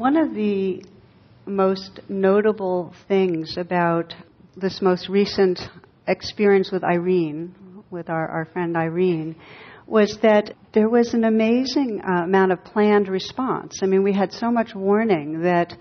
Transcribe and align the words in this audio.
One 0.00 0.16
of 0.16 0.32
the 0.32 0.82
most 1.44 2.00
notable 2.08 2.94
things 3.06 3.58
about 3.58 4.14
this 4.56 4.80
most 4.80 5.10
recent 5.10 5.60
experience 6.08 6.72
with 6.72 6.82
Irene, 6.82 7.54
with 7.90 8.08
our, 8.08 8.26
our 8.26 8.46
friend 8.46 8.78
Irene, 8.78 9.36
was 9.86 10.16
that 10.22 10.54
there 10.72 10.88
was 10.88 11.12
an 11.12 11.24
amazing 11.24 12.00
uh, 12.00 12.24
amount 12.24 12.52
of 12.52 12.64
planned 12.64 13.08
response. 13.08 13.80
I 13.82 13.86
mean, 13.86 14.02
we 14.02 14.14
had 14.14 14.32
so 14.32 14.50
much 14.50 14.74
warning 14.74 15.42
that 15.42 15.74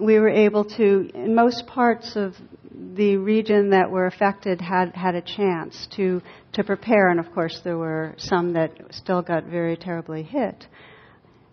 we 0.00 0.18
were 0.18 0.30
able 0.30 0.64
to, 0.64 1.10
in 1.14 1.34
most 1.34 1.66
parts 1.66 2.16
of 2.16 2.32
the 2.72 3.18
region 3.18 3.68
that 3.68 3.90
were 3.90 4.06
affected, 4.06 4.62
had, 4.62 4.94
had 4.94 5.14
a 5.14 5.20
chance 5.20 5.88
to, 5.96 6.22
to 6.54 6.64
prepare. 6.64 7.10
And 7.10 7.20
of 7.20 7.30
course, 7.34 7.60
there 7.62 7.76
were 7.76 8.14
some 8.16 8.54
that 8.54 8.72
still 8.92 9.20
got 9.20 9.44
very 9.44 9.76
terribly 9.76 10.22
hit. 10.22 10.66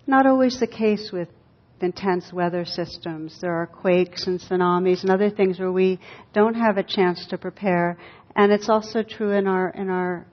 Not 0.07 0.25
always 0.25 0.61
the 0.61 0.65
case 0.65 1.11
with 1.11 1.27
intense 1.83 2.31
weather 2.33 2.65
systems. 2.65 3.39
There 3.41 3.53
are 3.53 3.67
quakes 3.67 4.27
and 4.27 4.39
tsunamis 4.39 5.01
and 5.01 5.11
other 5.11 5.29
things 5.29 5.59
where 5.59 5.71
we 5.71 5.99
don't 6.33 6.55
have 6.55 6.77
a 6.77 6.83
chance 6.83 7.25
to 7.27 7.37
prepare. 7.37 7.97
And 8.35 8.51
it's 8.51 8.69
also 8.69 9.03
true 9.03 9.31
in 9.31 9.47
our, 9.47 9.69
in 9.69 9.89
our 9.89 10.25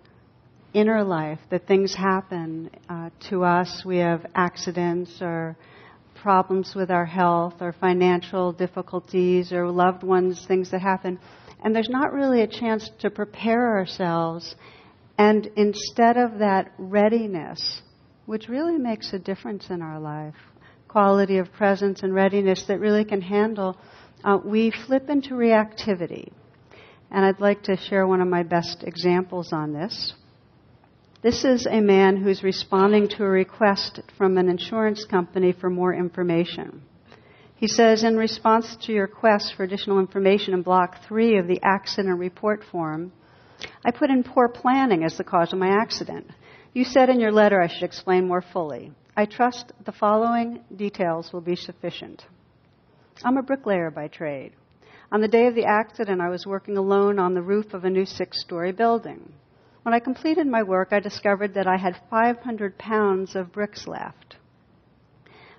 inner 0.75 1.03
life 1.03 1.39
that 1.51 1.67
things 1.67 1.95
happen 1.95 2.71
uh, 2.89 3.11
to 3.31 3.45
us. 3.45 3.83
We 3.85 3.99
have 3.99 4.27
accidents 4.35 5.19
or 5.21 5.57
problems 6.23 6.75
with 6.75 6.91
our 6.91 7.07
health 7.07 7.55
or 7.61 7.73
financial 7.73 8.53
difficulties 8.53 9.53
or 9.53 9.71
loved 9.71 10.03
ones, 10.03 10.45
things 10.47 10.71
that 10.71 10.81
happen. 10.81 11.19
And 11.63 11.75
there's 11.75 11.89
not 11.89 12.13
really 12.13 12.43
a 12.43 12.47
chance 12.47 12.91
to 13.01 13.11
prepare 13.11 13.79
ourselves. 13.79 14.55
And 15.19 15.51
instead 15.57 16.17
of 16.17 16.39
that 16.41 16.73
readiness, 16.79 17.83
which 18.27 18.49
really 18.49 18.77
makes 18.77 19.13
a 19.13 19.19
difference 19.19 19.71
in 19.71 19.81
our 19.81 19.99
life, 19.99 20.35
quality 20.89 21.39
of 21.39 21.53
presence 21.53 22.03
and 22.03 22.15
readiness 22.15 22.65
that 22.69 22.81
really 22.81 23.05
can 23.05 23.21
handle, 23.21 23.77
uh, 24.25 24.39
we 24.45 24.73
flip 24.87 25.09
into 25.09 25.35
reactivity. 25.35 26.31
And 27.11 27.25
I'd 27.25 27.41
like 27.41 27.65
to 27.65 27.77
share 27.77 28.07
one 28.07 28.21
of 28.21 28.29
my 28.29 28.43
best 28.43 28.83
examples 28.83 29.53
on 29.53 29.73
this. 29.73 30.15
This 31.23 31.45
is 31.45 31.67
a 31.67 31.81
man 31.81 32.17
who's 32.17 32.43
responding 32.43 33.09
to 33.09 33.25
a 33.25 33.29
request 33.29 34.01
from 34.17 34.39
an 34.39 34.49
insurance 34.49 35.05
company 35.05 35.53
for 35.53 35.71
more 35.71 35.95
information. 35.95 36.83
He 37.57 37.69
says, 37.69 38.05
in 38.05 38.17
response 38.17 38.77
to 38.83 38.93
your 38.93 39.07
request 39.07 39.55
for 39.57 39.65
additional 39.65 39.99
information 39.99 40.53
in 40.53 40.63
block 40.63 40.99
three 41.09 41.39
of 41.39 41.47
the 41.47 41.61
accident 41.63 42.19
report 42.19 42.63
form, 42.71 43.13
I 43.85 43.91
put 43.91 44.11
in 44.11 44.25
poor 44.25 44.49
planning 44.49 45.05
as 45.05 45.17
the 45.17 45.25
cause 45.25 45.53
of 45.53 45.59
my 45.59 45.71
accident. 45.81 46.31
You 46.75 46.85
said 46.85 47.09
in 47.09 47.19
your 47.19 47.33
letter 47.33 47.61
I 47.61 47.69
should 47.69 47.85
explain 47.85 48.29
more 48.29 48.45
fully. 48.53 48.93
I 49.19 49.25
trust 49.25 49.73
the 49.87 49.93
following 49.93 50.61
details 50.77 51.33
will 51.33 51.41
be 51.41 51.57
sufficient. 51.57 52.27
I'm 53.25 53.39
a 53.39 53.43
bricklayer 53.43 53.91
by 53.91 54.09
trade. 54.09 54.53
On 55.11 55.23
the 55.23 55.29
day 55.29 55.47
of 55.47 55.55
the 55.55 55.65
accident, 55.65 56.21
I 56.21 56.29
was 56.29 56.47
working 56.47 56.77
alone 56.77 57.19
on 57.19 57.33
the 57.33 57.41
roof 57.41 57.73
of 57.73 57.87
a 57.87 57.91
new 57.91 58.05
six 58.05 58.39
story 58.43 58.73
building. 58.73 59.33
When 59.85 59.95
I 59.95 60.01
completed 60.01 60.47
my 60.47 60.63
work, 60.63 60.89
I 60.93 61.01
discovered 61.01 61.55
that 61.55 61.67
I 61.67 61.79
had 61.79 61.97
500 62.11 62.77
pounds 62.77 63.35
of 63.35 63.53
bricks 63.53 63.87
left. 63.87 64.37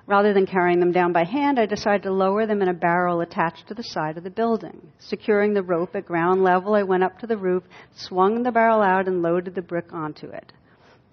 Rather 0.06 0.36
than 0.36 0.46
carrying 0.46 0.80
them 0.80 0.92
down 0.92 1.12
by 1.12 1.24
hand, 1.24 1.60
I 1.60 1.66
decided 1.66 2.04
to 2.04 2.12
lower 2.12 2.46
them 2.46 2.62
in 2.62 2.70
a 2.70 2.74
barrel 2.76 3.22
attached 3.22 3.68
to 3.70 3.74
the 3.74 3.84
side 3.84 4.20
of 4.20 4.24
the 4.24 4.30
building. 4.30 4.92
Securing 5.00 5.56
the 5.56 5.64
rope 5.64 5.96
at 5.96 6.06
ground 6.06 6.44
level, 6.44 6.76
I 6.76 6.84
went 6.84 7.04
up 7.04 7.18
to 7.20 7.28
the 7.28 7.38
roof, 7.38 7.64
swung 7.96 8.44
the 8.44 8.52
barrel 8.52 8.84
out, 8.84 9.08
and 9.08 9.24
loaded 9.24 9.56
the 9.56 9.64
brick 9.64 9.92
onto 9.92 10.28
it. 10.28 10.54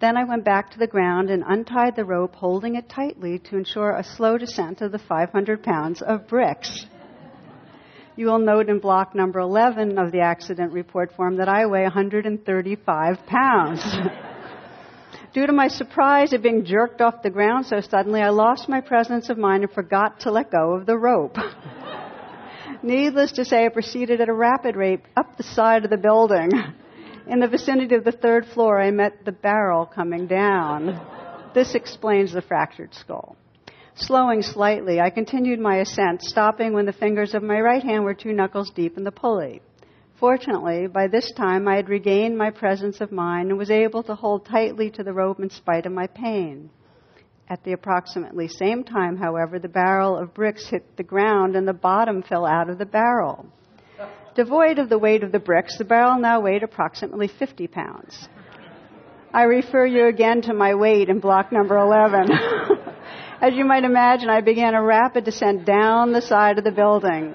Then 0.05 0.19
I 0.19 0.25
went 0.25 0.45
back 0.45 0.71
to 0.73 0.79
the 0.79 0.87
ground 0.87 1.31
and 1.31 1.43
untied 1.47 1.97
the 1.97 2.05
rope, 2.05 2.35
holding 2.35 2.75
it 2.75 2.91
tightly 2.91 3.39
to 3.39 3.57
ensure 3.57 3.97
a 3.97 4.05
slow 4.05 4.37
descent 4.37 4.83
of 4.83 4.93
the 4.93 4.99
500 4.99 5.63
pounds 5.63 6.03
of 6.03 6.29
bricks. 6.29 6.85
You 8.15 8.27
will 8.27 8.39
note 8.39 8.69
in 8.69 8.81
block 8.81 9.15
number 9.15 9.39
11 9.39 9.97
of 9.97 10.13
the 10.13 10.21
accident 10.21 10.73
report 10.75 11.15
form 11.17 11.37
that 11.37 11.49
I 11.49 11.65
weigh 11.65 11.85
135 11.85 13.27
pounds. 13.27 13.83
Due 15.33 15.47
to 15.47 15.55
my 15.55 15.69
surprise 15.69 16.35
at 16.35 16.43
being 16.43 16.67
jerked 16.67 17.01
off 17.01 17.23
the 17.23 17.31
ground 17.31 17.65
so 17.65 17.81
suddenly, 17.81 18.21
I 18.21 18.29
lost 18.29 18.69
my 18.69 18.83
presence 18.83 19.31
of 19.31 19.39
mind 19.39 19.63
and 19.63 19.73
forgot 19.73 20.21
to 20.21 20.31
let 20.31 20.51
go 20.51 20.75
of 20.75 20.85
the 20.85 20.99
rope. 20.99 21.39
Needless 22.83 23.33
to 23.33 23.45
say, 23.47 23.65
I 23.65 23.71
proceeded 23.71 24.21
at 24.21 24.29
a 24.29 24.35
rapid 24.35 24.77
rate 24.77 25.01
up 25.17 25.39
the 25.39 25.45
side 25.45 25.85
of 25.85 25.91
the 25.91 25.97
building. 25.97 26.51
In 27.27 27.41
the 27.41 27.49
vicinity 27.49 27.95
of 27.95 28.05
the 28.05 28.13
third 28.13 28.45
floor, 28.47 28.79
I 28.79 28.91
met 28.91 29.25
the 29.25 29.33
barrel 29.33 29.87
coming 29.87 30.27
down. 30.27 31.01
This 31.55 31.75
explains 31.75 32.33
the 32.33 32.43
fractured 32.43 32.93
skull. 32.93 33.37
Slowing 33.95 34.43
slightly, 34.43 35.01
I 35.01 35.09
continued 35.09 35.59
my 35.59 35.77
ascent, 35.77 36.23
stopping 36.23 36.75
when 36.75 36.85
the 36.85 36.93
fingers 36.93 37.33
of 37.33 37.43
my 37.43 37.61
right 37.61 37.83
hand 37.83 38.05
were 38.05 38.13
two 38.13 38.35
knuckles 38.35 38.71
deep 38.71 38.99
in 38.99 39.05
the 39.05 39.11
pulley. 39.11 39.63
Fortunately, 40.21 40.87
by 40.87 41.09
this 41.09 41.33
time 41.33 41.67
I 41.67 41.77
had 41.77 41.89
regained 41.89 42.37
my 42.37 42.51
presence 42.51 43.01
of 43.01 43.11
mind 43.11 43.49
and 43.49 43.59
was 43.59 43.71
able 43.71 44.03
to 44.03 44.15
hold 44.15 44.45
tightly 44.45 44.91
to 44.91 45.03
the 45.03 45.13
rope 45.15 45.41
in 45.41 45.49
spite 45.49 45.87
of 45.87 45.93
my 45.93 46.07
pain. 46.09 46.69
At 47.49 47.65
the 47.65 47.73
approximately 47.73 48.49
same 48.49 48.85
time, 48.85 49.17
however, 49.17 49.59
the 49.59 49.69
barrel 49.69 50.17
of 50.17 50.35
bricks 50.35 50.69
hit 50.69 50.97
the 50.99 51.03
ground 51.03 51.57
and 51.57 51.67
the 51.67 51.73
bottom 51.73 52.23
fell 52.23 52.45
out 52.45 52.69
of 52.69 52.77
the 52.77 52.87
barrel. 52.87 53.47
Devoid 54.35 54.81
of 54.81 54.89
the 54.89 54.99
weight 54.99 55.23
of 55.23 55.31
the 55.31 55.39
bricks, 55.39 55.79
the 55.79 55.85
barrel 55.85 56.19
now 56.19 56.41
weighed 56.41 56.65
approximately 56.65 57.29
50 57.29 57.69
pounds. 57.69 58.29
I 59.33 59.43
refer 59.43 59.87
you 59.87 60.07
again 60.07 60.43
to 60.43 60.55
my 60.55 60.75
weight 60.75 61.09
in 61.09 61.21
block 61.21 61.53
number 61.53 61.79
11. 61.79 62.31
As 63.41 63.55
you 63.55 63.65
might 63.65 63.85
imagine, 63.85 64.29
I 64.29 64.41
began 64.41 64.75
a 64.75 64.83
rapid 64.83 65.25
descent 65.25 65.65
down 65.65 66.13
the 66.13 66.21
side 66.21 66.59
of 66.59 66.65
the 66.65 66.73
building. 66.73 67.35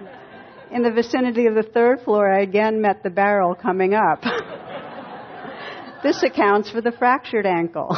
In 0.72 0.84
the 0.84 0.92
vicinity 0.92 1.46
of 1.46 1.56
the 1.56 1.64
third 1.64 2.02
floor, 2.02 2.30
I 2.30 2.42
again 2.42 2.82
met 2.82 3.02
the 3.02 3.09
barrel 3.09 3.56
coming 3.56 3.94
up. 3.94 4.22
this 6.04 6.22
accounts 6.22 6.70
for 6.70 6.82
the 6.82 6.92
fractured 6.92 7.46
ankle. 7.46 7.96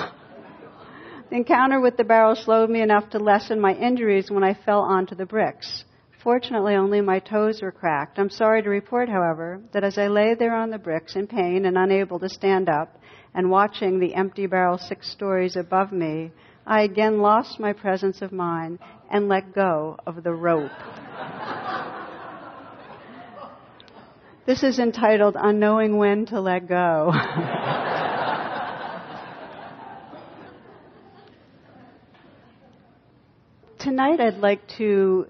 The 1.30 1.38
encounter 1.38 1.80
with 1.80 1.98
the 1.98 2.04
barrel 2.04 2.36
slowed 2.36 2.70
me 2.70 2.82
enough 2.82 3.10
to 3.12 3.20
lessen 3.20 3.60
my 3.60 3.74
injuries 3.74 4.30
when 4.30 4.44
I 4.44 4.54
fell 4.54 4.82
onto 4.82 5.16
the 5.16 5.26
bricks. 5.26 5.86
Fortunately, 6.24 6.76
only 6.76 7.02
my 7.02 7.18
toes 7.18 7.64
were 7.64 7.72
cracked. 7.72 8.20
I'm 8.20 8.30
sorry 8.30 8.62
to 8.62 8.70
report, 8.70 9.10
however, 9.10 9.60
that 9.74 9.84
as 9.84 9.98
I 9.98 10.06
lay 10.08 10.36
there 10.36 10.54
on 10.54 10.70
the 10.70 10.78
bricks 10.78 11.16
in 11.16 11.26
pain 11.26 11.66
and 11.66 11.76
unable 11.76 12.20
to 12.20 12.30
stand 12.30 12.70
up 12.70 13.00
and 13.34 13.50
watching 13.50 14.00
the 14.00 14.14
empty 14.14 14.46
barrel 14.46 14.78
six 14.78 15.10
stories 15.12 15.56
above 15.56 15.92
me, 15.92 16.32
I 16.68 16.84
again 16.84 17.22
lost 17.22 17.60
my 17.60 17.74
presence 17.74 18.22
of 18.22 18.32
mind 18.32 18.78
and 19.10 19.28
let 19.30 19.56
go 19.56 19.98
of 20.06 20.22
the 20.22 20.32
rope. 20.32 20.70
this 24.46 24.62
is 24.62 24.78
entitled 24.78 25.36
Unknowing 25.40 25.98
When 25.98 26.28
to 26.28 26.40
Let 26.40 26.68
Go. 26.68 27.14
Tonight 33.80 34.20
I'd 34.20 34.38
like 34.38 34.68
to 34.78 35.26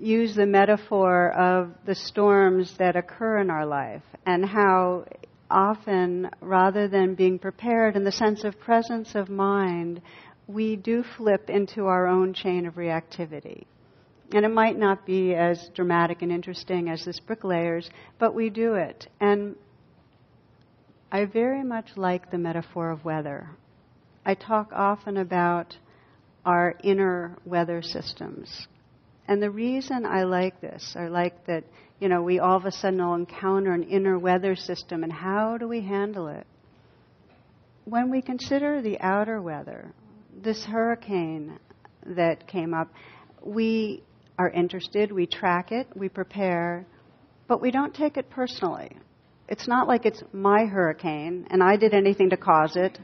use 0.00 0.34
the 0.34 0.46
metaphor 0.46 1.30
of 1.32 1.72
the 1.84 1.94
storms 1.94 2.74
that 2.78 2.96
occur 2.96 3.38
in 3.38 3.50
our 3.50 3.66
life 3.66 4.02
and 4.26 4.44
how 4.44 5.04
often, 5.50 6.30
rather 6.40 6.88
than 6.88 7.14
being 7.14 7.38
prepared 7.38 7.96
in 7.96 8.04
the 8.04 8.12
sense 8.12 8.44
of 8.44 8.58
presence 8.60 9.14
of 9.14 9.28
mind, 9.28 10.00
we 10.46 10.76
do 10.76 11.04
flip 11.16 11.50
into 11.50 11.86
our 11.86 12.06
own 12.06 12.32
chain 12.32 12.66
of 12.66 12.74
reactivity. 12.74 13.64
And 14.32 14.44
it 14.44 14.50
might 14.50 14.78
not 14.78 15.04
be 15.04 15.34
as 15.34 15.70
dramatic 15.74 16.22
and 16.22 16.30
interesting 16.30 16.88
as 16.88 17.04
this 17.04 17.18
bricklayers, 17.20 17.90
but 18.18 18.34
we 18.34 18.48
do 18.48 18.74
it. 18.74 19.08
And 19.20 19.56
I 21.10 21.24
very 21.24 21.64
much 21.64 21.96
like 21.96 22.30
the 22.30 22.38
metaphor 22.38 22.90
of 22.90 23.04
weather. 23.04 23.50
I 24.24 24.34
talk 24.34 24.70
often 24.72 25.16
about 25.16 25.76
our 26.46 26.74
inner 26.84 27.36
weather 27.44 27.82
systems. 27.82 28.68
And 29.30 29.40
the 29.40 29.48
reason 29.50 30.06
I 30.06 30.24
like 30.24 30.60
this, 30.60 30.96
I 30.98 31.06
like 31.06 31.46
that, 31.46 31.62
you 32.00 32.08
know, 32.08 32.20
we 32.20 32.40
all 32.40 32.56
of 32.56 32.64
a 32.64 32.72
sudden 32.72 32.98
will 32.98 33.14
encounter 33.14 33.72
an 33.72 33.84
inner 33.84 34.18
weather 34.18 34.56
system 34.56 35.04
and 35.04 35.12
how 35.12 35.56
do 35.56 35.68
we 35.68 35.82
handle 35.82 36.26
it? 36.26 36.48
When 37.84 38.10
we 38.10 38.22
consider 38.22 38.82
the 38.82 38.98
outer 38.98 39.40
weather, 39.40 39.94
this 40.42 40.64
hurricane 40.64 41.60
that 42.06 42.48
came 42.48 42.74
up, 42.74 42.88
we 43.40 44.02
are 44.36 44.50
interested, 44.50 45.12
we 45.12 45.26
track 45.26 45.70
it, 45.70 45.86
we 45.94 46.08
prepare, 46.08 46.84
but 47.46 47.62
we 47.62 47.70
don't 47.70 47.94
take 47.94 48.16
it 48.16 48.30
personally. 48.30 48.90
It's 49.48 49.68
not 49.68 49.86
like 49.86 50.06
it's 50.06 50.24
my 50.32 50.64
hurricane 50.64 51.46
and 51.50 51.62
I 51.62 51.76
did 51.76 51.94
anything 51.94 52.30
to 52.30 52.36
cause 52.36 52.74
it. 52.74 52.98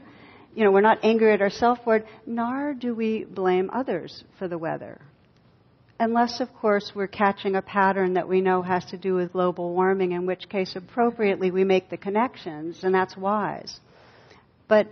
You 0.53 0.65
know, 0.65 0.71
we're 0.71 0.81
not 0.81 1.05
angry 1.05 1.31
at 1.31 1.39
ourselves 1.39 1.79
for 1.85 1.95
it, 1.95 2.05
nor 2.25 2.73
do 2.73 2.93
we 2.93 3.23
blame 3.23 3.69
others 3.73 4.25
for 4.37 4.49
the 4.49 4.57
weather. 4.57 4.99
Unless, 5.99 6.41
of 6.41 6.53
course, 6.53 6.91
we're 6.93 7.07
catching 7.07 7.55
a 7.55 7.61
pattern 7.61 8.13
that 8.13 8.27
we 8.27 8.39
know 8.39 8.61
has 8.61 8.85
to 8.85 8.97
do 8.97 9.15
with 9.15 9.33
global 9.33 9.73
warming, 9.73 10.11
in 10.11 10.27
which 10.27 10.47
case, 10.47 10.75
appropriately, 10.75 11.49
we 11.49 11.63
make 11.63 11.89
the 11.89 11.97
connections, 11.97 12.83
and 12.83 12.93
that's 12.93 13.17
wise. 13.17 13.79
But 14.67 14.87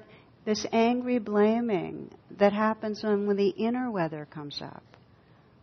this 0.46 0.66
angry 0.72 1.20
blaming 1.20 2.10
that 2.40 2.54
happens 2.54 3.04
when, 3.04 3.36
the 3.36 3.50
inner 3.50 3.92
weather 3.92 4.28
comes 4.32 4.62
up, 4.62 4.84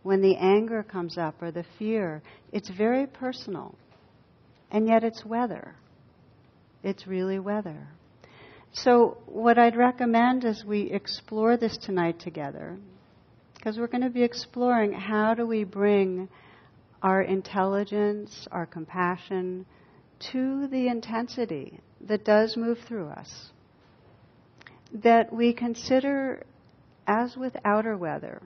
when 0.03 0.21
the 0.21 0.37
anger 0.37 0.81
comes 0.81 1.17
up 1.17 1.41
or 1.41 1.51
the 1.51 1.65
fear, 1.77 2.21
it's 2.53 2.69
very 2.69 3.05
personal. 3.05 3.75
And 4.71 4.87
yet 4.87 5.03
it's 5.03 5.25
weather. 5.25 5.75
It's 6.83 7.05
really 7.05 7.39
weather. 7.39 7.87
So, 8.71 9.17
what 9.25 9.59
I'd 9.59 9.75
recommend 9.75 10.45
as 10.45 10.63
we 10.65 10.89
explore 10.89 11.57
this 11.57 11.77
tonight 11.77 12.19
together, 12.19 12.77
because 13.63 13.77
we're 13.77 13.87
going 13.87 14.03
to 14.03 14.09
be 14.09 14.23
exploring 14.23 14.91
how 14.91 15.33
do 15.33 15.47
we 15.47 15.63
bring 15.63 16.27
our 17.01 17.21
intelligence, 17.21 18.45
our 18.51 18.65
compassion 18.65 19.65
to 20.19 20.67
the 20.67 20.89
intensity 20.89 21.79
that 22.01 22.25
does 22.25 22.57
move 22.57 22.77
through 22.85 23.07
us. 23.07 23.51
That 24.93 25.31
we 25.31 25.53
consider, 25.53 26.45
as 27.07 27.37
with 27.37 27.55
outer 27.63 27.95
weather, 27.95 28.41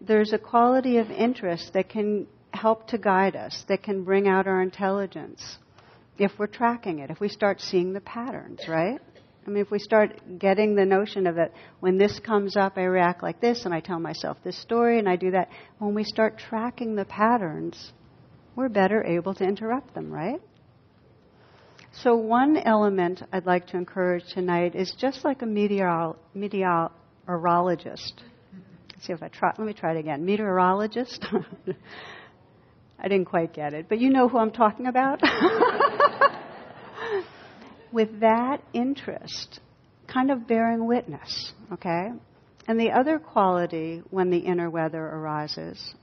there's 0.00 0.32
a 0.32 0.38
quality 0.38 0.96
of 0.96 1.08
interest 1.08 1.72
that 1.74 1.88
can 1.88 2.26
help 2.52 2.88
to 2.88 2.98
guide 2.98 3.36
us, 3.36 3.64
that 3.68 3.84
can 3.84 4.02
bring 4.02 4.26
out 4.26 4.48
our 4.48 4.60
intelligence 4.60 5.58
if 6.18 6.32
we're 6.36 6.48
tracking 6.48 6.98
it, 6.98 7.10
if 7.10 7.20
we 7.20 7.28
start 7.28 7.60
seeing 7.60 7.92
the 7.92 8.00
patterns, 8.00 8.62
right? 8.66 9.00
I 9.46 9.50
mean, 9.50 9.62
if 9.62 9.70
we 9.70 9.78
start 9.78 10.20
getting 10.38 10.74
the 10.74 10.84
notion 10.84 11.26
of 11.26 11.38
it, 11.38 11.52
when 11.78 11.98
this 11.98 12.18
comes 12.18 12.56
up, 12.56 12.76
I 12.76 12.82
react 12.82 13.22
like 13.22 13.40
this, 13.40 13.64
and 13.64 13.72
I 13.72 13.78
tell 13.78 14.00
myself 14.00 14.38
this 14.42 14.60
story, 14.60 14.98
and 14.98 15.08
I 15.08 15.14
do 15.14 15.30
that. 15.30 15.50
When 15.78 15.94
we 15.94 16.02
start 16.02 16.36
tracking 16.38 16.96
the 16.96 17.04
patterns, 17.04 17.92
we're 18.56 18.68
better 18.68 19.04
able 19.04 19.34
to 19.34 19.44
interrupt 19.44 19.94
them, 19.94 20.10
right? 20.10 20.40
So, 22.02 22.16
one 22.16 22.56
element 22.56 23.22
I'd 23.32 23.46
like 23.46 23.68
to 23.68 23.76
encourage 23.76 24.24
tonight 24.34 24.74
is 24.74 24.92
just 24.98 25.24
like 25.24 25.42
a 25.42 25.46
meteor- 25.46 26.16
meteorologist. 26.34 28.22
Let's 28.92 29.06
see 29.06 29.12
if 29.12 29.22
I 29.22 29.28
try. 29.28 29.52
Let 29.56 29.66
me 29.66 29.74
try 29.74 29.92
it 29.94 29.98
again. 29.98 30.24
Meteorologist. 30.24 31.24
I 32.98 33.08
didn't 33.08 33.26
quite 33.26 33.54
get 33.54 33.74
it, 33.74 33.86
but 33.88 34.00
you 34.00 34.10
know 34.10 34.28
who 34.28 34.38
I'm 34.38 34.50
talking 34.50 34.86
about. 34.86 35.20
With 37.96 38.20
that 38.20 38.62
interest, 38.74 39.60
kind 40.06 40.30
of 40.30 40.46
bearing 40.46 40.86
witness, 40.86 41.54
okay? 41.72 42.10
And 42.68 42.78
the 42.78 42.90
other 42.90 43.18
quality 43.18 44.02
when 44.10 44.28
the 44.28 44.36
inner 44.36 44.68
weather 44.68 45.02
arises 45.02 45.94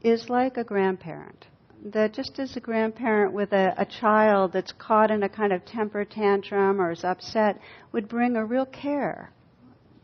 is 0.00 0.28
like 0.28 0.56
a 0.56 0.62
grandparent. 0.62 1.48
That 1.86 2.14
just 2.14 2.38
as 2.38 2.56
a 2.56 2.60
grandparent 2.60 3.32
with 3.32 3.52
a, 3.52 3.74
a 3.76 3.84
child 3.84 4.52
that's 4.52 4.70
caught 4.70 5.10
in 5.10 5.24
a 5.24 5.28
kind 5.28 5.52
of 5.52 5.64
temper 5.64 6.04
tantrum 6.04 6.80
or 6.80 6.92
is 6.92 7.02
upset 7.02 7.58
would 7.90 8.08
bring 8.08 8.36
a 8.36 8.44
real 8.44 8.66
care 8.66 9.32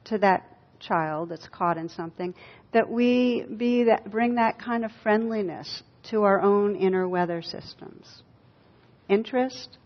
to 0.07 0.19
that 0.19 0.43
child 0.81 1.29
that's 1.29 1.47
caught 1.47 1.79
in 1.79 1.89
something, 1.89 2.35
that 2.73 2.91
we 2.91 3.45
be 3.57 3.85
that, 3.85 4.11
bring 4.11 4.35
that 4.35 4.59
kind 4.59 4.85
of 4.85 4.91
friendliness 5.05 5.85
to 6.11 6.25
our 6.25 6.41
own 6.41 6.75
inner 6.75 7.07
weather 7.07 7.41
systems. 7.41 8.23
Interest 9.09 9.79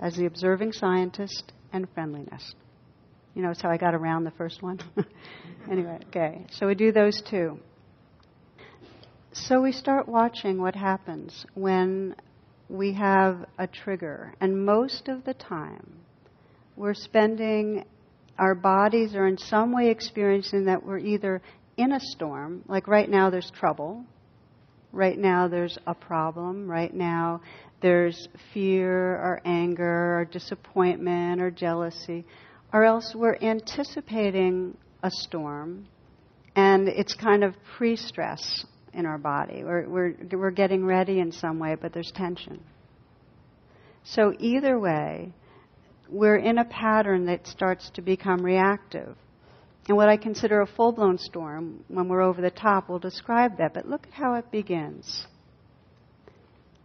as 0.00 0.16
the 0.16 0.26
observing 0.26 0.72
scientist 0.72 1.52
and 1.72 1.88
friendliness. 1.94 2.54
You 3.34 3.42
know, 3.42 3.50
it's 3.50 3.62
how 3.62 3.70
I 3.70 3.76
got 3.76 3.94
around 3.94 4.24
the 4.24 4.30
first 4.32 4.62
one. 4.62 4.78
anyway, 5.70 5.98
okay. 6.08 6.46
So 6.52 6.66
we 6.66 6.74
do 6.74 6.92
those 6.92 7.20
two. 7.28 7.58
So 9.32 9.60
we 9.60 9.72
start 9.72 10.08
watching 10.08 10.60
what 10.60 10.76
happens 10.76 11.44
when 11.54 12.14
we 12.68 12.92
have 12.94 13.44
a 13.58 13.66
trigger. 13.66 14.34
And 14.40 14.64
most 14.64 15.08
of 15.08 15.24
the 15.24 15.34
time, 15.34 15.98
we're 16.76 16.94
spending, 16.94 17.84
our 18.38 18.54
bodies 18.54 19.14
are 19.16 19.26
in 19.26 19.38
some 19.38 19.72
way 19.72 19.90
experiencing 19.90 20.66
that 20.66 20.84
we're 20.84 20.98
either 20.98 21.42
in 21.76 21.92
a 21.92 22.00
storm, 22.00 22.62
like 22.68 22.86
right 22.86 23.10
now 23.10 23.30
there's 23.30 23.50
trouble, 23.50 24.04
right 24.94 25.18
now 25.18 25.48
there's 25.48 25.76
a 25.86 25.94
problem, 25.94 26.70
right 26.70 26.94
now 26.94 27.40
there's 27.82 28.28
fear 28.52 29.16
or 29.16 29.40
anger 29.44 30.20
or 30.20 30.24
disappointment 30.24 31.42
or 31.42 31.50
jealousy, 31.50 32.24
or 32.72 32.84
else 32.84 33.12
we're 33.14 33.36
anticipating 33.42 34.76
a 35.02 35.10
storm 35.10 35.86
and 36.56 36.88
it's 36.88 37.14
kind 37.14 37.44
of 37.44 37.54
pre 37.76 37.96
stress 37.96 38.64
in 38.92 39.06
our 39.06 39.18
body. 39.18 39.64
We're, 39.64 39.88
we're, 39.88 40.14
we're 40.32 40.50
getting 40.50 40.84
ready 40.84 41.18
in 41.18 41.32
some 41.32 41.58
way, 41.58 41.76
but 41.80 41.92
there's 41.92 42.12
tension. 42.14 42.62
So, 44.04 44.32
either 44.38 44.78
way, 44.78 45.32
we're 46.08 46.36
in 46.36 46.58
a 46.58 46.64
pattern 46.64 47.26
that 47.26 47.46
starts 47.46 47.90
to 47.94 48.02
become 48.02 48.42
reactive. 48.44 49.16
And 49.86 49.96
what 49.96 50.08
I 50.08 50.16
consider 50.16 50.62
a 50.62 50.66
full 50.66 50.92
blown 50.92 51.18
storm, 51.18 51.84
when 51.88 52.08
we're 52.08 52.22
over 52.22 52.40
the 52.40 52.50
top, 52.50 52.88
will 52.88 52.98
describe 52.98 53.58
that. 53.58 53.74
But 53.74 53.88
look 53.88 54.06
at 54.06 54.14
how 54.14 54.34
it 54.34 54.50
begins. 54.50 55.26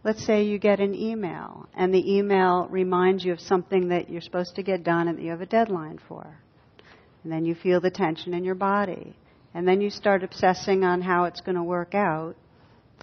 Let's 0.02 0.24
say 0.24 0.44
you 0.44 0.58
get 0.58 0.80
an 0.80 0.94
email, 0.94 1.68
and 1.74 1.92
the 1.92 2.16
email 2.16 2.66
reminds 2.70 3.24
you 3.24 3.32
of 3.32 3.40
something 3.40 3.88
that 3.88 4.08
you're 4.08 4.22
supposed 4.22 4.54
to 4.56 4.62
get 4.62 4.82
done 4.82 5.08
and 5.08 5.18
that 5.18 5.22
you 5.22 5.30
have 5.30 5.42
a 5.42 5.46
deadline 5.46 5.98
for. 6.08 6.38
And 7.22 7.30
then 7.30 7.44
you 7.44 7.54
feel 7.54 7.80
the 7.80 7.90
tension 7.90 8.32
in 8.32 8.44
your 8.44 8.54
body. 8.54 9.14
And 9.52 9.68
then 9.68 9.80
you 9.80 9.90
start 9.90 10.22
obsessing 10.22 10.84
on 10.84 11.02
how 11.02 11.24
it's 11.24 11.42
going 11.42 11.56
to 11.56 11.62
work 11.62 11.94
out. 11.94 12.34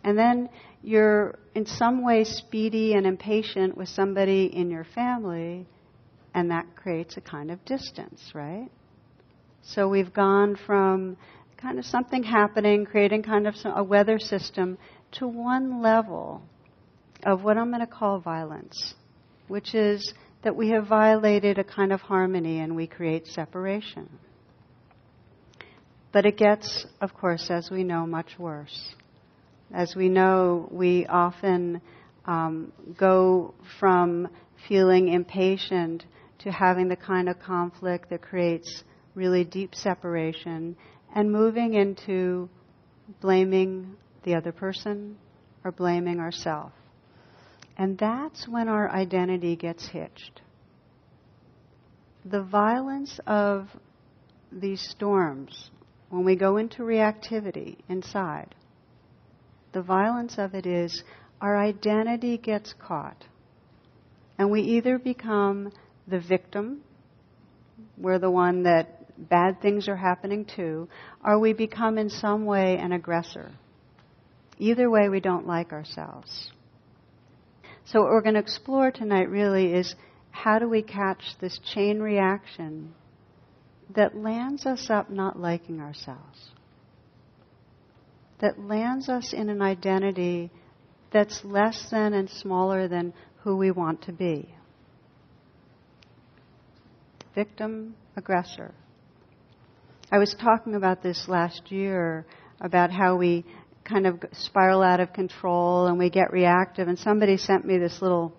And 0.03 0.17
then 0.17 0.49
you're 0.81 1.38
in 1.53 1.65
some 1.65 2.03
way 2.03 2.23
speedy 2.23 2.94
and 2.94 3.05
impatient 3.05 3.77
with 3.77 3.89
somebody 3.89 4.45
in 4.45 4.71
your 4.71 4.85
family, 4.95 5.67
and 6.33 6.51
that 6.51 6.75
creates 6.75 7.17
a 7.17 7.21
kind 7.21 7.51
of 7.51 7.63
distance, 7.65 8.31
right? 8.33 8.69
So 9.71 9.89
we've 9.89 10.13
gone 10.13 10.55
from 10.65 11.17
kind 11.57 11.77
of 11.77 11.83
something 11.83 12.23
happening, 12.23 12.85
creating 12.85 13.23
kind 13.23 13.47
of 13.47 13.55
a 13.65 13.83
weather 13.83 14.17
system, 14.17 14.77
to 15.13 15.27
one 15.27 15.81
level 15.81 16.41
of 17.25 17.43
what 17.43 17.57
I'm 17.57 17.69
going 17.69 17.81
to 17.81 17.87
call 17.87 18.19
violence, 18.21 18.93
which 19.49 19.75
is 19.75 20.13
that 20.43 20.55
we 20.55 20.69
have 20.69 20.87
violated 20.87 21.59
a 21.59 21.65
kind 21.65 21.91
of 21.91 21.99
harmony 21.99 22.59
and 22.59 22.77
we 22.77 22.87
create 22.87 23.27
separation. 23.27 24.07
But 26.13 26.25
it 26.25 26.37
gets, 26.37 26.85
of 27.01 27.13
course, 27.13 27.49
as 27.49 27.69
we 27.69 27.83
know, 27.83 28.07
much 28.07 28.39
worse. 28.39 28.95
As 29.73 29.94
we 29.97 30.07
know, 30.07 30.69
we 30.71 31.06
often 31.07 31.81
um, 32.23 32.71
go 32.97 33.53
from 33.81 34.30
feeling 34.69 35.09
impatient 35.09 36.06
to 36.39 36.51
having 36.53 36.87
the 36.87 36.95
kind 36.95 37.27
of 37.27 37.37
conflict 37.39 38.09
that 38.11 38.21
creates 38.21 38.83
really 39.18 39.44
deep 39.44 39.74
separation 39.74 40.78
and 41.14 41.31
moving 41.31 41.74
into 41.74 42.47
blaming 43.19 43.95
the 44.24 44.36
other 44.36 44.52
person 44.52 45.18
or 45.66 45.71
blaming 45.71 46.19
ourselves. 46.19 46.74
And 47.78 47.97
that's 47.97 48.47
when 48.47 48.68
our 48.68 48.90
identity 48.90 49.56
gets 49.56 49.88
hitched. 49.88 50.42
The 52.26 52.44
violence 52.44 53.19
of 53.26 53.68
these 54.52 54.81
storms, 54.81 55.71
when 56.09 56.24
we 56.24 56.36
go 56.36 56.57
into 56.57 56.83
reactivity 56.83 57.78
inside, 57.90 58.54
the 59.74 59.81
violence 59.81 60.36
of 60.38 60.54
it 60.54 60.68
is 60.68 61.04
our 61.42 61.57
identity 61.57 62.38
gets 62.38 62.74
caught. 62.74 63.26
And 64.38 64.52
we 64.52 64.62
either 64.62 65.00
become 65.00 65.71
the 66.07 66.19
victim, 66.19 66.81
we're 67.97 68.19
the 68.19 68.31
one 68.31 68.64
that 68.64 68.96
bad 69.18 69.62
things 69.62 69.88
are 69.88 69.95
happening 69.95 70.45
too, 70.45 70.88
or 71.24 71.40
we 71.40 71.54
become 71.54 71.97
in 71.97 72.09
some 72.09 72.45
way 72.45 72.78
an 72.78 72.92
aggressor. 72.92 73.52
Either 74.59 74.90
way, 74.90 75.09
we 75.09 75.19
don't 75.19 75.45
like 75.45 75.71
ourselves. 75.71 76.52
So, 77.86 78.02
what 78.02 78.09
we're 78.09 78.21
going 78.21 78.33
to 78.36 78.42
explore 78.42 78.92
tonight 78.92 79.30
really 79.30 79.74
is 79.74 79.95
how 80.31 80.59
do 80.59 80.68
we 80.68 80.81
catch 80.81 81.24
this 81.40 81.59
chain 81.74 82.00
reaction 82.00 82.94
that 83.95 84.16
lands 84.16 84.66
us 84.66 84.90
up 84.90 85.09
not 85.09 85.40
liking 85.40 85.80
ourselves? 85.80 86.50
That 88.40 88.59
lands 88.59 89.09
us 89.09 89.33
in 89.33 89.50
an 89.50 89.62
identity 89.62 90.52
that's 91.12 91.44
less 91.44 91.90
than 91.90 92.14
and 92.14 92.30
smaller 92.30 92.88
than 92.88 93.14
who 93.44 93.56
we 93.56 93.71
want 93.71 94.04
to 94.04 94.12
be. 94.12 94.54
Victim, 97.33 97.95
aggressor. 98.16 98.74
I 100.09 100.19
was 100.19 100.33
talking 100.40 100.76
about 100.76 101.04
this 101.04 101.26
last 101.28 101.69
year 101.69 102.26
about 102.61 102.92
how 102.92 103.18
we 103.18 103.44
kind 103.83 104.07
of 104.07 104.23
spiral 104.31 104.81
out 104.81 105.02
of 105.02 105.11
control 105.11 105.87
and 105.87 105.99
we 105.99 106.09
get 106.09 106.31
reactive. 106.31 106.87
And 106.87 106.97
somebody 106.97 107.35
sent 107.35 107.66
me 107.66 107.78
this 107.78 108.02
little 108.02 108.33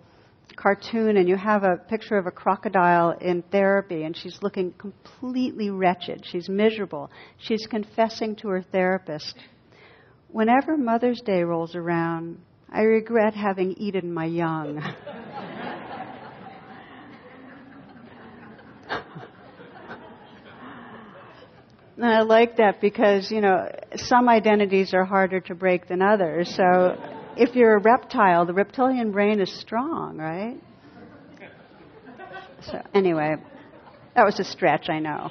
cartoon, 0.55 1.15
and 1.15 1.29
you 1.29 1.37
have 1.37 1.63
a 1.63 1.77
picture 1.77 2.17
of 2.17 2.25
a 2.25 2.31
crocodile 2.31 3.11
in 3.11 3.43
therapy, 3.43 4.03
and 4.03 4.17
she's 4.17 4.39
looking 4.41 4.73
completely 4.73 5.69
wretched. 5.69 6.25
She's 6.25 6.49
miserable. 6.49 7.11
She's 7.37 7.65
confessing 7.67 8.35
to 8.37 8.49
her 8.49 8.63
therapist. 8.63 9.35
Whenever 10.27 10.75
Mother's 10.75 11.21
Day 11.21 11.43
rolls 11.43 11.75
around, 11.75 12.39
I 12.71 12.81
regret 12.81 13.35
having 13.35 13.73
eaten 13.73 14.11
my 14.11 14.25
young. 14.25 14.81
And 22.01 22.07
I 22.07 22.21
like 22.21 22.55
that 22.57 22.79
because, 22.79 23.29
you 23.29 23.41
know, 23.41 23.69
some 23.97 24.29
identities 24.29 24.93
are 24.93 25.03
harder 25.03 25.41
to 25.41 25.53
break 25.53 25.89
than 25.89 26.01
others. 26.01 26.49
So 26.55 26.97
if 27.35 27.57
you're 27.57 27.75
a 27.75 27.81
reptile, 27.81 28.45
the 28.45 28.53
reptilian 28.53 29.11
brain 29.11 29.41
is 29.41 29.51
strong, 29.59 30.17
right? 30.17 30.57
So 32.61 32.81
anyway, 32.93 33.35
that 34.15 34.23
was 34.23 34.39
a 34.39 34.45
stretch, 34.45 34.87
I 34.87 34.99
know. 34.99 35.29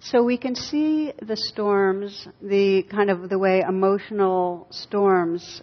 So 0.00 0.22
we 0.22 0.38
can 0.38 0.54
see 0.54 1.12
the 1.20 1.36
storms, 1.36 2.26
the 2.40 2.84
kind 2.84 3.10
of 3.10 3.28
the 3.28 3.38
way 3.38 3.60
emotional 3.60 4.66
storms 4.70 5.60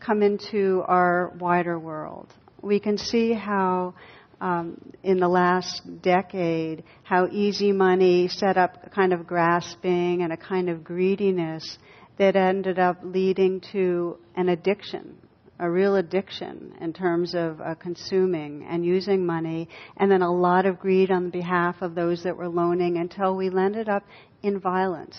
come 0.00 0.22
into 0.22 0.82
our 0.86 1.30
wider 1.38 1.78
world. 1.78 2.32
We 2.62 2.80
can 2.80 2.96
see 2.96 3.34
how 3.34 3.92
um, 4.40 4.78
in 5.02 5.18
the 5.18 5.28
last 5.28 5.82
decade, 6.02 6.84
how 7.02 7.26
easy 7.30 7.72
money 7.72 8.28
set 8.28 8.56
up 8.56 8.78
a 8.84 8.90
kind 8.90 9.12
of 9.12 9.26
grasping 9.26 10.22
and 10.22 10.32
a 10.32 10.36
kind 10.36 10.68
of 10.68 10.84
greediness 10.84 11.78
that 12.18 12.36
ended 12.36 12.78
up 12.78 12.98
leading 13.02 13.60
to 13.72 14.18
an 14.36 14.48
addiction, 14.48 15.16
a 15.58 15.70
real 15.70 15.96
addiction 15.96 16.74
in 16.80 16.92
terms 16.92 17.34
of 17.34 17.60
uh, 17.60 17.74
consuming 17.74 18.66
and 18.68 18.84
using 18.84 19.24
money, 19.24 19.68
and 19.96 20.10
then 20.10 20.22
a 20.22 20.32
lot 20.32 20.66
of 20.66 20.78
greed 20.78 21.10
on 21.10 21.30
behalf 21.30 21.76
of 21.80 21.94
those 21.94 22.22
that 22.22 22.36
were 22.36 22.48
loaning 22.48 22.98
until 22.98 23.36
we 23.36 23.50
landed 23.50 23.88
up 23.88 24.02
in 24.42 24.60
violence. 24.60 25.16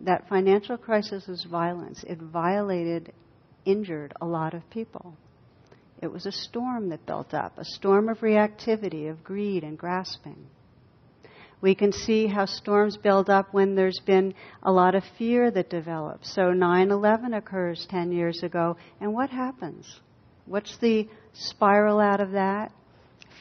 That 0.00 0.28
financial 0.28 0.76
crisis 0.76 1.26
was 1.26 1.44
violence. 1.44 2.04
It 2.06 2.18
violated, 2.18 3.12
injured 3.64 4.12
a 4.20 4.26
lot 4.26 4.54
of 4.54 4.68
people. 4.70 5.16
It 6.00 6.10
was 6.10 6.24
a 6.24 6.32
storm 6.32 6.88
that 6.88 7.04
built 7.04 7.34
up, 7.34 7.58
a 7.58 7.64
storm 7.64 8.08
of 8.08 8.20
reactivity, 8.20 9.10
of 9.10 9.22
greed 9.22 9.62
and 9.62 9.76
grasping. 9.76 10.46
We 11.60 11.74
can 11.74 11.92
see 11.92 12.26
how 12.26 12.46
storms 12.46 12.96
build 12.96 13.28
up 13.28 13.52
when 13.52 13.74
there's 13.74 14.00
been 14.06 14.32
a 14.62 14.72
lot 14.72 14.94
of 14.94 15.04
fear 15.18 15.50
that 15.50 15.68
develops. 15.68 16.34
So 16.34 16.52
9 16.52 16.90
11 16.90 17.34
occurs 17.34 17.86
10 17.90 18.12
years 18.12 18.42
ago, 18.42 18.78
and 18.98 19.12
what 19.12 19.28
happens? 19.28 20.00
What's 20.46 20.78
the 20.78 21.06
spiral 21.34 22.00
out 22.00 22.22
of 22.22 22.30
that? 22.30 22.72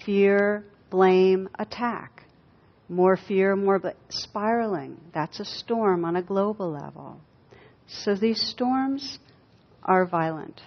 Fear, 0.06 0.66
blame, 0.90 1.48
attack. 1.58 2.26
More 2.90 3.16
fear, 3.16 3.56
more 3.56 3.82
spiraling. 4.10 5.00
That's 5.14 5.40
a 5.40 5.46
storm 5.46 6.04
on 6.04 6.18
a 6.18 6.22
global 6.22 6.72
level. 6.72 7.22
So 7.88 8.16
these 8.16 8.42
storms 8.42 9.18
are 9.84 10.06
violent 10.06 10.62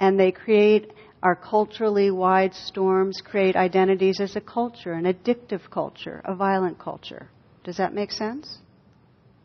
and 0.00 0.18
they 0.18 0.32
create 0.32 0.92
our 1.24 1.34
culturally 1.34 2.10
wide 2.10 2.54
storms 2.54 3.22
create 3.24 3.56
identities 3.56 4.20
as 4.20 4.36
a 4.36 4.42
culture, 4.42 4.92
an 4.92 5.06
addictive 5.06 5.70
culture, 5.70 6.20
a 6.26 6.34
violent 6.34 6.78
culture. 6.78 7.30
Does 7.64 7.78
that 7.78 7.94
make 7.94 8.12
sense? 8.12 8.58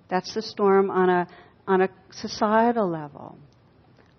That's 0.09 0.33
the 0.33 0.41
storm 0.41 0.91
on 0.91 1.09
a, 1.09 1.27
on 1.65 1.81
a 1.81 1.89
societal 2.11 2.89
level. 2.89 3.37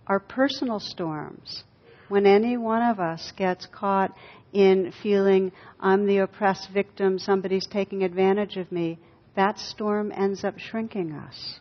Our 0.07 0.21
personal 0.21 0.81
storms, 0.81 1.65
when 2.09 2.25
any 2.25 2.57
one 2.57 2.83
of 2.83 2.99
us 2.99 3.31
gets 3.37 3.67
caught 3.67 4.17
in 4.55 4.93
feeling 5.03 5.53
I'm 5.79 6.07
the 6.07 6.19
oppressed 6.19 6.71
victim, 6.73 7.19
somebody's 7.19 7.67
taking 7.67 8.05
advantage 8.05 8.57
of 8.57 8.73
me, 8.73 8.99
that 9.37 9.59
storm 9.59 10.13
ends 10.17 10.45
up 10.45 10.59
shrinking 10.59 11.13
us. 11.13 11.61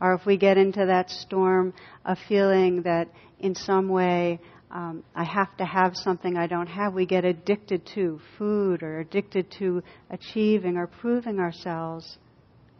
Or 0.00 0.14
if 0.14 0.24
we 0.24 0.38
get 0.38 0.56
into 0.56 0.86
that 0.86 1.10
storm 1.10 1.74
of 2.06 2.16
feeling 2.28 2.82
that 2.82 3.08
in 3.40 3.54
some 3.54 3.88
way 3.88 4.40
um, 4.70 5.02
I 5.14 5.24
have 5.24 5.56
to 5.56 5.64
have 5.64 5.96
something 5.96 6.36
I 6.36 6.46
don't 6.46 6.66
have, 6.66 6.92
we 6.92 7.06
get 7.06 7.24
addicted 7.24 7.86
to 7.94 8.20
food 8.36 8.82
or 8.82 9.00
addicted 9.00 9.50
to 9.58 9.82
achieving 10.10 10.76
or 10.76 10.86
proving 10.86 11.38
ourselves. 11.38 12.18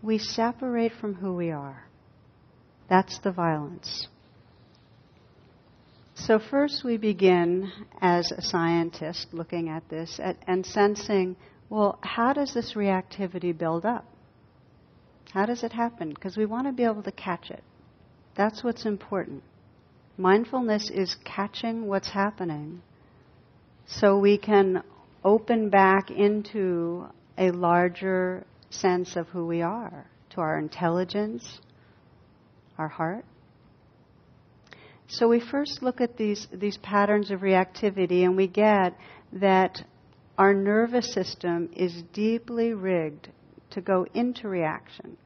We 0.03 0.19
separate 0.19 0.93
from 1.01 1.15
who 1.15 1.35
we 1.35 1.51
are. 1.51 1.85
That's 2.89 3.19
the 3.19 3.33
violence. 3.33 4.09
So, 6.15 6.39
first 6.39 6.85
we 6.85 6.97
begin 6.97 7.71
as 8.01 8.33
a 8.33 8.43
scientist 8.43 9.29
looking 9.33 9.69
at 9.69 9.89
this 9.89 10.19
at, 10.23 10.37
and 10.47 10.67
sensing 10.67 11.37
well, 11.71 11.99
how 12.03 12.33
does 12.33 12.55
this 12.55 12.75
reactivity 12.75 13.57
build 13.57 13.85
up? 13.85 14.07
How 15.33 15.45
does 15.45 15.63
it 15.63 15.73
happen? 15.73 16.11
Because 16.11 16.37
we 16.37 16.47
want 16.47 16.67
to 16.67 16.73
be 16.73 16.85
able 16.85 17.03
to 17.03 17.13
catch 17.13 17.51
it. 17.51 17.63
That's 18.35 18.65
what's 18.65 18.87
important. 18.87 19.43
Mindfulness 20.21 20.91
is 20.91 21.17
catching 21.25 21.87
what's 21.87 22.11
happening 22.11 22.83
so 23.87 24.19
we 24.19 24.37
can 24.37 24.83
open 25.25 25.71
back 25.71 26.11
into 26.11 27.07
a 27.39 27.53
larger 27.53 28.45
sense 28.69 29.15
of 29.15 29.29
who 29.29 29.47
we 29.47 29.63
are, 29.63 30.07
to 30.31 30.41
our 30.41 30.59
intelligence, 30.59 31.61
our 32.77 32.89
heart. 32.89 33.25
So 35.07 35.29
we 35.29 35.39
first 35.41 35.83
look 35.83 36.01
at 36.01 36.17
these, 36.17 36.49
these 36.53 36.77
patterns 36.79 37.31
of 37.31 37.41
reactivity 37.41 38.25
and 38.25 38.37
we 38.37 38.49
get 38.49 38.99
that 39.35 39.81
our 40.37 40.53
nervous 40.53 41.15
system 41.15 41.71
is 41.77 42.03
deeply 42.13 42.75
rigged 42.75 43.29
to 43.71 43.81
go 43.81 44.05
into 44.15 44.49
reaction. 44.49 45.17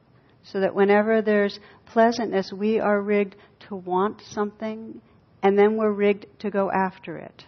So 0.43 0.59
that 0.59 0.75
whenever 0.75 1.21
there's 1.21 1.59
pleasantness, 1.85 2.51
we 2.51 2.79
are 2.79 3.01
rigged 3.01 3.35
to 3.67 3.75
want 3.75 4.21
something, 4.21 5.01
and 5.41 5.57
then 5.57 5.77
we're 5.77 5.93
rigged 5.93 6.25
to 6.39 6.51
go 6.51 6.69
after 6.69 7.17
it. 7.17 7.45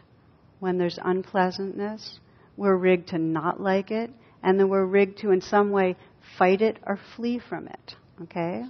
When 0.59 0.77
there's 0.77 0.97
unpleasantness, 1.03 2.19
we're 2.57 2.77
rigged 2.77 3.09
to 3.09 3.17
not 3.17 3.59
like 3.59 3.91
it, 3.91 4.11
and 4.41 4.59
then 4.59 4.69
we're 4.69 4.85
rigged 4.85 5.19
to, 5.19 5.31
in 5.31 5.41
some 5.41 5.71
way, 5.71 5.97
fight 6.37 6.61
it 6.61 6.77
or 6.85 6.99
flee 7.15 7.39
from 7.39 7.67
it. 7.67 7.95
Okay? 8.23 8.63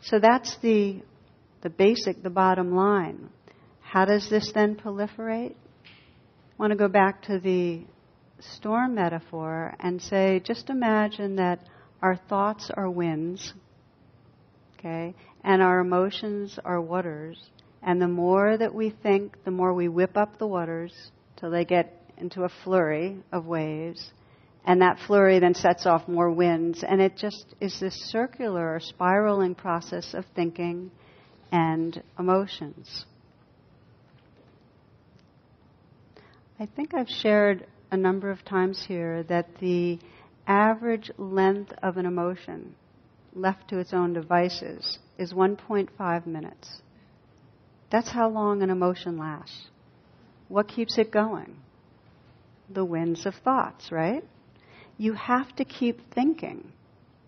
So 0.00 0.18
that's 0.18 0.56
the, 0.56 1.00
the 1.62 1.70
basic, 1.70 2.22
the 2.22 2.30
bottom 2.30 2.74
line. 2.74 3.30
How 3.80 4.04
does 4.04 4.28
this 4.28 4.50
then 4.52 4.74
proliferate? 4.74 5.54
I 5.84 5.88
want 6.58 6.72
to 6.72 6.76
go 6.76 6.88
back 6.88 7.22
to 7.24 7.38
the 7.38 7.82
storm 8.40 8.94
metaphor 8.96 9.74
and 9.78 10.02
say, 10.02 10.40
just 10.44 10.70
imagine 10.70 11.36
that 11.36 11.60
our 12.02 12.16
thoughts 12.16 12.70
are 12.74 12.90
winds, 12.90 13.54
okay, 14.78 15.14
and 15.44 15.62
our 15.62 15.80
emotions 15.80 16.58
are 16.64 16.80
waters. 16.80 17.40
And 17.82 18.00
the 18.00 18.08
more 18.08 18.56
that 18.56 18.74
we 18.74 18.90
think, 18.90 19.42
the 19.44 19.50
more 19.50 19.72
we 19.72 19.88
whip 19.88 20.16
up 20.16 20.38
the 20.38 20.46
waters 20.46 20.92
till 21.36 21.50
they 21.50 21.64
get 21.64 22.02
into 22.18 22.44
a 22.44 22.48
flurry 22.62 23.18
of 23.32 23.46
waves. 23.46 24.12
And 24.64 24.80
that 24.82 24.98
flurry 25.06 25.40
then 25.40 25.54
sets 25.54 25.86
off 25.86 26.06
more 26.06 26.30
winds. 26.30 26.84
And 26.84 27.00
it 27.00 27.16
just 27.16 27.46
is 27.60 27.80
this 27.80 27.94
circular 28.10 28.74
or 28.74 28.80
spiraling 28.80 29.56
process 29.56 30.14
of 30.14 30.24
thinking 30.36 30.92
and 31.50 32.00
emotions. 32.18 33.04
I 36.60 36.66
think 36.66 36.94
I've 36.94 37.08
shared 37.08 37.66
a 37.90 37.96
number 37.96 38.30
of 38.30 38.44
times 38.44 38.84
here 38.86 39.24
that 39.24 39.48
the 39.58 39.98
average 40.46 41.10
length 41.18 41.72
of 41.82 41.96
an 41.96 42.06
emotion 42.06 42.74
left 43.34 43.68
to 43.68 43.78
its 43.78 43.92
own 43.92 44.12
devices 44.12 44.98
is 45.18 45.32
1.5 45.32 46.26
minutes. 46.26 46.82
That's 47.90 48.10
how 48.10 48.28
long 48.28 48.62
an 48.62 48.70
emotion 48.70 49.18
lasts. 49.18 49.68
What 50.48 50.68
keeps 50.68 50.98
it 50.98 51.10
going? 51.10 51.56
The 52.70 52.84
winds 52.84 53.26
of 53.26 53.34
thoughts, 53.36 53.90
right? 53.92 54.24
You 54.98 55.14
have 55.14 55.54
to 55.56 55.64
keep 55.64 56.12
thinking. 56.14 56.72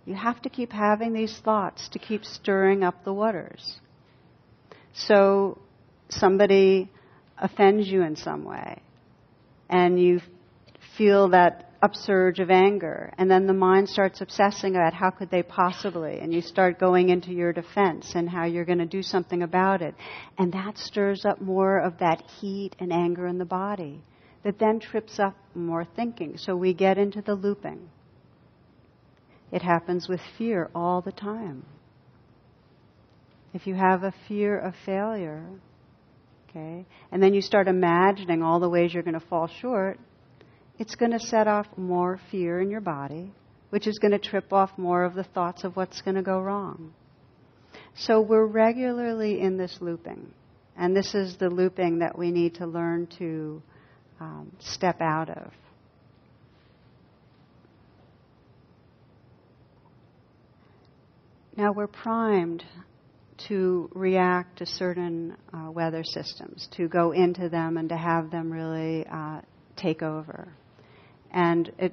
You 0.04 0.14
have 0.14 0.40
to 0.42 0.48
keep 0.48 0.72
having 0.72 1.12
these 1.12 1.38
thoughts 1.38 1.88
to 1.90 1.98
keep 1.98 2.24
stirring 2.24 2.82
up 2.82 3.04
the 3.04 3.12
waters. 3.12 3.78
So 4.92 5.58
somebody 6.08 6.90
offends 7.38 7.88
you 7.88 8.02
in 8.02 8.16
some 8.16 8.44
way, 8.44 8.82
and 9.68 10.00
you 10.00 10.20
feel 10.96 11.30
that 11.30 11.70
upsurge 11.84 12.40
of 12.40 12.50
anger 12.50 13.12
and 13.18 13.30
then 13.30 13.46
the 13.46 13.52
mind 13.52 13.86
starts 13.86 14.22
obsessing 14.22 14.74
about 14.74 14.94
how 14.94 15.10
could 15.10 15.30
they 15.30 15.42
possibly 15.42 16.18
and 16.18 16.32
you 16.32 16.40
start 16.40 16.78
going 16.78 17.10
into 17.10 17.30
your 17.30 17.52
defense 17.52 18.14
and 18.14 18.26
how 18.26 18.46
you're 18.46 18.64
going 18.64 18.78
to 18.78 18.86
do 18.86 19.02
something 19.02 19.42
about 19.42 19.82
it. 19.82 19.94
And 20.38 20.50
that 20.54 20.78
stirs 20.78 21.26
up 21.26 21.42
more 21.42 21.78
of 21.78 21.98
that 21.98 22.22
heat 22.40 22.74
and 22.78 22.90
anger 22.90 23.26
in 23.26 23.36
the 23.36 23.44
body 23.44 24.02
that 24.44 24.58
then 24.58 24.80
trips 24.80 25.18
up 25.18 25.36
more 25.54 25.84
thinking. 25.84 26.38
So 26.38 26.56
we 26.56 26.72
get 26.72 26.96
into 26.96 27.20
the 27.20 27.34
looping. 27.34 27.90
It 29.52 29.60
happens 29.60 30.08
with 30.08 30.20
fear 30.38 30.70
all 30.74 31.02
the 31.02 31.12
time. 31.12 31.66
If 33.52 33.66
you 33.66 33.74
have 33.74 34.04
a 34.04 34.14
fear 34.26 34.58
of 34.58 34.74
failure 34.86 35.44
okay 36.48 36.86
and 37.12 37.22
then 37.22 37.34
you 37.34 37.42
start 37.42 37.68
imagining 37.68 38.42
all 38.42 38.58
the 38.58 38.68
ways 38.68 38.94
you're 38.94 39.02
going 39.02 39.20
to 39.20 39.26
fall 39.28 39.48
short 39.60 39.98
it's 40.78 40.94
going 40.94 41.12
to 41.12 41.20
set 41.20 41.46
off 41.46 41.66
more 41.76 42.20
fear 42.30 42.60
in 42.60 42.70
your 42.70 42.80
body, 42.80 43.32
which 43.70 43.86
is 43.86 43.98
going 43.98 44.12
to 44.12 44.18
trip 44.18 44.52
off 44.52 44.70
more 44.76 45.04
of 45.04 45.14
the 45.14 45.24
thoughts 45.24 45.64
of 45.64 45.76
what's 45.76 46.02
going 46.02 46.16
to 46.16 46.22
go 46.22 46.40
wrong. 46.40 46.92
So 47.96 48.20
we're 48.20 48.46
regularly 48.46 49.40
in 49.40 49.56
this 49.56 49.78
looping. 49.80 50.32
And 50.76 50.96
this 50.96 51.14
is 51.14 51.36
the 51.36 51.48
looping 51.48 52.00
that 52.00 52.18
we 52.18 52.32
need 52.32 52.56
to 52.56 52.66
learn 52.66 53.06
to 53.18 53.62
um, 54.20 54.50
step 54.58 55.00
out 55.00 55.30
of. 55.30 55.52
Now 61.56 61.72
we're 61.72 61.86
primed 61.86 62.64
to 63.48 63.88
react 63.94 64.58
to 64.58 64.66
certain 64.66 65.36
uh, 65.52 65.70
weather 65.70 66.02
systems, 66.02 66.68
to 66.76 66.88
go 66.88 67.12
into 67.12 67.48
them 67.48 67.76
and 67.76 67.88
to 67.90 67.96
have 67.96 68.32
them 68.32 68.52
really 68.52 69.06
uh, 69.06 69.40
take 69.76 70.02
over. 70.02 70.48
And 71.34 71.70
it, 71.78 71.92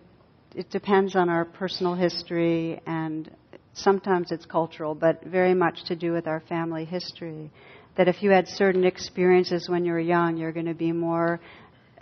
it 0.55 0.69
depends 0.69 1.17
on 1.17 1.27
our 1.27 1.43
personal 1.43 1.95
history 1.95 2.79
and 2.85 3.29
sometimes 3.73 4.31
it's 4.31 4.45
cultural, 4.45 4.95
but 4.95 5.23
very 5.25 5.53
much 5.53 5.83
to 5.85 5.95
do 5.95 6.13
with 6.13 6.27
our 6.27 6.41
family 6.41 6.85
history. 6.85 7.51
That 7.97 8.07
if 8.07 8.23
you 8.23 8.29
had 8.29 8.47
certain 8.47 8.85
experiences 8.85 9.67
when 9.67 9.83
you 9.83 9.91
were 9.91 9.99
young, 9.99 10.37
you're 10.37 10.53
going 10.53 10.67
to 10.67 10.73
be 10.73 10.93
more, 10.93 11.41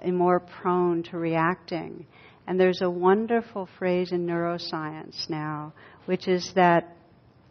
more 0.06 0.40
prone 0.40 1.02
to 1.04 1.18
reacting. 1.18 2.06
And 2.46 2.60
there's 2.60 2.82
a 2.82 2.90
wonderful 2.90 3.68
phrase 3.80 4.12
in 4.12 4.28
neuroscience 4.28 5.30
now, 5.30 5.74
which 6.06 6.28
is 6.28 6.52
that 6.56 6.96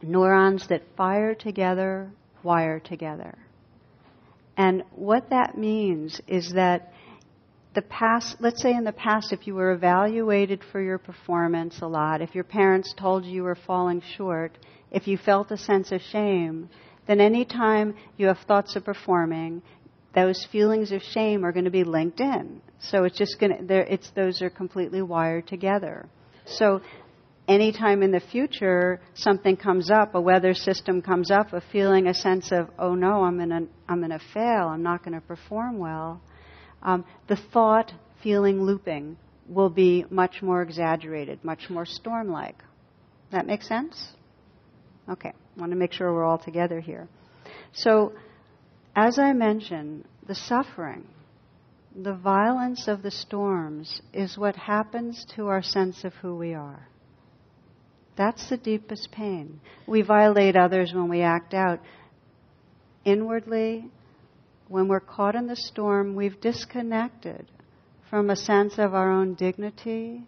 neurons 0.03 0.69
that 0.69 0.83
fire 0.97 1.35
together 1.35 2.13
wire 2.43 2.81
together. 2.81 3.37
And 4.57 4.83
what 4.95 5.31
that 5.31 5.57
means 5.57 6.21
is 6.27 6.53
that 6.55 6.93
the 7.79 7.83
past, 7.83 8.35
let's 8.41 8.61
say 8.61 8.75
in 8.75 8.83
the 8.83 8.91
past, 8.91 9.33
if 9.33 9.47
you 9.47 9.55
were 9.55 9.71
evaluated 9.71 10.65
for 10.73 10.81
your 10.81 10.99
performance 10.99 11.81
a 11.81 11.87
lot, 11.87 12.21
if 12.21 12.35
your 12.35 12.43
parents 12.43 12.93
told 12.99 13.25
you 13.25 13.31
you 13.31 13.43
were 13.45 13.55
falling 13.55 14.03
short, 14.17 14.59
if 14.91 15.07
you 15.07 15.17
felt 15.17 15.53
a 15.53 15.57
sense 15.57 15.93
of 15.93 16.01
shame, 16.01 16.69
then 17.07 17.21
anytime 17.21 17.95
you 18.17 18.27
have 18.27 18.39
thoughts 18.49 18.75
of 18.75 18.85
performing, 18.85 19.63
those 20.13 20.45
feelings 20.51 20.91
of 20.91 21.01
shame 21.03 21.45
are 21.45 21.53
going 21.53 21.67
to 21.67 21.71
be 21.71 21.85
linked 21.85 22.19
in. 22.19 22.61
So 22.81 23.05
it's 23.05 23.17
just 23.17 23.39
going 23.39 23.69
to, 23.69 23.93
it's, 23.93 24.11
those 24.11 24.43
are 24.43 24.51
completely 24.51 25.01
wired 25.01 25.47
together. 25.47 26.09
So 26.47 26.81
anytime 27.47 28.03
in 28.03 28.11
the 28.11 28.23
future 28.33 29.01
something 29.15 29.57
comes 29.57 29.89
up, 29.89 30.17
a 30.17 30.21
weather 30.21 30.53
system 30.53 31.01
comes 31.01 31.31
up, 31.31 31.53
a 31.53 31.63
feeling, 31.71 32.09
a 32.09 32.15
sense 32.15 32.51
of, 32.51 32.71
oh 32.77 32.97
no, 32.97 33.23
I'm 33.23 33.37
going 33.37 33.51
to, 33.51 33.69
I'm 33.89 34.01
going 34.01 34.11
to 34.11 34.25
fail, 34.35 34.67
I'm 34.67 34.83
not 34.83 35.05
going 35.05 35.15
to 35.15 35.25
perform 35.25 35.79
well, 35.79 36.21
um, 36.83 37.05
the 37.29 37.37
thought, 37.37 37.93
feeling, 38.23 38.63
looping 38.63 39.17
will 39.49 39.71
be 39.71 40.05
much 40.11 40.43
more 40.43 40.63
exaggerated, 40.63 41.43
much 41.43 41.71
more 41.71 41.87
storm 41.87 42.31
like. 42.31 42.63
That 43.33 43.47
makes 43.47 43.67
sense? 43.67 44.13
Okay, 45.09 45.31
I 45.31 45.61
want 45.61 45.73
to 45.73 45.79
make 45.79 45.93
sure 45.93 46.13
we're 46.13 46.25
all 46.25 46.39
together 46.39 46.81
here. 46.81 47.09
So, 47.73 48.13
as 48.95 49.19
I 49.19 49.33
mentioned, 49.33 50.05
the 50.27 50.35
suffering, 50.35 51.07
the 51.97 52.15
violence 52.15 52.89
of 52.89 53.03
the 53.03 53.11
storms 53.11 54.03
is 54.13 54.37
what 54.37 54.57
happens 54.57 55.27
to 55.37 55.49
our 55.49 55.63
sense 55.63 56.05
of 56.05 56.15
who 56.15 56.37
we 56.37 56.55
are. 56.55 56.89
That's 58.17 58.49
the 58.51 58.57
deepest 58.57 59.11
pain. 59.13 59.61
We 59.87 60.03
violate 60.03 60.57
others 60.57 60.93
when 60.93 61.09
we 61.09 61.23
act 61.23 61.55
out. 61.55 61.81
Inwardly, 63.05 63.91
when 64.69 64.89
we're 64.89 65.01
caught 65.01 65.35
in 65.35 65.47
the 65.47 65.57
storm, 65.57 66.15
we've 66.15 66.41
disconnected 66.41 67.47
from 68.11 68.31
a 68.31 68.37
sense 68.37 68.79
of 68.79 68.95
our 68.95 69.11
own 69.11 69.35
dignity 69.35 70.23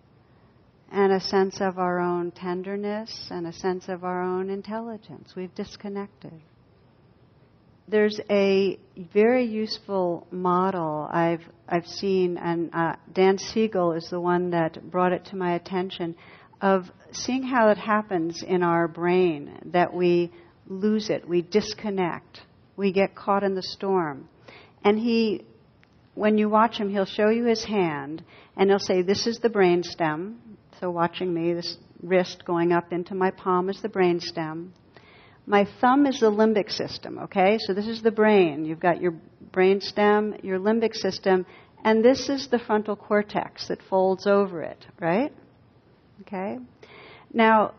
and 0.92 1.12
a 1.12 1.20
sense 1.20 1.60
of 1.60 1.78
our 1.78 2.00
own 2.00 2.30
tenderness 2.30 3.28
and 3.30 3.46
a 3.46 3.52
sense 3.52 3.88
of 3.88 4.04
our 4.04 4.22
own 4.22 4.50
intelligence. 4.50 5.32
We've 5.36 5.54
disconnected. 5.54 6.32
There's 7.86 8.20
a 8.30 8.78
very 9.12 9.46
useful 9.46 10.26
model 10.30 11.08
I've, 11.10 11.42
I've 11.68 11.86
seen, 11.86 12.36
and 12.38 12.70
uh, 12.72 12.96
Dan 13.12 13.38
Siegel 13.38 13.92
is 13.92 14.08
the 14.10 14.20
one 14.20 14.50
that 14.50 14.90
brought 14.90 15.12
it 15.12 15.24
to 15.26 15.36
my 15.36 15.54
attention 15.54 16.14
of 16.60 16.84
seeing 17.12 17.42
how 17.42 17.68
it 17.70 17.78
happens 17.78 18.42
in 18.42 18.62
our 18.62 18.86
brain 18.86 19.58
that 19.66 19.92
we 19.92 20.30
lose 20.68 21.10
it, 21.10 21.28
we 21.28 21.42
disconnect, 21.42 22.40
we 22.76 22.92
get 22.92 23.14
caught 23.14 23.42
in 23.42 23.54
the 23.54 23.62
storm. 23.62 24.28
And 24.84 24.98
he, 24.98 25.44
when 26.14 26.38
you 26.38 26.48
watch 26.48 26.78
him, 26.78 26.90
he'll 26.90 27.04
show 27.04 27.28
you 27.28 27.44
his 27.44 27.64
hand 27.64 28.24
and 28.56 28.70
he'll 28.70 28.78
say, 28.78 29.02
This 29.02 29.26
is 29.26 29.38
the 29.38 29.50
brain 29.50 29.82
stem. 29.82 30.40
So, 30.80 30.90
watching 30.90 31.32
me, 31.32 31.52
this 31.52 31.76
wrist 32.02 32.44
going 32.44 32.72
up 32.72 32.92
into 32.92 33.14
my 33.14 33.30
palm 33.30 33.68
is 33.68 33.80
the 33.82 33.88
brain 33.88 34.20
stem. 34.20 34.72
My 35.46 35.66
thumb 35.80 36.06
is 36.06 36.20
the 36.20 36.30
limbic 36.30 36.70
system, 36.70 37.18
okay? 37.18 37.58
So, 37.60 37.74
this 37.74 37.86
is 37.86 38.02
the 38.02 38.10
brain. 38.10 38.64
You've 38.64 38.80
got 38.80 39.00
your 39.00 39.14
brain 39.52 39.80
stem, 39.80 40.34
your 40.42 40.58
limbic 40.58 40.94
system, 40.94 41.44
and 41.84 42.04
this 42.04 42.28
is 42.28 42.48
the 42.48 42.58
frontal 42.58 42.96
cortex 42.96 43.68
that 43.68 43.82
folds 43.88 44.26
over 44.26 44.62
it, 44.62 44.86
right? 45.00 45.32
Okay? 46.22 46.58
Now, 47.32 47.74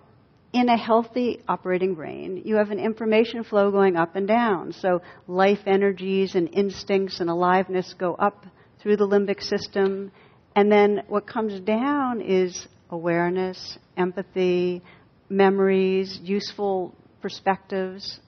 in 0.54 0.68
a 0.68 0.78
healthy 0.78 1.42
operating 1.48 1.96
brain, 1.96 2.42
you 2.44 2.58
have 2.58 2.72
an 2.72 2.80
information 2.80 3.44
flow 3.44 3.72
going 3.72 3.96
up 3.96 4.16
and 4.16 4.28
down. 4.28 4.74
So 4.74 5.02
life 5.28 5.60
energies 5.66 6.36
and 6.36 6.50
instincts 6.54 7.20
and 7.22 7.30
aliveness 7.30 7.94
go 7.98 8.16
up 8.16 8.46
through 8.82 8.98
the 8.98 9.08
limbic 9.08 9.42
system. 9.42 10.12
And 10.56 10.72
then 10.72 11.04
what 11.08 11.26
comes 11.26 11.60
down 11.62 12.22
is 12.22 12.68
awareness, 12.90 13.78
empathy, 13.96 14.82
memories, 15.30 16.20
useful 16.22 16.94
perspectives. 17.22 18.20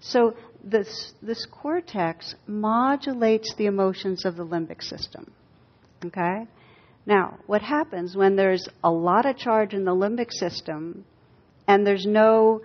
So 0.00 0.36
this, 0.62 1.14
this 1.22 1.46
cortex 1.46 2.34
modulates 2.46 3.54
the 3.54 3.66
emotions 3.66 4.26
of 4.26 4.36
the 4.36 4.44
limbic 4.44 4.82
system. 4.82 5.32
Okay? 6.04 6.46
Now, 7.06 7.38
what 7.46 7.62
happens 7.62 8.14
when 8.14 8.36
there's 8.36 8.68
a 8.84 8.90
lot 8.90 9.24
of 9.24 9.38
charge 9.38 9.72
in 9.72 9.84
the 9.84 9.92
limbic 9.92 10.30
system 10.30 11.06
and 11.70 11.86
there's 11.86 12.04
no 12.04 12.62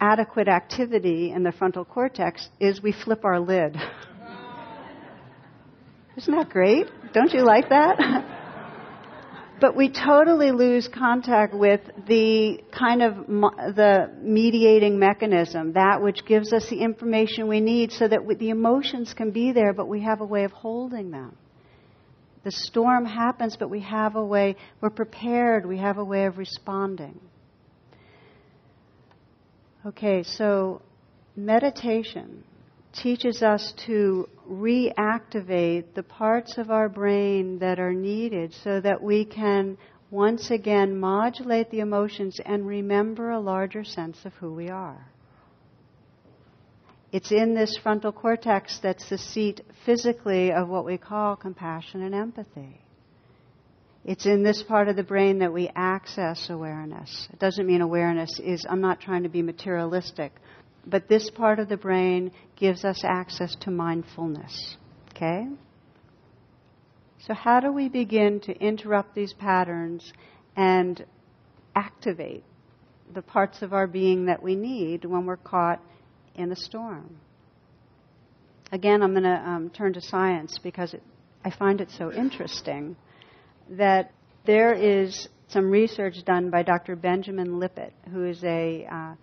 adequate 0.00 0.46
activity 0.46 1.32
in 1.32 1.42
the 1.42 1.50
frontal 1.50 1.84
cortex 1.84 2.48
is 2.60 2.80
we 2.80 2.92
flip 2.92 3.24
our 3.24 3.40
lid. 3.40 3.76
Isn't 6.16 6.36
that 6.36 6.50
great? 6.50 6.86
Don't 7.12 7.32
you 7.32 7.44
like 7.44 7.68
that? 7.70 7.96
but 9.60 9.74
we 9.74 9.90
totally 9.90 10.52
lose 10.52 10.86
contact 10.86 11.52
with 11.52 11.80
the 12.06 12.60
kind 12.70 13.02
of 13.02 13.28
mo- 13.28 13.56
the 13.56 14.08
mediating 14.22 14.96
mechanism, 15.00 15.72
that 15.72 16.00
which 16.00 16.24
gives 16.24 16.52
us 16.52 16.70
the 16.70 16.80
information 16.80 17.48
we 17.48 17.58
need 17.58 17.90
so 17.90 18.06
that 18.06 18.20
the 18.38 18.50
emotions 18.50 19.14
can 19.14 19.32
be 19.32 19.50
there, 19.50 19.72
but 19.72 19.88
we 19.88 20.00
have 20.02 20.20
a 20.20 20.24
way 20.24 20.44
of 20.44 20.52
holding 20.52 21.10
them. 21.10 21.36
The 22.44 22.52
storm 22.52 23.04
happens, 23.04 23.56
but 23.56 23.68
we 23.68 23.80
have 23.80 24.14
a 24.14 24.24
way, 24.24 24.54
we're 24.80 24.90
prepared, 24.90 25.66
we 25.66 25.78
have 25.78 25.98
a 25.98 26.04
way 26.04 26.26
of 26.26 26.38
responding. 26.38 27.18
Okay, 29.88 30.22
so 30.22 30.82
meditation 31.34 32.44
teaches 32.92 33.42
us 33.42 33.72
to 33.86 34.28
reactivate 34.46 35.94
the 35.94 36.02
parts 36.02 36.58
of 36.58 36.70
our 36.70 36.90
brain 36.90 37.58
that 37.60 37.80
are 37.80 37.94
needed 37.94 38.52
so 38.52 38.82
that 38.82 39.02
we 39.02 39.24
can 39.24 39.78
once 40.10 40.50
again 40.50 41.00
modulate 41.00 41.70
the 41.70 41.80
emotions 41.80 42.38
and 42.44 42.66
remember 42.66 43.30
a 43.30 43.40
larger 43.40 43.82
sense 43.82 44.18
of 44.26 44.34
who 44.34 44.52
we 44.52 44.68
are. 44.68 45.06
It's 47.10 47.32
in 47.32 47.54
this 47.54 47.78
frontal 47.82 48.12
cortex 48.12 48.80
that's 48.82 49.08
the 49.08 49.16
seat 49.16 49.62
physically 49.86 50.52
of 50.52 50.68
what 50.68 50.84
we 50.84 50.98
call 50.98 51.34
compassion 51.34 52.02
and 52.02 52.14
empathy. 52.14 52.82
It's 54.04 54.26
in 54.26 54.42
this 54.42 54.62
part 54.62 54.88
of 54.88 54.96
the 54.96 55.02
brain 55.02 55.40
that 55.40 55.52
we 55.52 55.70
access 55.74 56.48
awareness. 56.50 57.28
It 57.32 57.38
doesn't 57.38 57.66
mean 57.66 57.80
awareness 57.80 58.40
is, 58.42 58.64
I'm 58.68 58.80
not 58.80 59.00
trying 59.00 59.24
to 59.24 59.28
be 59.28 59.42
materialistic, 59.42 60.32
but 60.86 61.08
this 61.08 61.30
part 61.30 61.58
of 61.58 61.68
the 61.68 61.76
brain 61.76 62.32
gives 62.56 62.84
us 62.84 63.02
access 63.04 63.54
to 63.62 63.70
mindfulness. 63.70 64.76
Okay? 65.10 65.46
So, 67.26 67.34
how 67.34 67.60
do 67.60 67.72
we 67.72 67.88
begin 67.88 68.40
to 68.40 68.56
interrupt 68.58 69.14
these 69.14 69.34
patterns 69.34 70.12
and 70.56 71.04
activate 71.74 72.44
the 73.14 73.22
parts 73.22 73.62
of 73.62 73.72
our 73.72 73.86
being 73.86 74.26
that 74.26 74.42
we 74.42 74.54
need 74.54 75.04
when 75.04 75.26
we're 75.26 75.36
caught 75.36 75.80
in 76.34 76.52
a 76.52 76.56
storm. 76.56 77.16
Again, 78.70 79.02
I'm 79.02 79.12
going 79.12 79.22
to 79.22 79.42
um, 79.48 79.70
turn 79.70 79.94
to 79.94 80.00
science 80.00 80.58
because 80.62 80.94
it, 80.94 81.02
I 81.44 81.50
find 81.50 81.80
it 81.80 81.90
so 81.90 82.12
interesting 82.12 82.96
that 83.70 84.12
there 84.44 84.72
is 84.72 85.28
some 85.48 85.70
research 85.70 86.24
done 86.24 86.50
by 86.50 86.62
Dr. 86.62 86.96
Benjamin 86.96 87.58
Libet, 87.58 87.92
who 88.12 88.24
is 88.24 88.42
a, 88.44 88.86
uh, 88.90 89.14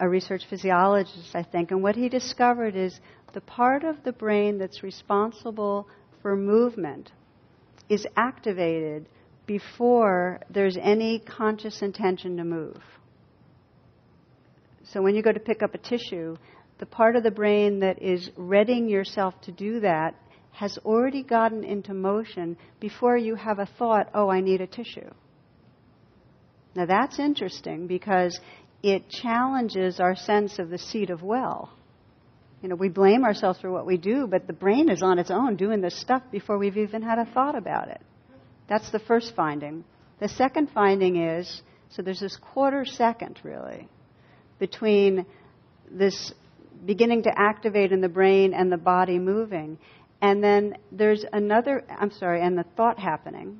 a 0.00 0.08
research 0.08 0.42
physiologist, 0.48 1.34
I 1.34 1.42
think, 1.42 1.70
and 1.70 1.82
what 1.82 1.96
he 1.96 2.08
discovered 2.08 2.76
is 2.76 2.98
the 3.34 3.40
part 3.40 3.84
of 3.84 4.02
the 4.04 4.12
brain 4.12 4.58
that's 4.58 4.82
responsible 4.82 5.88
for 6.22 6.36
movement 6.36 7.12
is 7.88 8.06
activated 8.16 9.06
before 9.46 10.40
there's 10.50 10.76
any 10.76 11.18
conscious 11.18 11.80
intention 11.80 12.36
to 12.36 12.44
move. 12.44 12.80
So 14.92 15.02
when 15.02 15.14
you 15.14 15.22
go 15.22 15.32
to 15.32 15.40
pick 15.40 15.62
up 15.62 15.74
a 15.74 15.78
tissue, 15.78 16.36
the 16.78 16.86
part 16.86 17.16
of 17.16 17.22
the 17.22 17.30
brain 17.30 17.80
that 17.80 18.00
is 18.02 18.30
readying 18.36 18.88
yourself 18.88 19.40
to 19.42 19.52
do 19.52 19.80
that 19.80 20.14
has 20.58 20.76
already 20.78 21.22
gotten 21.22 21.62
into 21.62 21.94
motion 21.94 22.56
before 22.80 23.16
you 23.16 23.36
have 23.36 23.60
a 23.60 23.68
thought, 23.78 24.10
oh, 24.12 24.28
I 24.28 24.40
need 24.40 24.60
a 24.60 24.66
tissue. 24.66 25.08
Now 26.74 26.84
that's 26.86 27.20
interesting 27.20 27.86
because 27.86 28.40
it 28.82 29.08
challenges 29.08 30.00
our 30.00 30.16
sense 30.16 30.58
of 30.58 30.68
the 30.68 30.78
seat 30.78 31.10
of 31.10 31.22
will. 31.22 31.70
You 32.60 32.68
know, 32.68 32.74
we 32.74 32.88
blame 32.88 33.24
ourselves 33.24 33.60
for 33.60 33.70
what 33.70 33.86
we 33.86 33.98
do, 33.98 34.26
but 34.26 34.48
the 34.48 34.52
brain 34.52 34.90
is 34.90 35.00
on 35.00 35.20
its 35.20 35.30
own 35.30 35.54
doing 35.54 35.80
this 35.80 35.96
stuff 35.96 36.24
before 36.32 36.58
we've 36.58 36.76
even 36.76 37.02
had 37.02 37.18
a 37.18 37.24
thought 37.32 37.56
about 37.56 37.86
it. 37.88 38.00
That's 38.68 38.90
the 38.90 38.98
first 38.98 39.36
finding. 39.36 39.84
The 40.18 40.28
second 40.28 40.70
finding 40.74 41.22
is 41.22 41.62
so 41.90 42.02
there's 42.02 42.20
this 42.20 42.36
quarter 42.36 42.84
second, 42.84 43.38
really, 43.44 43.88
between 44.58 45.24
this 45.88 46.34
beginning 46.84 47.22
to 47.24 47.32
activate 47.36 47.92
in 47.92 48.00
the 48.00 48.08
brain 48.08 48.54
and 48.54 48.70
the 48.70 48.76
body 48.76 49.18
moving. 49.18 49.78
And 50.20 50.42
then 50.42 50.76
there's 50.90 51.24
another, 51.32 51.84
I'm 51.88 52.10
sorry, 52.10 52.42
and 52.42 52.58
the 52.58 52.64
thought 52.76 52.98
happening. 52.98 53.58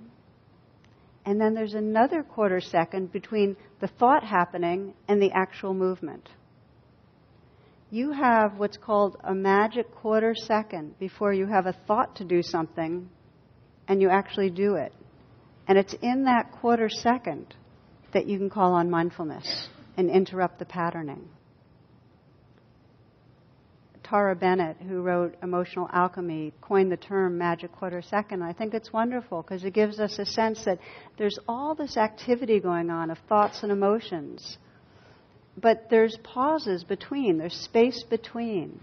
And 1.25 1.41
then 1.41 1.55
there's 1.55 1.75
another 1.75 2.23
quarter 2.23 2.61
second 2.61 3.13
between 3.13 3.57
the 3.81 3.87
thought 3.87 4.25
happening 4.25 4.95
and 5.09 5.21
the 5.23 5.31
actual 5.33 5.75
movement. 5.75 6.29
You 7.91 8.13
have 8.13 8.59
what's 8.59 8.77
called 8.77 9.17
a 9.25 9.35
magic 9.35 9.95
quarter 9.95 10.35
second 10.35 10.99
before 10.99 11.33
you 11.33 11.47
have 11.47 11.67
a 11.67 11.77
thought 11.87 12.17
to 12.17 12.25
do 12.25 12.43
something 12.43 13.09
and 13.87 14.03
you 14.03 14.11
actually 14.11 14.51
do 14.51 14.75
it. 14.75 14.93
And 15.67 15.79
it's 15.79 15.95
in 16.03 16.25
that 16.25 16.53
quarter 16.61 16.89
second 16.89 17.55
that 18.13 18.27
you 18.27 18.39
can 18.39 18.51
call 18.51 18.73
on 18.73 18.91
mindfulness 18.91 19.69
and 19.97 20.11
interrupt 20.11 20.59
the 20.59 20.65
patterning. 20.65 21.29
Tara 24.09 24.35
Bennett, 24.35 24.79
who 24.79 25.03
wrote 25.03 25.37
Emotional 25.43 25.87
Alchemy, 25.93 26.55
coined 26.63 26.91
the 26.91 26.97
term 26.97 27.37
magic 27.37 27.73
quarter 27.73 28.01
second. 28.01 28.43
I 28.43 28.55
think 28.55 28.73
it's 28.73 28.91
wonderful 28.91 29.43
because 29.43 29.65
it 29.65 29.75
gives 29.75 30.01
us 30.01 30.19
a 30.19 30.25
sense 30.25 30.65
that 30.65 30.79
there's 31.19 31.39
all 31.47 31.75
this 31.75 31.99
activity 31.99 32.59
going 32.59 32.89
on 32.89 33.11
of 33.11 33.19
thoughts 33.29 33.63
and 33.63 33.71
emotions, 33.71 34.57
but 35.59 35.91
there's 35.91 36.17
pauses 36.25 36.85
between, 36.85 37.37
there's 37.37 37.53
space 37.53 38.03
between. 38.03 38.81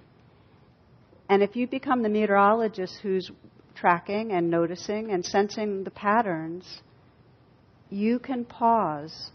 And 1.28 1.42
if 1.42 1.56
you 1.56 1.66
become 1.66 2.04
the 2.04 2.10
meteorologist 2.10 3.00
who's 3.02 3.32
tracking 3.74 4.32
and 4.32 4.52
noticing 4.52 5.10
and 5.10 5.26
sensing 5.26 5.84
the 5.84 5.92
patterns, 5.92 6.82
you 7.90 8.20
can 8.20 8.46
pause. 8.46 9.32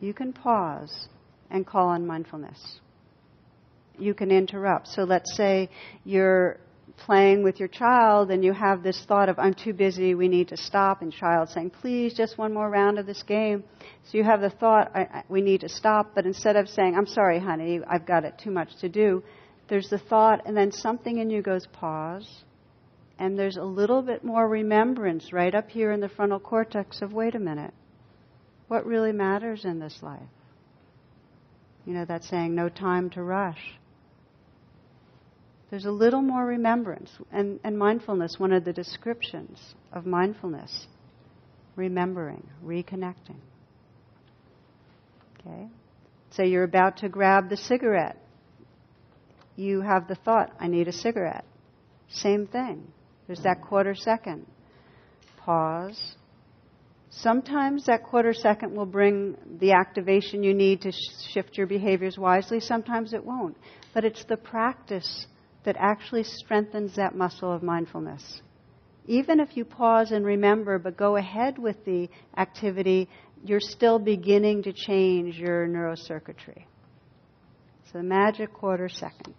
You 0.00 0.12
can 0.12 0.34
pause 0.34 1.08
and 1.50 1.66
call 1.66 1.88
on 1.88 2.06
mindfulness 2.06 2.80
you 3.98 4.14
can 4.14 4.30
interrupt. 4.30 4.88
So 4.88 5.04
let's 5.04 5.36
say 5.36 5.70
you're 6.04 6.58
playing 6.96 7.42
with 7.42 7.58
your 7.58 7.68
child 7.68 8.30
and 8.30 8.44
you 8.44 8.52
have 8.52 8.82
this 8.82 9.04
thought 9.06 9.28
of, 9.28 9.38
I'm 9.38 9.54
too 9.54 9.72
busy, 9.72 10.14
we 10.14 10.28
need 10.28 10.48
to 10.48 10.56
stop, 10.56 11.02
and 11.02 11.12
child 11.12 11.48
saying, 11.48 11.70
please, 11.70 12.14
just 12.14 12.38
one 12.38 12.52
more 12.52 12.70
round 12.70 12.98
of 12.98 13.06
this 13.06 13.22
game. 13.22 13.64
So 14.04 14.18
you 14.18 14.24
have 14.24 14.40
the 14.40 14.50
thought, 14.50 14.92
I, 14.94 15.00
I, 15.00 15.24
we 15.28 15.40
need 15.40 15.62
to 15.62 15.68
stop, 15.68 16.14
but 16.14 16.26
instead 16.26 16.56
of 16.56 16.68
saying, 16.68 16.94
I'm 16.96 17.06
sorry, 17.06 17.40
honey, 17.40 17.80
I've 17.88 18.06
got 18.06 18.24
it 18.24 18.38
too 18.38 18.50
much 18.50 18.76
to 18.80 18.88
do, 18.88 19.22
there's 19.68 19.88
the 19.88 19.98
thought, 19.98 20.46
and 20.46 20.56
then 20.56 20.72
something 20.72 21.18
in 21.18 21.30
you 21.30 21.42
goes, 21.42 21.66
pause. 21.66 22.28
And 23.18 23.38
there's 23.38 23.56
a 23.56 23.64
little 23.64 24.02
bit 24.02 24.24
more 24.24 24.46
remembrance 24.46 25.32
right 25.32 25.54
up 25.54 25.70
here 25.70 25.92
in 25.92 26.00
the 26.00 26.08
frontal 26.08 26.40
cortex 26.40 27.00
of, 27.00 27.12
wait 27.12 27.34
a 27.34 27.38
minute, 27.38 27.72
what 28.68 28.86
really 28.86 29.12
matters 29.12 29.64
in 29.64 29.78
this 29.78 29.98
life? 30.02 30.20
You 31.86 31.94
know, 31.94 32.04
that 32.06 32.24
saying, 32.24 32.54
no 32.54 32.68
time 32.68 33.10
to 33.10 33.22
rush. 33.22 33.78
There's 35.74 35.86
a 35.86 35.90
little 35.90 36.22
more 36.22 36.46
remembrance. 36.46 37.10
And, 37.32 37.58
and 37.64 37.76
mindfulness, 37.76 38.38
one 38.38 38.52
of 38.52 38.64
the 38.64 38.72
descriptions 38.72 39.58
of 39.92 40.06
mindfulness, 40.06 40.86
remembering, 41.74 42.46
reconnecting. 42.64 43.40
Okay? 45.40 45.66
Say 46.30 46.46
you're 46.46 46.62
about 46.62 46.98
to 46.98 47.08
grab 47.08 47.50
the 47.50 47.56
cigarette. 47.56 48.16
You 49.56 49.80
have 49.80 50.06
the 50.06 50.14
thought, 50.14 50.52
I 50.60 50.68
need 50.68 50.86
a 50.86 50.92
cigarette. 50.92 51.44
Same 52.08 52.46
thing. 52.46 52.86
There's 53.26 53.42
that 53.42 53.60
quarter 53.60 53.96
second. 53.96 54.46
Pause. 55.38 56.14
Sometimes 57.10 57.86
that 57.86 58.04
quarter 58.04 58.32
second 58.32 58.76
will 58.76 58.86
bring 58.86 59.36
the 59.58 59.72
activation 59.72 60.44
you 60.44 60.54
need 60.54 60.82
to 60.82 60.92
sh- 60.92 61.32
shift 61.32 61.58
your 61.58 61.66
behaviors 61.66 62.16
wisely. 62.16 62.60
Sometimes 62.60 63.12
it 63.12 63.24
won't. 63.24 63.56
But 63.92 64.04
it's 64.04 64.22
the 64.26 64.36
practice 64.36 65.26
that 65.64 65.76
actually 65.78 66.24
strengthens 66.24 66.96
that 66.96 67.14
muscle 67.14 67.52
of 67.52 67.62
mindfulness. 67.62 68.42
Even 69.06 69.40
if 69.40 69.56
you 69.56 69.64
pause 69.64 70.12
and 70.12 70.24
remember 70.24 70.78
but 70.78 70.96
go 70.96 71.16
ahead 71.16 71.58
with 71.58 71.84
the 71.84 72.08
activity, 72.36 73.08
you're 73.44 73.60
still 73.60 73.98
beginning 73.98 74.62
to 74.62 74.72
change 74.72 75.36
your 75.36 75.66
neurocircuitry. 75.66 76.64
So 77.92 77.98
the 77.98 78.02
magic 78.02 78.52
quarter 78.52 78.88
second. 78.88 79.34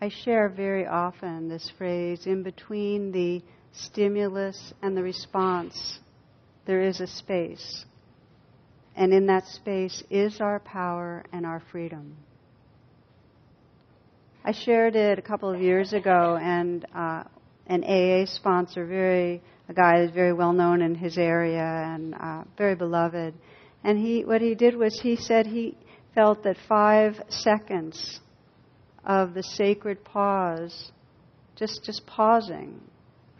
I 0.00 0.08
share 0.08 0.48
very 0.48 0.84
often 0.84 1.48
this 1.48 1.70
phrase 1.78 2.26
in 2.26 2.42
between 2.42 3.12
the 3.12 3.40
stimulus 3.72 4.72
and 4.82 4.96
the 4.96 5.02
response, 5.02 6.00
there 6.66 6.82
is 6.82 7.00
a 7.00 7.06
space. 7.06 7.84
And 8.94 9.12
in 9.12 9.26
that 9.26 9.46
space 9.46 10.02
is 10.10 10.40
our 10.40 10.60
power 10.60 11.24
and 11.32 11.46
our 11.46 11.62
freedom. 11.72 12.16
I 14.44 14.52
shared 14.52 14.96
it 14.96 15.18
a 15.18 15.22
couple 15.22 15.52
of 15.54 15.60
years 15.60 15.92
ago, 15.92 16.36
and 16.40 16.84
uh, 16.94 17.22
an 17.68 17.84
AA 17.84 18.26
sponsor, 18.26 18.84
very 18.84 19.40
a 19.68 19.72
guy 19.72 20.06
very 20.12 20.32
well 20.32 20.52
known 20.52 20.82
in 20.82 20.94
his 20.94 21.16
area 21.16 21.62
and 21.62 22.14
uh, 22.14 22.42
very 22.58 22.74
beloved, 22.74 23.34
and 23.84 23.98
he 23.98 24.24
what 24.24 24.40
he 24.40 24.54
did 24.54 24.76
was 24.76 25.00
he 25.00 25.16
said 25.16 25.46
he 25.46 25.76
felt 26.14 26.42
that 26.42 26.56
five 26.68 27.14
seconds 27.28 28.20
of 29.04 29.32
the 29.34 29.42
sacred 29.42 30.04
pause, 30.04 30.90
just 31.56 31.84
just 31.84 32.04
pausing 32.06 32.80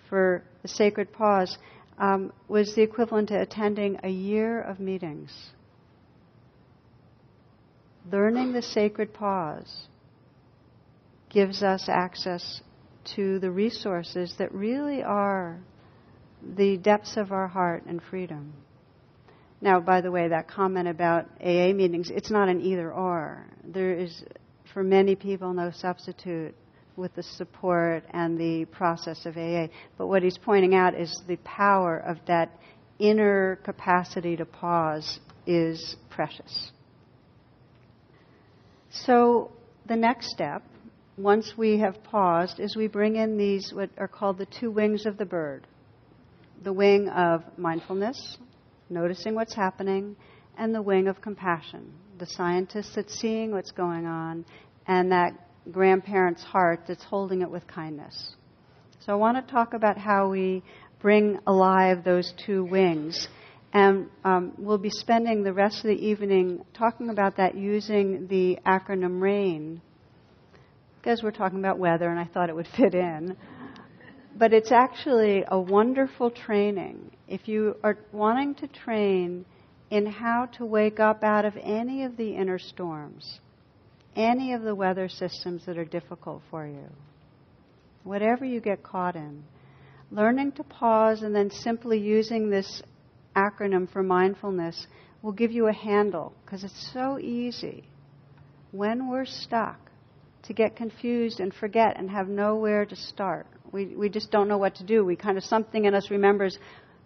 for 0.08 0.44
the 0.62 0.68
sacred 0.68 1.12
pause, 1.12 1.58
um, 1.98 2.32
was 2.48 2.74
the 2.74 2.82
equivalent 2.82 3.28
to 3.28 3.40
attending 3.40 3.98
a 4.02 4.08
year 4.08 4.60
of 4.60 4.80
meetings. 4.80 5.32
Learning 8.10 8.52
the 8.52 8.62
sacred 8.62 9.14
pause 9.14 9.86
gives 11.30 11.62
us 11.62 11.88
access 11.88 12.60
to 13.16 13.38
the 13.38 13.50
resources 13.50 14.34
that 14.38 14.52
really 14.52 15.02
are 15.02 15.60
the 16.56 16.76
depths 16.76 17.16
of 17.16 17.32
our 17.32 17.48
heart 17.48 17.84
and 17.86 18.02
freedom. 18.02 18.52
Now, 19.60 19.78
by 19.78 20.00
the 20.00 20.10
way, 20.10 20.28
that 20.28 20.48
comment 20.48 20.88
about 20.88 21.26
AA 21.40 21.72
meetings, 21.72 22.10
it's 22.10 22.30
not 22.30 22.48
an 22.48 22.60
either 22.60 22.92
or. 22.92 23.46
There 23.64 23.92
is, 23.92 24.24
for 24.74 24.82
many 24.82 25.14
people, 25.14 25.52
no 25.54 25.70
substitute 25.70 26.54
with 26.96 27.14
the 27.14 27.22
support 27.22 28.04
and 28.10 28.38
the 28.38 28.64
process 28.66 29.24
of 29.26 29.36
AA. 29.36 29.66
But 29.98 30.06
what 30.06 30.22
he's 30.22 30.38
pointing 30.38 30.74
out 30.74 30.98
is 30.98 31.22
the 31.26 31.36
power 31.36 31.98
of 31.98 32.18
that 32.26 32.50
inner 32.98 33.56
capacity 33.64 34.36
to 34.36 34.44
pause 34.44 35.18
is 35.46 35.96
precious. 36.10 36.70
So 38.90 39.50
the 39.86 39.96
next 39.96 40.30
step, 40.30 40.62
once 41.16 41.54
we 41.56 41.78
have 41.78 42.02
paused, 42.04 42.60
is 42.60 42.76
we 42.76 42.86
bring 42.86 43.16
in 43.16 43.38
these 43.38 43.72
what 43.74 43.90
are 43.98 44.08
called 44.08 44.38
the 44.38 44.46
two 44.46 44.70
wings 44.70 45.06
of 45.06 45.16
the 45.16 45.24
bird 45.24 45.66
the 46.62 46.72
wing 46.72 47.08
of 47.08 47.42
mindfulness, 47.56 48.38
noticing 48.88 49.34
what's 49.34 49.54
happening, 49.54 50.16
and 50.56 50.74
the 50.74 50.82
wing 50.82 51.08
of 51.08 51.20
compassion, 51.20 51.92
the 52.18 52.26
scientist 52.26 52.92
that's 52.94 53.14
seeing 53.14 53.50
what's 53.50 53.70
going 53.70 54.06
on, 54.06 54.44
and 54.86 55.10
that 55.10 55.32
grandparent's 55.70 56.42
heart 56.42 56.80
that's 56.88 57.04
holding 57.04 57.42
it 57.42 57.50
with 57.50 57.66
kindness. 57.66 58.34
So 59.00 59.12
I 59.12 59.16
want 59.16 59.44
to 59.44 59.52
talk 59.52 59.74
about 59.74 59.98
how 59.98 60.28
we 60.28 60.62
bring 61.00 61.38
alive 61.46 62.04
those 62.04 62.32
two 62.46 62.64
wings. 62.64 63.28
And 63.72 64.08
um, 64.24 64.52
we'll 64.58 64.78
be 64.78 64.90
spending 64.90 65.42
the 65.42 65.52
rest 65.52 65.78
of 65.78 65.84
the 65.84 66.06
evening 66.06 66.64
talking 66.74 67.08
about 67.08 67.38
that 67.38 67.56
using 67.56 68.26
the 68.28 68.58
acronym 68.66 69.20
RAIN, 69.20 69.80
because 70.98 71.22
we're 71.22 71.30
talking 71.30 71.58
about 71.58 71.78
weather 71.78 72.08
and 72.08 72.18
I 72.18 72.24
thought 72.24 72.48
it 72.48 72.54
would 72.54 72.68
fit 72.76 72.94
in. 72.94 73.36
But 74.36 74.52
it's 74.52 74.72
actually 74.72 75.44
a 75.48 75.58
wonderful 75.58 76.30
training. 76.30 77.10
If 77.28 77.48
you 77.48 77.76
are 77.82 77.98
wanting 78.12 78.54
to 78.56 78.66
train 78.66 79.44
in 79.90 80.06
how 80.06 80.46
to 80.58 80.64
wake 80.64 81.00
up 81.00 81.22
out 81.22 81.44
of 81.44 81.54
any 81.62 82.04
of 82.04 82.16
the 82.16 82.36
inner 82.36 82.58
storms, 82.58 83.40
any 84.16 84.52
of 84.52 84.62
the 84.62 84.74
weather 84.74 85.08
systems 85.08 85.64
that 85.66 85.78
are 85.78 85.84
difficult 85.84 86.42
for 86.50 86.66
you, 86.66 86.88
whatever 88.04 88.44
you 88.44 88.60
get 88.60 88.82
caught 88.82 89.16
in, 89.16 89.42
learning 90.10 90.52
to 90.52 90.64
pause 90.64 91.22
and 91.22 91.34
then 91.34 91.50
simply 91.50 91.98
using 91.98 92.50
this 92.50 92.82
acronym 93.34 93.90
for 93.90 94.02
mindfulness 94.02 94.86
will 95.22 95.32
give 95.32 95.52
you 95.52 95.68
a 95.68 95.72
handle 95.72 96.34
because 96.44 96.64
it's 96.64 96.90
so 96.92 97.18
easy 97.18 97.84
when 98.72 99.08
we're 99.08 99.24
stuck 99.24 99.78
to 100.42 100.52
get 100.52 100.76
confused 100.76 101.40
and 101.40 101.54
forget 101.54 101.96
and 101.96 102.10
have 102.10 102.28
nowhere 102.28 102.84
to 102.84 102.96
start. 102.96 103.46
We, 103.70 103.86
we 103.86 104.08
just 104.08 104.30
don't 104.30 104.48
know 104.48 104.58
what 104.58 104.74
to 104.76 104.84
do. 104.84 105.04
We 105.04 105.16
kind 105.16 105.38
of, 105.38 105.44
something 105.44 105.84
in 105.84 105.94
us 105.94 106.10
remembers 106.10 106.58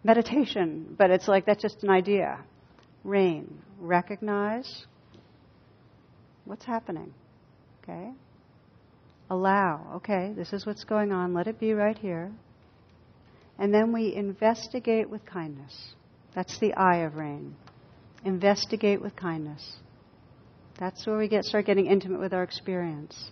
meditation, 0.02 0.94
but 0.98 1.10
it's 1.10 1.28
like 1.28 1.46
that's 1.46 1.62
just 1.62 1.82
an 1.82 1.90
idea. 1.90 2.38
Rain. 3.04 3.62
Recognize 3.78 4.86
what's 6.46 6.64
happening. 6.64 7.12
Okay? 7.82 8.10
Allow. 9.28 9.94
Okay, 9.96 10.32
this 10.36 10.52
is 10.52 10.64
what's 10.64 10.84
going 10.84 11.12
on. 11.12 11.34
Let 11.34 11.46
it 11.46 11.60
be 11.60 11.72
right 11.72 11.98
here. 11.98 12.32
And 13.58 13.72
then 13.72 13.92
we 13.92 14.14
investigate 14.14 15.08
with 15.10 15.24
kindness. 15.24 15.94
That's 16.34 16.58
the 16.58 16.74
I 16.74 16.98
of 16.98 17.16
rain. 17.16 17.56
Investigate 18.24 19.00
with 19.00 19.16
kindness. 19.16 19.76
That's 20.78 21.06
where 21.06 21.16
we 21.16 21.28
get 21.28 21.44
start 21.44 21.66
getting 21.66 21.86
intimate 21.86 22.20
with 22.20 22.34
our 22.34 22.42
experience. 22.42 23.30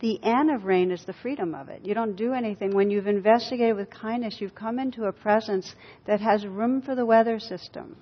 The 0.00 0.22
N 0.22 0.50
of 0.50 0.64
rain 0.64 0.90
is 0.90 1.04
the 1.04 1.14
freedom 1.14 1.54
of 1.54 1.68
it. 1.68 1.80
You 1.84 1.94
don't 1.94 2.16
do 2.16 2.34
anything. 2.34 2.74
When 2.74 2.90
you've 2.90 3.06
investigated 3.06 3.76
with 3.76 3.88
kindness, 3.90 4.36
you've 4.38 4.54
come 4.54 4.78
into 4.78 5.04
a 5.04 5.12
presence 5.12 5.74
that 6.06 6.20
has 6.20 6.46
room 6.46 6.82
for 6.82 6.94
the 6.94 7.06
weather 7.06 7.38
system. 7.38 7.96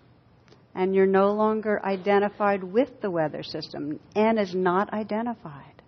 And 0.74 0.94
you're 0.94 1.06
no 1.06 1.32
longer 1.32 1.84
identified 1.84 2.64
with 2.64 3.00
the 3.00 3.10
weather 3.10 3.42
system. 3.42 4.00
N 4.16 4.38
is 4.38 4.54
not 4.54 4.92
identified. 4.92 5.82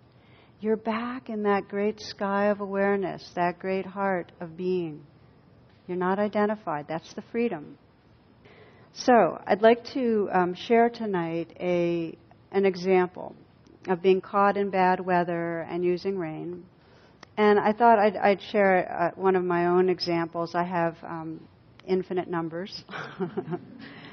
You're 0.59 0.77
back 0.77 1.29
in 1.29 1.43
that 1.43 1.67
great 1.67 1.99
sky 1.99 2.47
of 2.47 2.59
awareness, 2.59 3.31
that 3.35 3.59
great 3.59 3.85
heart 3.85 4.31
of 4.39 4.55
being. 4.55 5.03
You're 5.87 5.97
not 5.97 6.19
identified. 6.19 6.87
That's 6.87 7.13
the 7.13 7.23
freedom. 7.31 7.77
So, 8.93 9.41
I'd 9.45 9.61
like 9.61 9.83
to 9.93 10.29
um, 10.31 10.53
share 10.55 10.89
tonight 10.89 11.55
a, 11.59 12.17
an 12.51 12.65
example 12.65 13.35
of 13.87 14.01
being 14.01 14.21
caught 14.21 14.55
in 14.57 14.69
bad 14.69 14.99
weather 14.99 15.67
and 15.69 15.83
using 15.83 16.17
rain. 16.17 16.63
And 17.37 17.59
I 17.59 17.73
thought 17.73 17.99
I'd, 17.99 18.15
I'd 18.15 18.41
share 18.41 19.13
uh, 19.15 19.19
one 19.19 19.35
of 19.35 19.43
my 19.43 19.67
own 19.67 19.89
examples. 19.89 20.55
I 20.55 20.63
have 20.63 20.95
um, 21.03 21.41
infinite 21.85 22.29
numbers. 22.29 22.83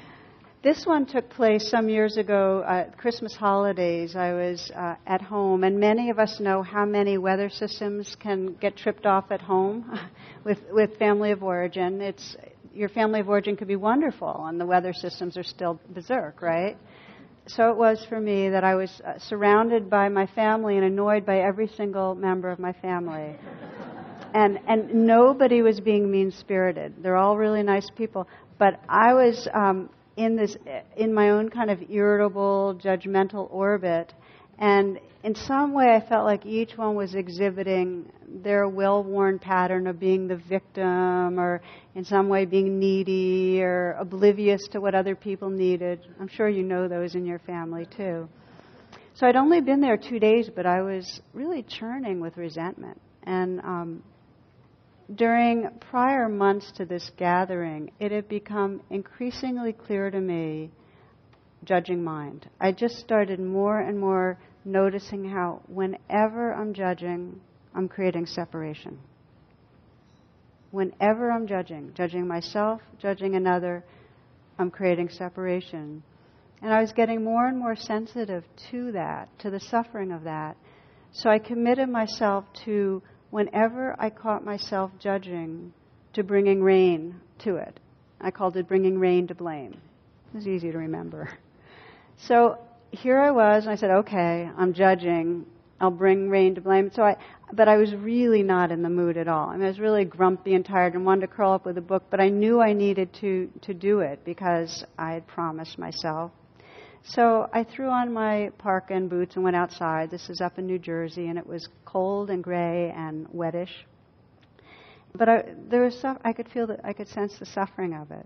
this 0.63 0.85
one 0.85 1.05
took 1.05 1.29
place 1.29 1.69
some 1.69 1.89
years 1.89 2.15
ago 2.15 2.63
at 2.65 2.97
Christmas 2.97 3.35
holidays. 3.35 4.15
I 4.15 4.31
was 4.31 4.71
uh, 4.73 4.95
at 5.05 5.21
home, 5.21 5.65
and 5.65 5.77
many 5.77 6.09
of 6.09 6.19
us 6.19 6.39
know 6.39 6.63
how 6.63 6.85
many 6.85 7.17
weather 7.17 7.49
systems 7.49 8.15
can 8.17 8.53
get 8.53 8.77
tripped 8.77 9.05
off 9.05 9.25
at 9.29 9.41
home 9.41 9.99
with, 10.45 10.59
with 10.71 10.97
family 10.97 11.31
of 11.31 11.43
origin. 11.43 11.99
It's, 11.99 12.37
your 12.73 12.87
family 12.87 13.19
of 13.19 13.27
origin 13.27 13.57
could 13.57 13.67
be 13.67 13.75
wonderful, 13.75 14.45
and 14.47 14.59
the 14.59 14.65
weather 14.65 14.93
systems 14.93 15.37
are 15.37 15.43
still 15.43 15.79
berserk, 15.93 16.41
right? 16.41 16.77
so 17.45 17.69
it 17.69 17.75
was 17.75 18.05
for 18.07 18.21
me 18.21 18.47
that 18.47 18.63
I 18.63 18.75
was 18.75 19.01
uh, 19.05 19.19
surrounded 19.19 19.89
by 19.89 20.07
my 20.07 20.25
family 20.27 20.77
and 20.77 20.85
annoyed 20.85 21.25
by 21.25 21.39
every 21.39 21.67
single 21.67 22.15
member 22.15 22.49
of 22.49 22.57
my 22.57 22.71
family. 22.71 23.35
and 24.33 24.59
and 24.65 24.93
nobody 25.05 25.61
was 25.61 25.81
being 25.81 26.09
mean 26.09 26.31
spirited. 26.31 26.93
They're 27.03 27.17
all 27.17 27.37
really 27.37 27.61
nice 27.61 27.89
people, 27.97 28.29
but 28.57 28.79
I 28.87 29.13
was 29.13 29.45
um, 29.53 29.89
in 30.15 30.35
this 30.35 30.55
in 30.95 31.13
my 31.13 31.29
own 31.31 31.49
kind 31.49 31.71
of 31.71 31.79
irritable, 31.89 32.79
judgmental 32.83 33.51
orbit, 33.51 34.13
and 34.59 34.99
in 35.23 35.35
some 35.35 35.71
way, 35.73 35.95
I 35.95 36.05
felt 36.05 36.25
like 36.25 36.45
each 36.45 36.77
one 36.77 36.95
was 36.95 37.15
exhibiting 37.15 38.11
their 38.27 38.67
well 38.67 39.03
worn 39.03 39.39
pattern 39.39 39.87
of 39.87 39.99
being 39.99 40.27
the 40.27 40.35
victim 40.35 41.39
or 41.39 41.61
in 41.95 42.03
some 42.03 42.27
way 42.27 42.45
being 42.45 42.77
needy 42.77 43.61
or 43.61 43.93
oblivious 43.93 44.67
to 44.71 44.81
what 44.81 44.95
other 44.95 45.15
people 45.15 45.49
needed. 45.49 46.05
I'm 46.19 46.27
sure 46.27 46.49
you 46.49 46.63
know 46.63 46.89
those 46.89 47.15
in 47.15 47.25
your 47.25 47.39
family 47.39 47.87
too. 47.95 48.27
So 49.15 49.25
I'd 49.25 49.37
only 49.37 49.61
been 49.61 49.79
there 49.79 49.95
two 49.95 50.19
days, 50.19 50.49
but 50.53 50.65
I 50.65 50.81
was 50.81 51.21
really 51.33 51.63
churning 51.63 52.19
with 52.19 52.35
resentment. 52.35 52.99
And 53.23 53.61
um, 53.61 54.03
during 55.15 55.69
prior 55.91 56.29
months 56.29 56.71
to 56.73 56.85
this 56.85 57.11
gathering, 57.17 57.91
it 57.99 58.11
had 58.11 58.27
become 58.27 58.81
increasingly 58.89 59.73
clear 59.73 60.09
to 60.09 60.19
me 60.19 60.71
judging 61.63 62.03
mind. 62.03 62.49
I 62.59 62.71
just 62.71 62.97
started 62.97 63.39
more 63.39 63.79
and 63.79 63.99
more 63.99 64.37
noticing 64.65 65.29
how 65.29 65.61
whenever 65.67 66.53
I'm 66.53 66.73
judging, 66.73 67.39
I'm 67.75 67.87
creating 67.87 68.25
separation. 68.25 68.99
Whenever 70.71 71.31
I'm 71.31 71.47
judging, 71.47 71.91
judging 71.93 72.27
myself, 72.27 72.81
judging 72.99 73.35
another, 73.35 73.83
I'm 74.57 74.71
creating 74.71 75.09
separation. 75.09 76.03
And 76.61 76.73
I 76.73 76.81
was 76.81 76.93
getting 76.93 77.23
more 77.23 77.47
and 77.47 77.59
more 77.59 77.75
sensitive 77.75 78.43
to 78.71 78.91
that, 78.93 79.27
to 79.39 79.49
the 79.49 79.59
suffering 79.59 80.11
of 80.11 80.23
that. 80.23 80.55
So 81.11 81.29
I 81.29 81.37
committed 81.37 81.89
myself 81.89 82.45
to, 82.65 83.03
whenever 83.33 83.95
I 83.97 84.11
caught 84.11 84.45
myself 84.45 84.91
judging, 84.99 85.73
to 86.13 86.23
bringing 86.23 86.61
rain 86.61 87.15
to 87.39 87.55
it. 87.55 87.79
I 88.21 88.29
called 88.29 88.55
it 88.57 88.67
bringing 88.67 88.99
rain 88.99 89.25
to 89.25 89.33
blame. 89.33 89.73
It 89.73 90.35
was 90.35 90.47
easy 90.47 90.71
to 90.71 90.77
remember. 90.77 91.29
So 92.15 92.59
here 92.91 93.19
I 93.19 93.31
was, 93.31 93.63
and 93.63 93.71
I 93.71 93.75
said, 93.75 93.89
okay, 93.89 94.47
I'm 94.55 94.73
judging. 94.73 95.47
I'll 95.81 95.89
bring 95.89 96.29
rain 96.29 96.53
to 96.55 96.61
blame. 96.61 96.91
So 96.93 97.01
I, 97.01 97.17
but 97.51 97.67
I 97.67 97.77
was 97.77 97.93
really 97.95 98.43
not 98.43 98.71
in 98.71 98.83
the 98.83 98.89
mood 98.89 99.17
at 99.17 99.27
all. 99.27 99.49
I, 99.49 99.53
mean, 99.53 99.65
I 99.65 99.69
was 99.69 99.79
really 99.79 100.05
grumpy 100.05 100.53
and 100.53 100.63
tired 100.63 100.93
and 100.93 101.03
wanted 101.03 101.21
to 101.21 101.27
curl 101.27 101.53
up 101.53 101.65
with 101.65 101.77
a 101.79 101.81
book, 101.81 102.03
but 102.11 102.19
I 102.19 102.29
knew 102.29 102.61
I 102.61 102.73
needed 102.73 103.11
to, 103.21 103.49
to 103.63 103.73
do 103.73 104.01
it 104.01 104.23
because 104.23 104.85
I 104.95 105.13
had 105.13 105.25
promised 105.25 105.79
myself. 105.79 106.31
So 107.05 107.49
I 107.51 107.65
threw 107.65 107.89
on 107.89 108.13
my 108.13 108.49
parka 108.57 108.93
and 108.93 109.09
boots 109.09 109.35
and 109.35 109.43
went 109.43 109.57
outside. 109.57 110.09
This 110.09 110.29
is 110.29 110.39
up 110.39 110.57
in 110.57 110.65
New 110.65 110.79
Jersey, 110.79 111.27
and 111.27 111.37
it 111.37 111.45
was 111.45 111.67
cold 111.83 112.29
and 112.29 112.41
gray 112.41 112.93
and 112.95 113.27
wettish. 113.27 113.85
But 115.13 115.27
I, 115.27 115.43
there 115.69 115.83
was, 115.83 116.03
I 116.23 116.31
could 116.31 116.47
feel 116.49 116.65
that 116.67 116.79
I 116.83 116.93
could 116.93 117.09
sense 117.09 117.37
the 117.37 117.45
suffering 117.45 117.93
of 117.93 118.11
it. 118.11 118.25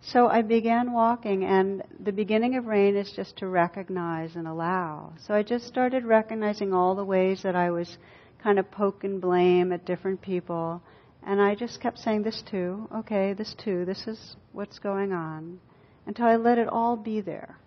So 0.00 0.28
I 0.28 0.42
began 0.42 0.92
walking, 0.92 1.44
and 1.44 1.82
the 1.98 2.12
beginning 2.12 2.56
of 2.56 2.66
rain 2.66 2.96
is 2.96 3.10
just 3.10 3.36
to 3.38 3.48
recognize 3.48 4.36
and 4.36 4.46
allow. 4.46 5.14
So 5.26 5.34
I 5.34 5.42
just 5.42 5.66
started 5.66 6.04
recognizing 6.04 6.72
all 6.72 6.94
the 6.94 7.04
ways 7.04 7.42
that 7.42 7.56
I 7.56 7.72
was 7.72 7.98
kind 8.40 8.60
of 8.60 8.70
poke 8.70 9.02
and 9.02 9.20
blame 9.20 9.72
at 9.72 9.84
different 9.84 10.22
people. 10.22 10.80
And 11.26 11.40
I 11.42 11.56
just 11.56 11.80
kept 11.80 11.98
saying, 11.98 12.22
this 12.22 12.42
too, 12.48 12.88
okay, 12.94 13.32
this 13.32 13.54
too, 13.62 13.84
this 13.84 14.06
is 14.06 14.36
what's 14.52 14.78
going 14.78 15.12
on. 15.12 15.58
Until 16.06 16.26
I 16.26 16.36
let 16.36 16.58
it 16.58 16.68
all 16.68 16.96
be 16.96 17.20
there. 17.20 17.58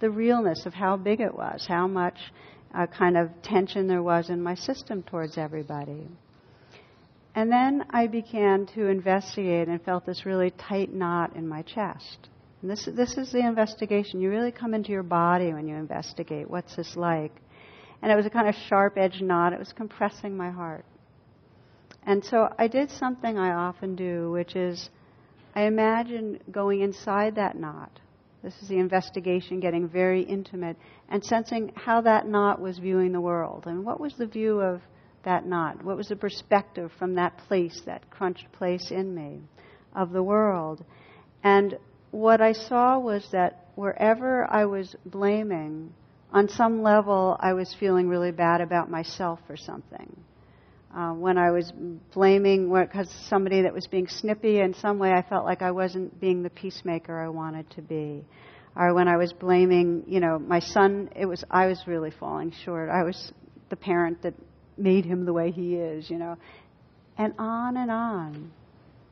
The 0.00 0.10
realness 0.10 0.66
of 0.66 0.74
how 0.74 0.96
big 0.96 1.20
it 1.20 1.34
was, 1.34 1.66
how 1.66 1.86
much 1.86 2.18
uh, 2.74 2.86
kind 2.86 3.16
of 3.16 3.30
tension 3.42 3.86
there 3.88 4.02
was 4.02 4.30
in 4.30 4.42
my 4.42 4.54
system 4.54 5.02
towards 5.02 5.38
everybody. 5.38 6.06
And 7.34 7.50
then 7.52 7.84
I 7.90 8.06
began 8.06 8.66
to 8.74 8.86
investigate 8.86 9.68
and 9.68 9.82
felt 9.82 10.04
this 10.06 10.26
really 10.26 10.50
tight 10.50 10.92
knot 10.92 11.36
in 11.36 11.46
my 11.46 11.62
chest. 11.62 12.28
And 12.62 12.70
this, 12.70 12.88
this 12.96 13.16
is 13.16 13.30
the 13.30 13.46
investigation. 13.46 14.20
You 14.20 14.30
really 14.30 14.50
come 14.50 14.74
into 14.74 14.90
your 14.90 15.04
body 15.04 15.52
when 15.52 15.68
you 15.68 15.76
investigate. 15.76 16.50
What's 16.50 16.74
this 16.74 16.96
like? 16.96 17.32
And 18.02 18.10
it 18.10 18.16
was 18.16 18.26
a 18.26 18.30
kind 18.30 18.48
of 18.48 18.54
sharp 18.68 18.96
edged 18.96 19.22
knot. 19.22 19.52
It 19.52 19.58
was 19.58 19.72
compressing 19.72 20.36
my 20.36 20.50
heart. 20.50 20.84
And 22.04 22.24
so 22.24 22.52
I 22.58 22.68
did 22.68 22.90
something 22.90 23.38
I 23.38 23.52
often 23.52 23.94
do, 23.94 24.30
which 24.30 24.56
is 24.56 24.90
I 25.54 25.62
imagined 25.62 26.40
going 26.50 26.80
inside 26.80 27.36
that 27.36 27.56
knot. 27.56 28.00
This 28.42 28.54
is 28.62 28.68
the 28.68 28.78
investigation, 28.78 29.58
getting 29.58 29.88
very 29.88 30.22
intimate, 30.22 30.76
and 31.08 31.24
sensing 31.24 31.72
how 31.74 32.00
that 32.02 32.28
knot 32.28 32.60
was 32.60 32.78
viewing 32.78 33.12
the 33.12 33.20
world. 33.20 33.64
And 33.66 33.84
what 33.84 33.98
was 33.98 34.14
the 34.14 34.26
view 34.26 34.60
of 34.60 34.80
that 35.24 35.44
knot? 35.44 35.84
What 35.84 35.96
was 35.96 36.08
the 36.08 36.16
perspective 36.16 36.92
from 36.98 37.14
that 37.14 37.36
place, 37.38 37.82
that 37.86 38.08
crunched 38.10 38.50
place 38.52 38.90
in 38.90 39.14
me 39.14 39.40
of 39.94 40.12
the 40.12 40.22
world? 40.22 40.84
And 41.42 41.78
what 42.10 42.40
I 42.40 42.52
saw 42.52 42.98
was 42.98 43.28
that 43.32 43.66
wherever 43.74 44.48
I 44.50 44.66
was 44.66 44.94
blaming, 45.04 45.92
on 46.32 46.48
some 46.48 46.82
level, 46.82 47.36
I 47.40 47.54
was 47.54 47.74
feeling 47.78 48.08
really 48.08 48.32
bad 48.32 48.60
about 48.60 48.90
myself 48.90 49.40
for 49.46 49.56
something. 49.56 50.14
Uh, 50.94 51.12
when 51.12 51.36
I 51.36 51.50
was 51.50 51.70
blaming 52.14 52.72
because 52.72 53.10
somebody 53.28 53.62
that 53.62 53.74
was 53.74 53.86
being 53.86 54.08
snippy 54.08 54.60
in 54.60 54.72
some 54.74 54.98
way, 54.98 55.12
I 55.12 55.22
felt 55.22 55.44
like 55.44 55.60
I 55.60 55.70
wasn't 55.70 56.18
being 56.18 56.42
the 56.42 56.50
peacemaker 56.50 57.20
I 57.20 57.28
wanted 57.28 57.68
to 57.72 57.82
be. 57.82 58.24
Or 58.74 58.94
when 58.94 59.06
I 59.06 59.16
was 59.16 59.32
blaming, 59.32 60.04
you 60.06 60.20
know, 60.20 60.38
my 60.38 60.60
son, 60.60 61.10
it 61.14 61.26
was 61.26 61.44
I 61.50 61.66
was 61.66 61.82
really 61.86 62.10
falling 62.10 62.52
short. 62.64 62.88
I 62.88 63.02
was 63.02 63.32
the 63.68 63.76
parent 63.76 64.22
that 64.22 64.34
made 64.78 65.04
him 65.04 65.24
the 65.24 65.32
way 65.32 65.50
he 65.50 65.74
is, 65.74 66.08
you 66.08 66.16
know. 66.16 66.36
And 67.18 67.34
on 67.38 67.76
and 67.76 67.90
on. 67.90 68.52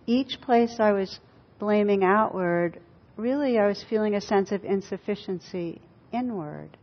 Each 0.06 0.40
place 0.40 0.76
I 0.78 0.92
was 0.92 1.18
blaming 1.58 2.04
outward, 2.04 2.80
really 3.16 3.58
I 3.58 3.66
was 3.66 3.84
feeling 3.90 4.14
a 4.14 4.20
sense 4.20 4.52
of 4.52 4.64
insufficiency 4.64 5.80
inward. 6.12 6.76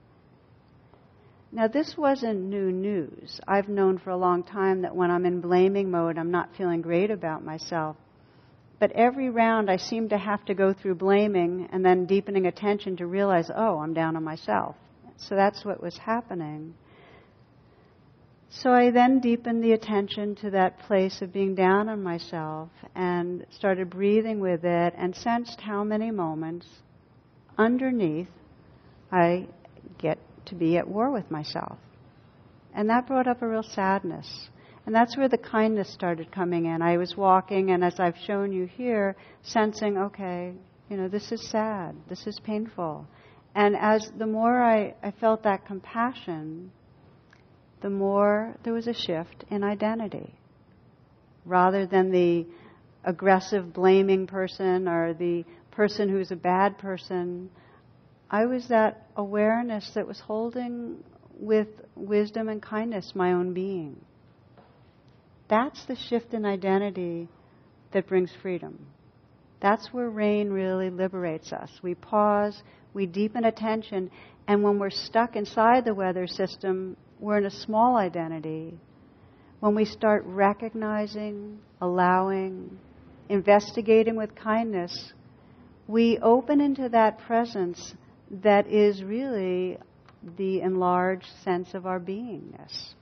Now, 1.54 1.68
this 1.68 1.96
wasn't 1.96 2.46
new 2.46 2.72
news. 2.72 3.40
I've 3.48 3.70
known 3.70 4.00
for 4.00 4.10
a 4.10 4.18
long 4.18 4.42
time 4.42 4.82
that 4.82 4.96
when 4.96 5.12
I'm 5.12 5.24
in 5.24 5.40
blaming 5.40 5.92
mode, 5.92 6.18
I'm 6.18 6.32
not 6.32 6.56
feeling 6.58 6.82
great 6.82 7.12
about 7.12 7.46
myself. 7.46 7.96
But 8.80 8.92
every 8.94 9.30
round, 9.30 9.70
I 9.70 9.78
seem 9.78 10.10
to 10.10 10.18
have 10.18 10.44
to 10.46 10.56
go 10.56 10.74
through 10.74 10.96
blaming 10.96 11.70
and 11.72 11.86
then 11.86 12.08
deepening 12.08 12.48
attention 12.48 12.98
to 12.98 13.06
realize, 13.06 13.52
oh, 13.56 13.78
I'm 13.78 13.94
down 13.94 14.16
on 14.16 14.24
myself. 14.24 14.76
So 15.18 15.36
that's 15.36 15.64
what 15.64 15.80
was 15.80 15.96
happening. 15.96 16.74
So 18.50 18.72
I 18.72 18.90
then 18.90 19.20
deepened 19.20 19.64
the 19.64 19.74
attention 19.74 20.34
to 20.38 20.50
that 20.50 20.80
place 20.80 21.22
of 21.22 21.32
being 21.32 21.54
down 21.54 21.88
on 21.88 22.02
myself 22.02 22.70
and 22.96 23.46
started 23.52 23.92
breathing 23.92 24.40
with 24.40 24.66
it 24.66 24.96
and 24.98 25.16
sensed 25.16 25.62
how 25.62 25.84
many 25.84 26.10
moments 26.10 26.66
underneath 27.60 28.28
I 29.12 29.48
to 30.48 30.56
be 30.56 30.78
at 30.78 30.88
war 30.88 31.12
with 31.12 31.30
myself. 31.32 31.78
And 32.74 32.90
that 32.90 33.08
brought 33.08 33.28
up 33.28 33.42
a 33.42 33.48
real 33.48 33.64
sadness. 33.64 34.50
And 34.86 34.94
that's 34.94 35.16
where 35.16 35.30
the 35.30 35.38
kindness 35.38 35.94
started 35.94 36.32
coming 36.32 36.66
in. 36.66 36.82
I 36.82 36.98
was 36.98 37.16
walking, 37.16 37.72
and 37.72 37.84
as 37.84 38.00
I've 38.00 38.18
shown 38.26 38.52
you 38.52 38.66
here, 38.66 39.16
sensing, 39.42 39.98
okay, 39.98 40.54
you 40.90 40.98
know, 40.98 41.08
this 41.08 41.32
is 41.32 41.50
sad, 41.50 41.96
this 42.10 42.28
is 42.28 42.40
painful. 42.44 43.08
And 43.56 43.76
as 43.78 44.12
the 44.18 44.26
more 44.26 44.62
I, 44.62 44.96
I 45.02 45.12
felt 45.12 45.44
that 45.44 45.66
compassion, 45.66 46.72
the 47.82 47.90
more 47.90 48.56
there 48.64 48.74
was 48.74 48.88
a 48.88 48.94
shift 48.94 49.46
in 49.50 49.64
identity. 49.64 50.34
Rather 51.46 51.86
than 51.86 52.12
the 52.12 52.46
aggressive, 53.04 53.74
blaming 53.74 54.28
person 54.28 54.88
or 54.88 55.14
the 55.14 55.46
person 55.72 56.10
who's 56.10 56.32
a 56.32 56.36
bad 56.36 56.78
person, 56.78 57.50
I 58.34 58.48
was 58.48 58.68
that 58.70 59.06
awareness 59.16 59.92
that 59.94 60.08
was 60.08 60.20
holding 60.20 61.04
with 61.38 61.68
wisdom 61.96 62.50
and 62.50 62.60
kindness 62.60 63.12
my 63.14 63.34
own 63.34 63.54
being. 63.54 63.96
That's 65.50 65.86
the 65.86 65.96
shift 65.96 66.34
in 66.34 66.44
identity 66.44 67.30
that 67.92 68.08
brings 68.08 68.32
freedom. 68.42 68.88
That's 69.62 69.94
where 69.94 70.10
rain 70.10 70.50
really 70.50 70.90
liberates 70.90 71.54
us. 71.54 71.70
We 71.84 71.94
pause, 71.94 72.64
we 72.96 73.06
deepen 73.06 73.46
attention, 73.46 74.10
and 74.48 74.64
when 74.64 74.80
we're 74.80 74.90
stuck 74.90 75.36
inside 75.36 75.86
the 75.86 75.94
weather 75.94 76.26
system, 76.26 76.98
we're 77.20 77.38
in 77.38 77.46
a 77.46 77.52
small 77.52 77.98
identity. 77.98 78.74
When 79.60 79.76
we 79.76 79.86
start 79.86 80.24
recognizing, 80.26 81.60
allowing, 81.80 82.80
investigating 83.30 84.16
with 84.16 84.34
kindness, 84.34 85.14
we 85.88 86.18
open 86.18 86.62
into 86.62 86.90
that 86.90 87.20
presence 87.20 87.94
that 88.42 88.68
is 88.68 89.04
really 89.04 89.78
the 90.38 90.62
enlarged 90.62 91.28
sense 91.44 91.74
of 91.74 91.86
our 91.86 92.00
beingness. 92.00 92.94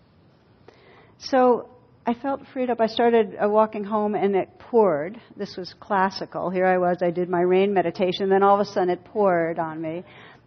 So 1.18 1.70
I 2.06 2.16
felt 2.16 2.42
freed 2.52 2.70
up. 2.70 2.82
I 2.82 2.88
started 2.88 3.38
uh, 3.42 3.48
walking 3.48 3.84
home 3.84 4.16
and 4.16 4.36
it 4.36 4.50
poured. 4.58 5.22
This 5.38 5.56
was 5.56 5.74
classical. 5.80 6.50
Here 6.50 6.66
I 6.66 6.78
was, 6.78 6.98
I 7.02 7.12
did 7.12 7.30
my 7.30 7.42
rain 7.42 7.74
meditation, 7.74 8.30
then 8.30 8.42
all 8.44 8.60
of 8.60 8.68
a 8.68 8.72
sudden 8.72 8.90
it 8.90 9.06
poured 9.06 9.60
on 9.60 9.82
me. 9.82 10.04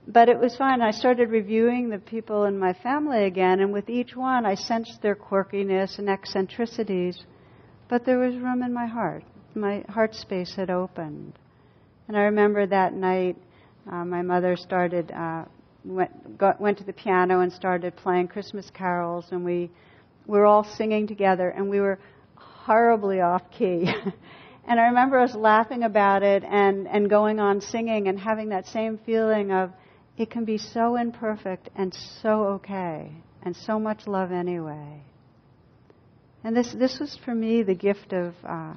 But 0.07 0.29
it 0.29 0.39
was 0.39 0.57
fine. 0.57 0.83
I 0.83 0.91
started 0.91 1.31
reviewing 1.31 1.89
the 1.89 1.99
people 1.99 2.45
in 2.45 2.59
my 2.59 2.75
family 2.75 3.25
again, 3.25 3.61
and 3.61 3.73
with 3.73 3.89
each 3.89 4.15
one 4.15 4.45
I 4.45 4.55
sensed 4.55 5.01
their 5.01 5.15
quirkiness 5.15 5.99
and 5.99 6.11
eccentricities. 6.11 7.25
But 7.89 8.05
there 8.05 8.19
was 8.19 8.35
room 8.37 8.63
in 8.63 8.75
my 8.75 8.87
heart. 8.87 9.25
My 9.55 9.85
heart 9.89 10.15
space 10.15 10.55
had 10.55 10.69
opened. 10.69 11.39
And 12.09 12.17
I 12.17 12.23
remember 12.23 12.67
that 12.67 12.93
night, 12.93 13.37
uh, 13.91 14.05
my 14.05 14.23
mother 14.23 14.57
started, 14.57 15.11
uh, 15.13 15.45
went, 15.85 16.39
got, 16.39 16.61
went 16.61 16.79
to 16.79 16.85
the 16.85 16.93
piano 16.93 17.41
and 17.41 17.53
started 17.53 17.97
playing 17.97 18.29
Christmas 18.29 18.71
carols, 18.71 19.27
and 19.31 19.45
we 19.45 19.71
we 20.27 20.39
were 20.39 20.47
all 20.47 20.65
singing 20.65 21.07
together, 21.07 21.51
and 21.51 21.69
we 21.69 21.81
were 21.81 21.99
horribly 22.37 23.21
off 23.21 23.43
key. 23.51 23.87
and 24.67 24.81
I 24.81 24.85
remember 24.85 25.19
us 25.19 25.35
laughing 25.35 25.83
about 25.83 26.23
it 26.23 26.43
and, 26.45 26.89
and 26.89 27.11
going 27.11 27.41
on 27.41 27.61
singing 27.61 28.09
and 28.09 28.19
having 28.19 28.49
that 28.49 28.67
same 28.67 28.99
feeling 29.05 29.53
of 29.53 29.71
it 30.17 30.31
can 30.31 30.45
be 30.45 30.59
so 30.59 30.97
imperfect 30.97 31.69
and 31.77 31.95
so 32.23 32.45
okay 32.45 33.13
and 33.43 33.55
so 33.55 33.79
much 33.79 34.07
love 34.07 34.33
anyway. 34.33 35.03
And 36.43 36.57
this, 36.57 36.73
this 36.73 36.99
was 36.99 37.19
for 37.25 37.35
me 37.35 37.63
the 37.63 37.75
gift 37.75 38.13
of 38.13 38.35
uh, 38.47 38.75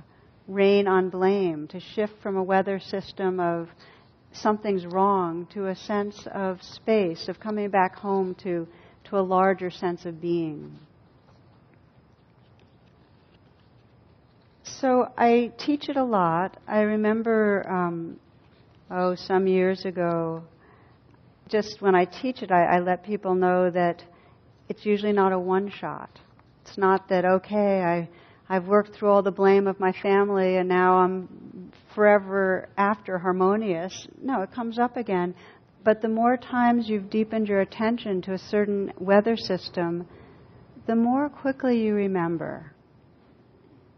rain 0.48 0.88
on 0.88 1.10
blame, 1.10 1.68
to 1.70 1.80
shift 1.80 2.14
from 2.22 2.36
a 2.38 2.44
weather 2.44 2.80
system 2.80 3.40
of 3.40 3.70
something's 4.42 4.86
wrong 4.86 5.48
to 5.54 5.68
a 5.68 5.76
sense 5.76 6.28
of 6.34 6.62
space, 6.62 7.28
of 7.28 7.40
coming 7.40 7.70
back 7.70 7.96
home 7.96 8.36
to, 8.44 8.68
to 9.06 9.18
a 9.18 9.22
larger 9.22 9.70
sense 9.70 10.06
of 10.06 10.22
being. 10.22 10.78
So 14.64 15.12
I 15.18 15.52
teach 15.58 15.90
it 15.90 15.98
a 15.98 16.04
lot. 16.04 16.58
I 16.68 16.82
remember, 16.82 17.68
um, 17.70 18.20
oh, 18.92 19.16
some 19.16 19.48
years 19.48 19.86
ago, 19.86 20.44
just 21.50 21.82
when 21.82 21.96
I 21.96 22.06
teach 22.06 22.42
it, 22.42 22.52
I, 22.52 22.76
I 22.76 22.80
let 22.80 23.04
people 23.04 23.34
know 23.34 23.72
that 23.72 24.04
it's 24.70 24.86
usually 24.86 25.14
not 25.14 25.32
a 25.32 25.40
one 25.40 25.72
shot. 25.72 26.20
It's 26.64 26.78
not 26.78 27.08
that, 27.10 27.26
okay, 27.26 27.82
I, 27.82 28.10
I've 28.50 28.66
worked 28.66 28.94
through 28.94 29.10
all 29.10 29.24
the 29.24 29.32
blame 29.32 29.68
of 29.68 29.80
my 29.80 29.94
family 29.94 30.58
and 30.58 30.68
now 30.68 30.98
I'm 30.98 31.28
forever 31.98 32.70
after 32.78 33.18
harmonious. 33.18 34.08
No, 34.22 34.44
it 34.44 34.52
comes 34.54 34.78
up 34.78 34.98
again. 34.98 35.34
But 35.84 36.04
the 36.04 36.08
more 36.08 36.38
times 36.38 36.88
you've 36.88 37.10
deepened 37.10 37.48
your 37.48 37.62
attention 37.62 38.22
to 38.24 38.34
a 38.34 38.38
certain 38.38 38.94
weather 39.00 39.36
system, 39.36 40.08
the 40.86 40.96
more 40.96 41.28
quickly 41.28 41.82
you 41.82 41.96
remember 41.96 42.72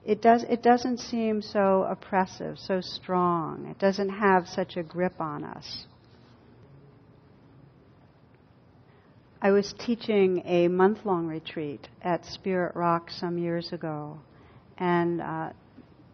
it 0.06 0.22
does 0.22 0.44
it 0.50 0.64
doesn't 0.64 1.00
seem 1.00 1.42
so 1.42 1.86
oppressive, 1.90 2.58
so 2.58 2.80
strong. 2.80 3.68
It 3.70 3.80
doesn't 3.80 4.10
have 4.10 4.48
such 4.48 4.78
a 4.78 4.84
grip 4.84 5.20
on 5.20 5.44
us. 5.44 5.86
I 9.42 9.52
was 9.52 9.74
teaching 9.78 10.42
a 10.46 10.68
month 10.70 11.06
long 11.06 11.28
retreat 11.28 11.90
at 12.02 12.26
Spirit 12.26 12.76
Rock 12.76 13.12
some 13.12 13.38
years 13.38 13.72
ago. 13.72 14.20
And 14.78 15.22
uh, 15.22 15.50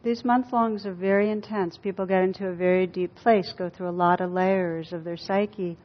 these 0.06 0.24
month 0.24 0.54
longs 0.54 0.86
are 0.86 0.94
very 0.94 1.30
intense. 1.30 1.78
People 1.78 2.06
get 2.06 2.24
into 2.24 2.48
a 2.48 2.56
very 2.56 2.88
deep 2.88 3.14
place, 3.16 3.54
go 3.58 3.70
through 3.70 3.90
a 3.90 3.92
lot 3.92 4.22
of 4.22 4.32
layers 4.32 4.94
of 4.94 5.04
their 5.04 5.18
psyche. 5.18 5.78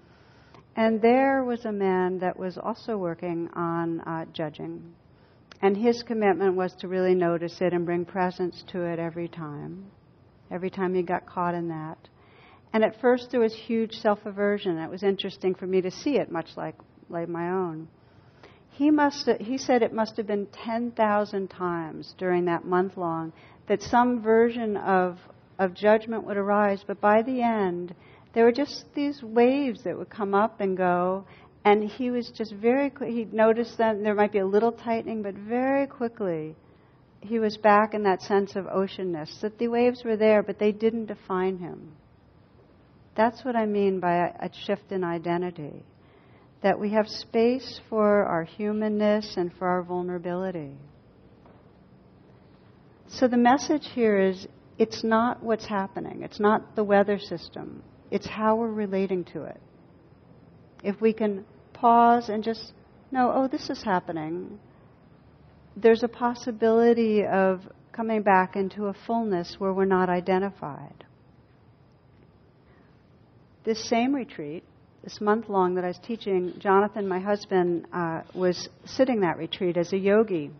And 0.76 1.02
there 1.02 1.42
was 1.42 1.64
a 1.64 1.72
man 1.72 2.20
that 2.20 2.38
was 2.38 2.56
also 2.56 2.96
working 2.96 3.48
on 3.54 4.00
uh, 4.02 4.26
judging 4.32 4.94
and 5.62 5.76
his 5.76 6.02
commitment 6.02 6.54
was 6.54 6.74
to 6.80 6.88
really 6.88 7.14
notice 7.14 7.60
it 7.60 7.72
and 7.72 7.84
bring 7.84 8.04
presence 8.04 8.64
to 8.68 8.82
it 8.82 8.98
every 8.98 9.28
time, 9.28 9.84
every 10.50 10.70
time 10.70 10.94
he 10.94 11.02
got 11.02 11.26
caught 11.26 11.54
in 11.54 11.68
that. 11.68 11.98
And 12.72 12.84
at 12.84 13.00
first 13.00 13.30
there 13.30 13.40
was 13.40 13.54
huge 13.54 13.92
self 13.92 14.20
aversion. 14.24 14.78
It 14.78 14.90
was 14.90 15.02
interesting 15.02 15.54
for 15.54 15.66
me 15.66 15.80
to 15.82 15.90
see 15.90 16.16
it, 16.16 16.30
much 16.30 16.48
like, 16.56 16.76
like 17.08 17.28
my 17.28 17.50
own. 17.50 17.88
He, 18.70 18.90
must, 18.90 19.28
he 19.40 19.58
said 19.58 19.82
it 19.82 19.92
must 19.92 20.16
have 20.16 20.26
been 20.26 20.46
10,000 20.46 21.48
times 21.48 22.14
during 22.16 22.46
that 22.46 22.64
month 22.64 22.96
long 22.96 23.32
that 23.70 23.80
some 23.82 24.20
version 24.20 24.76
of, 24.78 25.16
of 25.60 25.72
judgment 25.74 26.24
would 26.24 26.36
arise, 26.36 26.82
but 26.84 27.00
by 27.00 27.22
the 27.22 27.40
end, 27.40 27.94
there 28.34 28.44
were 28.44 28.50
just 28.50 28.84
these 28.96 29.22
waves 29.22 29.84
that 29.84 29.96
would 29.96 30.10
come 30.10 30.34
up 30.34 30.60
and 30.60 30.76
go, 30.76 31.24
and 31.64 31.88
he 31.88 32.10
was 32.10 32.32
just 32.36 32.52
very 32.52 32.90
quick. 32.90 33.10
He 33.10 33.28
noticed 33.30 33.78
that 33.78 34.02
there 34.02 34.16
might 34.16 34.32
be 34.32 34.40
a 34.40 34.46
little 34.46 34.72
tightening, 34.72 35.22
but 35.22 35.34
very 35.36 35.86
quickly 35.86 36.56
he 37.20 37.38
was 37.38 37.56
back 37.58 37.94
in 37.94 38.02
that 38.02 38.22
sense 38.22 38.56
of 38.56 38.64
oceanness, 38.64 39.40
that 39.40 39.56
the 39.60 39.68
waves 39.68 40.02
were 40.04 40.16
there, 40.16 40.42
but 40.42 40.58
they 40.58 40.72
didn't 40.72 41.06
define 41.06 41.56
him. 41.58 41.92
That's 43.16 43.44
what 43.44 43.54
I 43.54 43.66
mean 43.66 44.00
by 44.00 44.16
a, 44.16 44.46
a 44.46 44.50
shift 44.66 44.90
in 44.90 45.04
identity. 45.04 45.84
That 46.64 46.80
we 46.80 46.90
have 46.90 47.06
space 47.06 47.80
for 47.88 48.24
our 48.24 48.42
humanness 48.42 49.34
and 49.36 49.52
for 49.52 49.68
our 49.68 49.84
vulnerability. 49.84 50.72
So 53.10 53.28
the 53.28 53.36
message 53.36 53.86
here 53.94 54.18
is 54.18 54.46
it's 54.78 55.04
not 55.04 55.42
what's 55.42 55.66
happening, 55.66 56.22
it's 56.22 56.40
not 56.40 56.74
the 56.76 56.84
weather 56.84 57.18
system, 57.18 57.82
it's 58.10 58.26
how 58.26 58.56
we're 58.56 58.72
relating 58.72 59.24
to 59.26 59.44
it 59.44 59.60
if 60.82 61.00
we 61.00 61.12
can 61.12 61.44
pause 61.72 62.28
and 62.28 62.42
just 62.42 62.72
know, 63.10 63.32
oh, 63.34 63.48
this 63.48 63.70
is 63.70 63.82
happening, 63.82 64.58
there's 65.76 66.02
a 66.02 66.08
possibility 66.08 67.24
of 67.24 67.60
coming 67.92 68.22
back 68.22 68.56
into 68.56 68.86
a 68.86 68.94
fullness 69.06 69.56
where 69.58 69.72
we're 69.72 69.84
not 69.84 70.08
identified. 70.08 71.04
This 73.64 73.88
same 73.88 74.14
retreat, 74.14 74.64
this 75.02 75.20
month 75.20 75.48
long 75.48 75.74
that 75.74 75.84
I 75.84 75.88
was 75.88 75.98
teaching, 75.98 76.54
Jonathan, 76.58 77.06
my 77.08 77.18
husband, 77.18 77.86
uh, 77.92 78.22
was 78.34 78.68
sitting 78.84 79.20
that 79.20 79.36
retreat 79.36 79.76
as 79.76 79.92
a 79.92 79.98
yogi. 79.98 80.50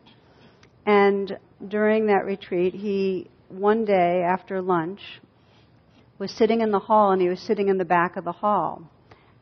And 0.86 1.38
during 1.66 2.06
that 2.06 2.24
retreat, 2.24 2.74
he, 2.74 3.28
one 3.48 3.84
day 3.84 4.22
after 4.22 4.60
lunch, 4.60 5.00
was 6.18 6.30
sitting 6.32 6.60
in 6.60 6.70
the 6.70 6.78
hall 6.78 7.12
and 7.12 7.20
he 7.20 7.28
was 7.28 7.40
sitting 7.40 7.68
in 7.68 7.78
the 7.78 7.84
back 7.84 8.16
of 8.16 8.24
the 8.24 8.32
hall 8.32 8.82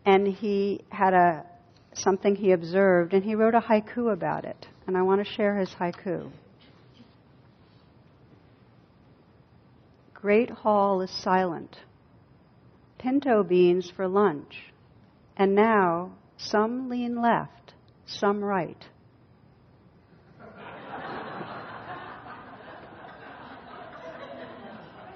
and 0.07 0.27
he 0.27 0.81
had 0.91 1.13
a 1.13 1.45
something 1.99 2.37
he 2.37 2.53
observed, 2.53 3.13
and 3.13 3.25
he 3.25 3.35
wrote 3.35 3.55
a 3.55 3.61
haiku 3.61 4.13
about 4.13 4.45
it. 4.45 4.67
And 4.87 4.97
I 4.97 5.03
want 5.03 5.25
to 5.25 5.33
share 5.33 5.59
his 5.59 5.71
haiku. 5.71 6.31
Great 10.15 10.51
hall 10.51 11.01
is 11.03 11.11
silent. 11.11 11.77
Pinto 12.99 13.43
beans 13.43 13.93
for 13.95 14.09
lunch. 14.09 14.73
And 15.37 15.55
now 15.55 16.13
some 16.37 16.89
lean 16.89 17.21
left, 17.21 17.75
some 18.07 18.43
right. 18.43 18.85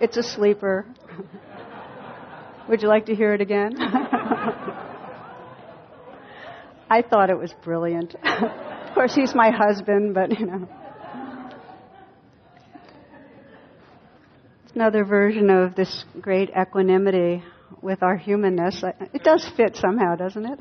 It's 0.02 0.16
a 0.16 0.22
sleeper. 0.24 0.84
Would 2.68 2.82
you 2.82 2.88
like 2.88 3.06
to 3.06 3.14
hear 3.14 3.34
it 3.34 3.40
again? 3.40 3.76
I 6.90 7.02
thought 7.08 7.30
it 7.30 7.38
was 7.38 7.54
brilliant. 7.62 8.16
of 8.16 8.94
course, 8.94 9.14
he's 9.14 9.32
my 9.32 9.50
husband, 9.50 10.12
but 10.12 10.36
you 10.36 10.46
know. 10.46 10.68
It's 14.64 14.74
another 14.74 15.04
version 15.04 15.50
of 15.50 15.76
this 15.76 16.04
great 16.20 16.50
equanimity 16.50 17.44
with 17.80 18.02
our 18.02 18.16
humanness. 18.16 18.82
It 19.14 19.22
does 19.22 19.48
fit 19.56 19.76
somehow, 19.76 20.16
doesn't 20.16 20.46
it? 20.46 20.58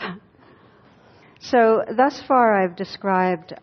So, 1.39 1.83
thus 1.97 2.21
far, 2.27 2.61
I've 2.61 2.75
described 2.75 3.55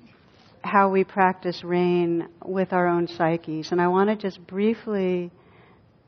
how 0.64 0.90
we 0.90 1.04
practice 1.04 1.62
rain 1.62 2.26
with 2.44 2.72
our 2.72 2.88
own 2.88 3.06
psyches, 3.06 3.70
and 3.70 3.80
I 3.80 3.86
want 3.86 4.10
to 4.10 4.16
just 4.16 4.44
briefly 4.44 5.30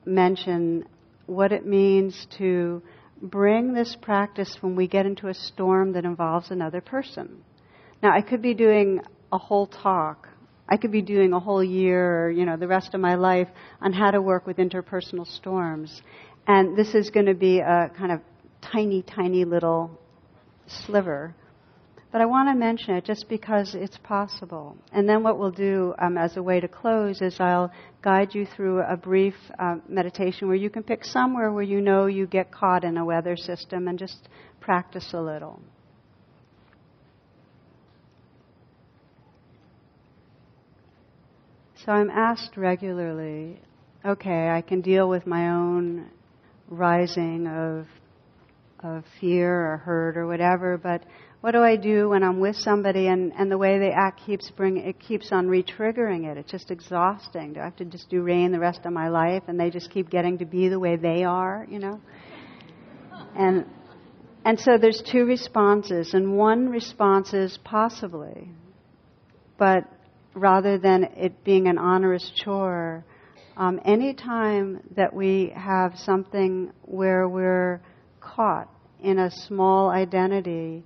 mention 0.04 0.86
what 1.26 1.52
it 1.52 1.66
means 1.66 2.26
to 2.38 2.82
bring 3.22 3.72
this 3.72 3.96
practice 4.00 4.56
when 4.60 4.74
we 4.74 4.88
get 4.88 5.06
into 5.06 5.28
a 5.28 5.34
storm 5.34 5.92
that 5.92 6.04
involves 6.04 6.50
another 6.50 6.80
person. 6.80 7.44
Now, 8.02 8.16
I 8.16 8.22
could 8.22 8.42
be 8.42 8.54
doing 8.54 9.00
a 9.32 9.38
whole 9.38 9.66
talk. 9.66 10.28
I 10.68 10.76
could 10.76 10.92
be 10.92 11.02
doing 11.02 11.32
a 11.32 11.40
whole 11.40 11.62
year 11.62 12.26
or, 12.26 12.30
you 12.30 12.46
know, 12.46 12.56
the 12.56 12.68
rest 12.68 12.94
of 12.94 13.00
my 13.00 13.16
life 13.16 13.48
on 13.80 13.92
how 13.92 14.10
to 14.10 14.22
work 14.22 14.46
with 14.46 14.56
interpersonal 14.56 15.26
storms. 15.26 16.00
And 16.46 16.76
this 16.76 16.94
is 16.94 17.10
going 17.10 17.26
to 17.26 17.34
be 17.34 17.58
a 17.58 17.90
kind 17.96 18.12
of 18.12 18.20
tiny, 18.62 19.02
tiny 19.02 19.44
little 19.44 19.90
sliver 20.66 21.34
but 22.12 22.20
I 22.20 22.26
want 22.26 22.48
to 22.48 22.54
mention 22.56 22.96
it 22.96 23.04
just 23.04 23.28
because 23.28 23.74
it's 23.74 23.98
possible. 23.98 24.76
And 24.92 25.08
then 25.08 25.22
what 25.22 25.38
we'll 25.38 25.52
do 25.52 25.94
um, 25.98 26.18
as 26.18 26.36
a 26.36 26.42
way 26.42 26.58
to 26.58 26.66
close 26.66 27.20
is 27.20 27.38
I'll 27.38 27.70
guide 28.02 28.34
you 28.34 28.46
through 28.46 28.80
a 28.80 28.96
brief 28.96 29.34
um, 29.58 29.82
meditation 29.88 30.48
where 30.48 30.56
you 30.56 30.70
can 30.70 30.82
pick 30.82 31.04
somewhere 31.04 31.52
where 31.52 31.62
you 31.62 31.80
know 31.80 32.06
you 32.06 32.26
get 32.26 32.50
caught 32.50 32.82
in 32.82 32.96
a 32.96 33.04
weather 33.04 33.36
system 33.36 33.86
and 33.86 33.98
just 33.98 34.28
practice 34.60 35.10
a 35.12 35.20
little. 35.20 35.60
So 41.84 41.92
I'm 41.92 42.10
asked 42.10 42.56
regularly, 42.56 43.60
okay, 44.04 44.48
I 44.48 44.62
can 44.62 44.80
deal 44.80 45.08
with 45.08 45.26
my 45.26 45.50
own 45.50 46.10
rising 46.68 47.46
of 47.46 47.86
of 48.82 49.04
fear 49.20 49.72
or 49.72 49.76
hurt 49.76 50.16
or 50.16 50.26
whatever, 50.26 50.78
but 50.78 51.04
what 51.40 51.52
do 51.52 51.62
I 51.62 51.76
do 51.76 52.10
when 52.10 52.22
I'm 52.22 52.38
with 52.38 52.56
somebody 52.56 53.06
and, 53.06 53.32
and 53.38 53.50
the 53.50 53.56
way 53.56 53.78
they 53.78 53.92
act 53.92 54.20
keeps 54.26 54.50
bring 54.50 54.76
it 54.76 55.00
keeps 55.00 55.32
on 55.32 55.48
re-triggering 55.48 56.30
it? 56.30 56.36
It's 56.36 56.50
just 56.50 56.70
exhausting. 56.70 57.54
Do 57.54 57.60
I 57.60 57.64
have 57.64 57.76
to 57.76 57.84
just 57.86 58.10
do 58.10 58.22
rain 58.22 58.52
the 58.52 58.60
rest 58.60 58.80
of 58.84 58.92
my 58.92 59.08
life 59.08 59.44
and 59.48 59.58
they 59.58 59.70
just 59.70 59.90
keep 59.90 60.10
getting 60.10 60.38
to 60.38 60.44
be 60.44 60.68
the 60.68 60.78
way 60.78 60.96
they 60.96 61.24
are, 61.24 61.66
you 61.68 61.78
know? 61.78 62.00
And 63.34 63.64
and 64.44 64.58
so 64.58 64.78
there's 64.78 65.02
two 65.02 65.26
responses, 65.26 66.14
and 66.14 66.34
one 66.36 66.70
response 66.70 67.34
is 67.34 67.58
possibly, 67.62 68.48
but 69.58 69.84
rather 70.34 70.78
than 70.78 71.04
it 71.14 71.44
being 71.44 71.68
an 71.68 71.78
onerous 71.78 72.32
chore, 72.36 73.04
um, 73.58 73.80
any 73.84 74.14
time 74.14 74.80
that 74.96 75.12
we 75.12 75.52
have 75.54 75.92
something 75.98 76.72
where 76.82 77.28
we're 77.28 77.82
caught 78.20 78.70
in 79.02 79.18
a 79.18 79.30
small 79.30 79.90
identity 79.90 80.84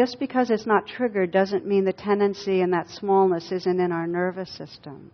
just 0.00 0.18
because 0.18 0.48
it's 0.48 0.64
not 0.64 0.86
triggered 0.86 1.30
doesn't 1.30 1.66
mean 1.66 1.84
the 1.84 1.92
tendency 1.92 2.62
and 2.62 2.72
that 2.72 2.88
smallness 2.88 3.52
isn't 3.52 3.78
in 3.78 3.92
our 3.92 4.06
nervous 4.06 4.50
system. 4.56 5.10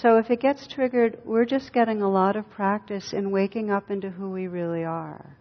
So 0.00 0.18
if 0.18 0.30
it 0.30 0.40
gets 0.40 0.68
triggered, 0.68 1.18
we're 1.24 1.44
just 1.44 1.72
getting 1.72 2.02
a 2.02 2.08
lot 2.08 2.36
of 2.36 2.48
practice 2.48 3.12
in 3.12 3.32
waking 3.32 3.72
up 3.72 3.90
into 3.90 4.08
who 4.10 4.30
we 4.30 4.46
really 4.46 4.84
are. 4.84 5.36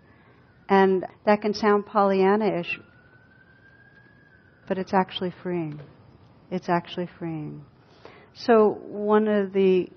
And 0.68 1.05
that 1.28 1.43
can 1.43 1.53
sound 1.53 1.86
Pollyanna-ish, 1.86 2.80
but 4.68 4.80
it's 4.80 4.95
actually 4.95 5.36
freeing. 5.43 5.80
It's 6.49 6.68
actually 6.68 7.09
freeing. 7.20 7.63
So 8.34 8.80
one 8.82 9.28
of 9.28 9.53
the 9.53 9.89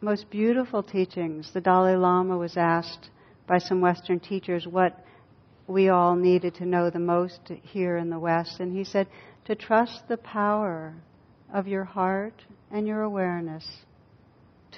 most 0.00 0.30
beautiful 0.30 0.84
teachings, 0.84 1.50
the 1.52 1.60
Dalai 1.60 1.96
Lama 1.96 2.38
was 2.38 2.56
asked 2.56 3.10
by 3.48 3.58
some 3.58 3.80
Western 3.80 4.20
teachers 4.20 4.68
what 4.68 5.04
we 5.66 5.88
all 5.88 6.16
needed 6.16 6.54
to 6.56 6.66
know 6.66 6.90
the 6.90 6.98
most 6.98 7.40
here 7.62 7.96
in 7.96 8.10
the 8.10 8.18
West. 8.18 8.60
And 8.60 8.76
he 8.76 8.84
said, 8.84 9.06
to 9.44 9.54
trust 9.54 10.08
the 10.08 10.16
power 10.16 10.94
of 11.52 11.66
your 11.66 11.84
heart 11.84 12.42
and 12.70 12.86
your 12.86 13.02
awareness 13.02 13.66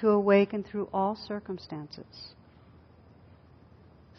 to 0.01 0.11
awaken 0.11 0.65
through 0.65 0.89
all 0.93 1.17
circumstances. 1.17 2.35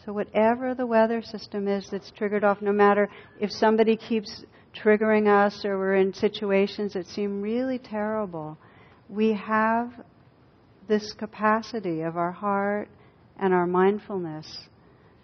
So, 0.04 0.12
whatever 0.12 0.74
the 0.74 0.86
weather 0.86 1.20
system 1.20 1.66
is 1.66 1.88
that's 1.90 2.10
triggered 2.12 2.44
off, 2.44 2.62
no 2.62 2.72
matter 2.72 3.08
if 3.40 3.50
somebody 3.50 3.96
keeps 3.96 4.44
triggering 4.74 5.26
us 5.26 5.64
or 5.64 5.78
we're 5.78 5.96
in 5.96 6.14
situations 6.14 6.92
that 6.92 7.06
seem 7.06 7.42
really 7.42 7.78
terrible, 7.78 8.56
we 9.08 9.32
have 9.32 9.92
this 10.88 11.12
capacity 11.12 12.02
of 12.02 12.16
our 12.16 12.30
heart 12.30 12.88
and 13.38 13.52
our 13.52 13.66
mindfulness 13.66 14.68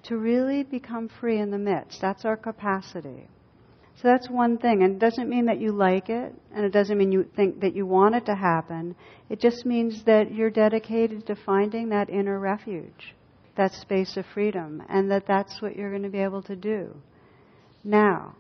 to 0.05 0.17
really 0.17 0.63
become 0.63 1.09
free 1.21 1.39
in 1.39 1.51
the 1.51 1.59
midst. 1.59 2.01
That's 2.01 2.25
our 2.25 2.37
capacity. 2.37 3.29
So 3.97 4.09
that's 4.09 4.29
one 4.29 4.59
thing. 4.59 4.83
And 4.83 4.95
it 4.95 4.99
doesn't 4.99 5.29
mean 5.29 5.47
that 5.47 5.61
you 5.61 5.73
like 5.73 6.09
it, 6.09 6.35
and 6.55 6.65
it 6.65 6.73
doesn't 6.73 6.99
mean 6.99 7.13
you 7.13 7.25
think 7.37 7.61
that 7.61 7.77
you 7.77 7.87
want 7.87 8.15
it 8.15 8.27
to 8.27 8.35
happen. 8.35 8.97
It 9.29 9.41
just 9.41 9.65
means 9.65 10.03
that 10.05 10.35
you're 10.35 10.51
dedicated 10.51 11.27
to 11.27 11.37
finding 11.37 11.91
that 11.91 12.11
inner 12.11 12.39
refuge, 12.39 13.15
that 13.57 13.73
space 13.73 14.17
of 14.17 14.25
freedom, 14.35 14.83
and 14.89 15.11
that 15.11 15.27
that's 15.27 15.63
what 15.63 15.77
you're 15.77 15.91
going 15.91 16.03
to 16.03 16.09
be 16.09 16.19
able 16.19 16.43
to 16.43 16.57
do. 16.57 16.97
Now, 17.85 18.35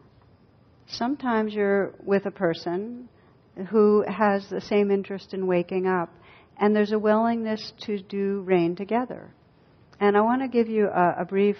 sometimes 0.86 1.52
you're 1.54 1.94
with 2.04 2.26
a 2.26 2.30
person 2.30 3.08
who 3.70 4.04
has 4.08 4.48
the 4.48 4.60
same 4.60 4.90
interest 4.90 5.34
in 5.34 5.46
waking 5.46 5.86
up, 5.86 6.10
and 6.58 6.74
there's 6.74 6.92
a 6.92 6.98
willingness 6.98 7.72
to 7.82 8.00
do 8.02 8.40
rain 8.40 8.74
together. 8.74 9.32
And 10.02 10.16
I 10.16 10.20
want 10.20 10.42
to 10.42 10.48
give 10.48 10.66
you 10.66 10.88
a, 10.88 11.18
a 11.20 11.24
brief, 11.24 11.54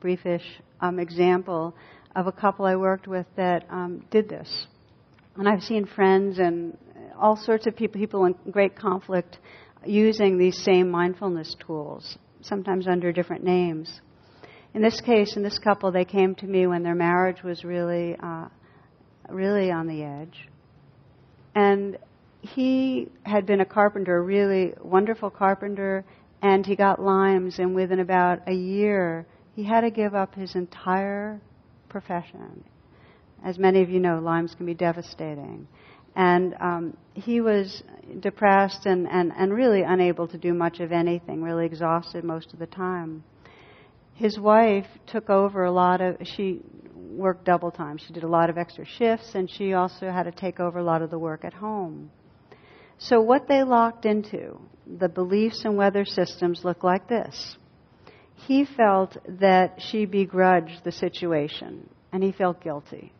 briefish 0.00 0.40
um, 0.80 0.98
example 0.98 1.74
of 2.16 2.26
a 2.26 2.32
couple 2.32 2.64
I 2.64 2.76
worked 2.76 3.06
with 3.06 3.26
that 3.36 3.66
um, 3.68 4.06
did 4.10 4.30
this. 4.30 4.66
And 5.36 5.46
I've 5.46 5.60
seen 5.60 5.84
friends 5.84 6.38
and 6.38 6.74
all 7.14 7.36
sorts 7.36 7.66
of 7.66 7.76
people, 7.76 8.00
people 8.00 8.24
in 8.24 8.34
great 8.50 8.76
conflict, 8.76 9.38
using 9.84 10.38
these 10.38 10.56
same 10.64 10.90
mindfulness 10.90 11.54
tools, 11.66 12.16
sometimes 12.40 12.88
under 12.88 13.12
different 13.12 13.44
names. 13.44 14.00
In 14.72 14.80
this 14.80 14.98
case, 15.02 15.36
in 15.36 15.42
this 15.42 15.58
couple, 15.58 15.92
they 15.92 16.06
came 16.06 16.34
to 16.36 16.46
me 16.46 16.66
when 16.66 16.82
their 16.82 16.94
marriage 16.94 17.42
was 17.42 17.62
really, 17.62 18.16
uh, 18.22 18.46
really 19.28 19.70
on 19.70 19.86
the 19.86 20.02
edge. 20.02 20.48
And 21.54 21.98
he 22.40 23.08
had 23.24 23.44
been 23.44 23.60
a 23.60 23.66
carpenter, 23.66 24.16
a 24.16 24.22
really 24.22 24.72
wonderful 24.82 25.28
carpenter, 25.28 26.02
and 26.42 26.64
he 26.66 26.76
got 26.76 27.00
Lyme's, 27.00 27.58
and 27.58 27.74
within 27.74 28.00
about 28.00 28.40
a 28.46 28.52
year, 28.52 29.26
he 29.54 29.64
had 29.64 29.82
to 29.82 29.90
give 29.90 30.14
up 30.14 30.34
his 30.34 30.54
entire 30.54 31.40
profession. 31.88 32.64
As 33.44 33.58
many 33.58 33.82
of 33.82 33.90
you 33.90 34.00
know, 34.00 34.18
Lyme's 34.18 34.54
can 34.54 34.66
be 34.66 34.74
devastating. 34.74 35.66
And 36.14 36.54
um, 36.60 36.96
he 37.14 37.40
was 37.40 37.82
depressed 38.20 38.86
and, 38.86 39.06
and, 39.06 39.32
and 39.36 39.52
really 39.52 39.82
unable 39.82 40.26
to 40.28 40.38
do 40.38 40.54
much 40.54 40.80
of 40.80 40.92
anything, 40.92 41.42
really 41.42 41.66
exhausted 41.66 42.24
most 42.24 42.52
of 42.52 42.58
the 42.58 42.66
time. 42.66 43.22
His 44.14 44.38
wife 44.38 44.86
took 45.06 45.28
over 45.28 45.64
a 45.64 45.70
lot 45.70 46.00
of, 46.00 46.16
she 46.24 46.62
worked 46.94 47.44
double 47.44 47.70
time. 47.70 47.98
She 47.98 48.12
did 48.12 48.24
a 48.24 48.28
lot 48.28 48.48
of 48.48 48.56
extra 48.56 48.84
shifts, 48.86 49.34
and 49.34 49.50
she 49.50 49.74
also 49.74 50.10
had 50.10 50.24
to 50.24 50.32
take 50.32 50.58
over 50.58 50.78
a 50.78 50.84
lot 50.84 51.02
of 51.02 51.10
the 51.10 51.18
work 51.18 51.44
at 51.44 51.52
home. 51.52 52.10
So, 52.98 53.20
what 53.20 53.46
they 53.46 53.62
locked 53.62 54.06
into 54.06 54.58
the 54.86 55.08
beliefs 55.08 55.64
and 55.64 55.76
weather 55.76 56.04
systems 56.04 56.64
look 56.64 56.84
like 56.84 57.08
this. 57.08 57.56
He 58.34 58.64
felt 58.64 59.16
that 59.40 59.80
she 59.80 60.04
begrudged 60.04 60.84
the 60.84 60.92
situation, 60.92 61.88
and 62.12 62.22
he 62.22 62.32
felt 62.32 62.62
guilty. 62.62 63.12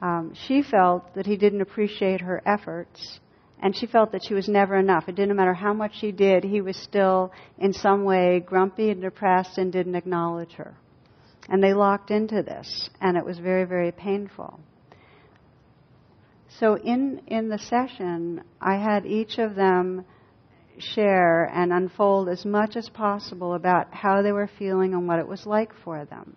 Um, 0.00 0.32
she 0.46 0.62
felt 0.62 1.14
that 1.14 1.26
he 1.26 1.36
didn't 1.36 1.62
appreciate 1.62 2.20
her 2.20 2.40
efforts, 2.46 3.18
and 3.60 3.76
she 3.76 3.86
felt 3.86 4.12
that 4.12 4.24
she 4.24 4.34
was 4.34 4.48
never 4.48 4.76
enough. 4.76 5.08
It 5.08 5.16
didn't 5.16 5.34
matter 5.36 5.54
how 5.54 5.72
much 5.72 5.98
she 5.98 6.12
did, 6.12 6.44
he 6.44 6.60
was 6.60 6.76
still 6.76 7.32
in 7.58 7.72
some 7.72 8.04
way 8.04 8.40
grumpy 8.40 8.90
and 8.90 9.00
depressed 9.00 9.58
and 9.58 9.72
didn't 9.72 9.96
acknowledge 9.96 10.52
her. 10.52 10.76
And 11.48 11.62
they 11.62 11.72
locked 11.72 12.10
into 12.10 12.42
this, 12.42 12.90
and 13.00 13.16
it 13.16 13.24
was 13.24 13.38
very, 13.38 13.64
very 13.64 13.90
painful. 13.90 14.60
So 16.60 16.76
in, 16.76 17.22
in 17.26 17.48
the 17.48 17.58
session, 17.58 18.42
I 18.60 18.76
had 18.76 19.06
each 19.06 19.38
of 19.38 19.54
them 19.54 20.04
share 20.82 21.44
and 21.44 21.72
unfold 21.72 22.28
as 22.28 22.44
much 22.44 22.76
as 22.76 22.88
possible 22.88 23.54
about 23.54 23.92
how 23.92 24.22
they 24.22 24.32
were 24.32 24.50
feeling 24.58 24.94
and 24.94 25.06
what 25.06 25.18
it 25.18 25.28
was 25.28 25.46
like 25.46 25.72
for 25.84 26.04
them. 26.04 26.36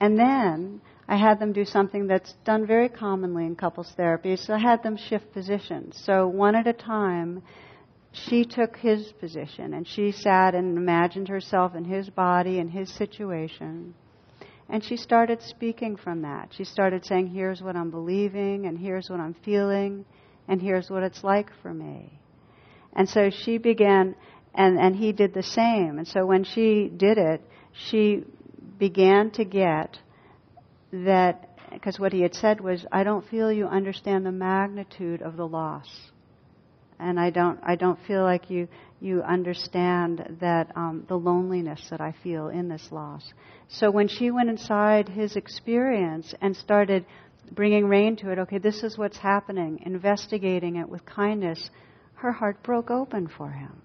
And 0.00 0.18
then 0.18 0.80
I 1.08 1.16
had 1.16 1.38
them 1.38 1.52
do 1.52 1.64
something 1.64 2.06
that's 2.06 2.32
done 2.44 2.66
very 2.66 2.88
commonly 2.88 3.44
in 3.44 3.54
couples 3.54 3.92
therapy. 3.96 4.36
So 4.36 4.54
I 4.54 4.58
had 4.58 4.82
them 4.82 4.96
shift 4.96 5.32
positions. 5.32 6.00
So 6.04 6.26
one 6.26 6.54
at 6.54 6.66
a 6.66 6.72
time, 6.72 7.42
she 8.12 8.44
took 8.44 8.76
his 8.76 9.12
position 9.12 9.74
and 9.74 9.86
she 9.86 10.12
sat 10.12 10.54
and 10.54 10.76
imagined 10.76 11.28
herself 11.28 11.74
in 11.74 11.84
his 11.84 12.10
body 12.10 12.58
and 12.58 12.70
his 12.70 12.92
situation. 12.94 13.94
And 14.68 14.82
she 14.82 14.96
started 14.96 15.42
speaking 15.42 15.96
from 15.96 16.22
that. 16.22 16.50
She 16.56 16.64
started 16.64 17.04
saying, 17.04 17.28
Here's 17.28 17.60
what 17.60 17.76
I'm 17.76 17.90
believing, 17.90 18.66
and 18.66 18.78
here's 18.78 19.10
what 19.10 19.20
I'm 19.20 19.34
feeling, 19.44 20.04
and 20.48 20.62
here's 20.62 20.88
what 20.88 21.02
it's 21.02 21.22
like 21.22 21.50
for 21.60 21.74
me. 21.74 22.18
And 22.94 23.08
so 23.08 23.30
she 23.30 23.58
began, 23.58 24.14
and, 24.54 24.78
and 24.78 24.96
he 24.96 25.12
did 25.12 25.34
the 25.34 25.42
same. 25.42 25.98
And 25.98 26.06
so 26.06 26.26
when 26.26 26.44
she 26.44 26.90
did 26.94 27.18
it, 27.18 27.42
she 27.72 28.24
began 28.78 29.30
to 29.32 29.44
get 29.44 29.98
that, 30.92 31.56
because 31.72 31.98
what 31.98 32.12
he 32.12 32.20
had 32.20 32.34
said 32.34 32.60
was, 32.60 32.84
I 32.92 33.04
don't 33.04 33.26
feel 33.28 33.50
you 33.50 33.66
understand 33.66 34.26
the 34.26 34.32
magnitude 34.32 35.22
of 35.22 35.36
the 35.36 35.46
loss 35.46 36.10
and 37.02 37.18
I 37.18 37.30
don't 37.30 37.58
I 37.62 37.74
don't 37.74 37.98
feel 38.06 38.22
like 38.22 38.48
you 38.48 38.68
you 39.00 39.22
understand 39.22 40.36
that 40.40 40.70
um, 40.76 41.04
the 41.08 41.16
loneliness 41.16 41.88
that 41.90 42.00
I 42.00 42.14
feel 42.22 42.48
in 42.48 42.68
this 42.68 42.88
loss. 42.92 43.32
So 43.68 43.90
when 43.90 44.06
she 44.06 44.30
went 44.30 44.48
inside 44.48 45.08
his 45.08 45.34
experience 45.34 46.32
and 46.40 46.56
started 46.56 47.04
bringing 47.50 47.86
rain 47.86 48.14
to 48.16 48.30
it, 48.30 48.38
okay, 48.38 48.58
this 48.58 48.84
is 48.84 48.96
what's 48.96 49.18
happening, 49.18 49.82
investigating 49.84 50.76
it 50.76 50.88
with 50.88 51.04
kindness, 51.04 51.70
her 52.22 52.30
heart 52.30 52.62
broke 52.62 52.88
open 52.88 53.26
for 53.26 53.50
him. 53.50 53.82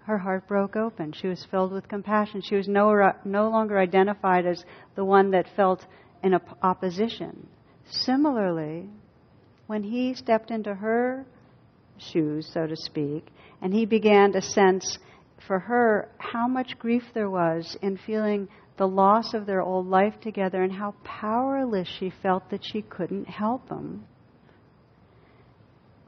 Her 0.00 0.18
heart 0.18 0.46
broke 0.46 0.76
open. 0.76 1.12
She 1.12 1.28
was 1.28 1.46
filled 1.50 1.72
with 1.72 1.88
compassion. 1.88 2.42
She 2.42 2.56
was 2.56 2.68
no, 2.68 3.12
no 3.24 3.48
longer 3.48 3.78
identified 3.78 4.44
as 4.44 4.62
the 4.96 5.04
one 5.04 5.30
that 5.30 5.46
felt 5.56 5.86
in 6.22 6.38
opposition. 6.62 7.48
Similarly, 7.86 8.90
when 9.66 9.82
he 9.82 10.12
stepped 10.12 10.50
into 10.50 10.74
her 10.74 11.24
shoes, 11.96 12.50
so 12.52 12.66
to 12.66 12.76
speak, 12.76 13.28
and 13.62 13.72
he 13.72 13.86
began 13.86 14.32
to 14.32 14.42
sense 14.42 14.98
for 15.46 15.58
her 15.58 16.10
how 16.18 16.46
much 16.46 16.78
grief 16.78 17.04
there 17.14 17.30
was 17.30 17.78
in 17.80 17.96
feeling 17.96 18.46
the 18.76 18.86
loss 18.86 19.32
of 19.32 19.46
their 19.46 19.62
old 19.62 19.86
life 19.86 20.20
together 20.20 20.62
and 20.62 20.72
how 20.72 20.94
powerless 21.02 21.88
she 21.88 22.12
felt 22.22 22.50
that 22.50 22.62
she 22.62 22.82
couldn't 22.82 23.26
help 23.26 23.70
him. 23.70 24.04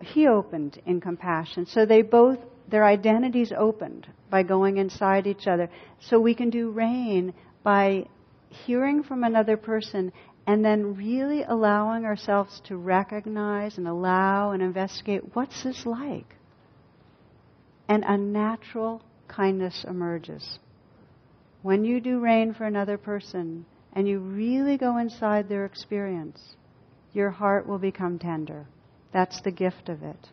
He 0.01 0.27
opened 0.27 0.81
in 0.87 1.01
compassion. 1.01 1.67
So 1.67 1.87
they 1.87 2.03
both, 2.03 2.39
their 2.69 2.85
identities 2.85 3.53
opened 3.57 4.07
by 4.31 4.43
going 4.43 4.77
inside 4.77 5.27
each 5.27 5.47
other. 5.47 5.69
So 6.01 6.21
we 6.21 6.35
can 6.35 6.51
do 6.51 6.71
rain 6.71 7.33
by 7.63 8.07
hearing 8.51 9.03
from 9.03 9.25
another 9.25 9.57
person 9.57 10.13
and 10.47 10.65
then 10.65 10.97
really 10.97 11.43
allowing 11.43 12.05
ourselves 12.05 12.61
to 12.67 12.77
recognize 12.77 13.79
and 13.79 13.89
allow 13.89 14.53
and 14.53 14.63
investigate 14.63 15.35
what's 15.35 15.65
this 15.65 15.85
like? 15.85 16.37
And 17.89 18.05
a 18.05 18.17
natural 18.17 19.03
kindness 19.29 19.85
emerges. 19.89 20.59
When 21.63 21.85
you 21.85 22.01
do 22.01 22.21
rain 22.21 22.55
for 22.55 22.65
another 22.65 22.97
person 22.97 23.67
and 23.93 24.07
you 24.07 24.21
really 24.21 24.77
go 24.77 24.99
inside 24.99 25.49
their 25.49 25.65
experience, 25.65 26.57
your 27.13 27.31
heart 27.31 27.67
will 27.67 27.79
become 27.79 28.19
tender. 28.19 28.67
That's 29.17 29.41
the 29.41 29.51
gift 29.51 29.89
of 29.89 30.03
it. 30.03 30.29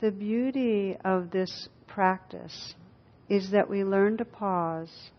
The 0.00 0.12
beauty 0.12 0.96
of 1.04 1.32
this 1.32 1.68
practice 1.88 2.76
is 3.28 3.50
that 3.50 3.68
we 3.68 3.82
learn 3.82 4.16
to 4.18 4.24
pause 4.24 5.10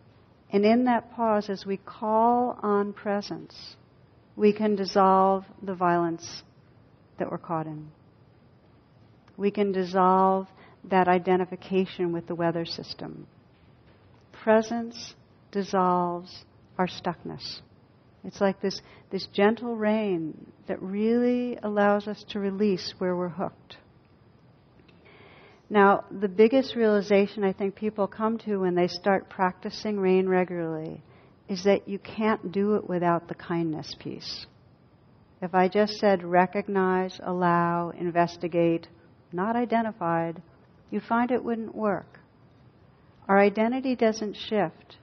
and 0.54 0.64
in 0.64 0.86
that 0.86 1.12
pause, 1.12 1.49
as 1.49 1.66
we 1.66 1.76
call 1.76 2.58
on 2.64 2.93
presence, 2.93 3.76
we 4.38 4.54
can 4.54 4.78
dissolve 4.78 5.43
the 5.62 5.76
violence 5.76 6.43
that 7.20 7.30
we're 7.30 7.38
caught 7.38 7.68
in. 7.68 7.89
We 9.36 9.52
can 9.52 9.74
dissolve 9.74 10.47
that 10.86 11.10
identification 11.10 12.14
with 12.14 12.28
the 12.28 12.36
weather 12.36 12.64
system. 12.64 13.28
Presence 14.32 15.14
dissolves 15.52 16.45
our 16.78 16.88
stuckness. 16.88 17.60
It's 18.24 18.39
like 18.39 18.61
this, 18.61 18.82
this 19.09 19.28
gentle 19.28 19.76
rain 19.76 20.51
that 20.67 20.82
really 20.82 21.57
allows 21.63 22.07
us 22.07 22.24
to 22.30 22.39
release 22.39 22.93
where 22.99 23.15
we're 23.15 23.30
hooked. 23.30 23.78
Now, 25.69 26.03
the 26.11 26.28
biggest 26.28 26.76
realization 26.76 27.43
I 27.43 27.53
think 27.53 27.76
people 27.76 28.05
come 28.05 28.38
to 28.39 28.57
when 28.57 28.76
they 28.76 28.88
start 28.88 29.30
practicing 29.30 29.99
rain 29.99 30.28
regularly 30.28 31.01
is 31.47 31.63
that 31.63 31.88
you 31.88 31.97
can't 31.97 32.51
do 32.51 32.76
it 32.76 32.88
without 32.88 33.28
the 33.28 33.36
kindness 33.36 33.95
piece. 33.99 34.45
If 35.41 35.55
I 35.55 35.67
just 35.69 35.93
said 35.93 36.24
recognize, 36.24 37.19
allow, 37.24 37.89
investigate, 37.89 38.88
not 39.32 39.55
identified, 39.55 40.41
you 40.91 40.99
find 40.99 41.32
it 41.32 41.43
wouldn't 41.43 41.74
work. 41.74 42.19
Our 43.28 43.39
identity 43.39 43.95
doesn't 43.95 44.36
shift 44.36 44.97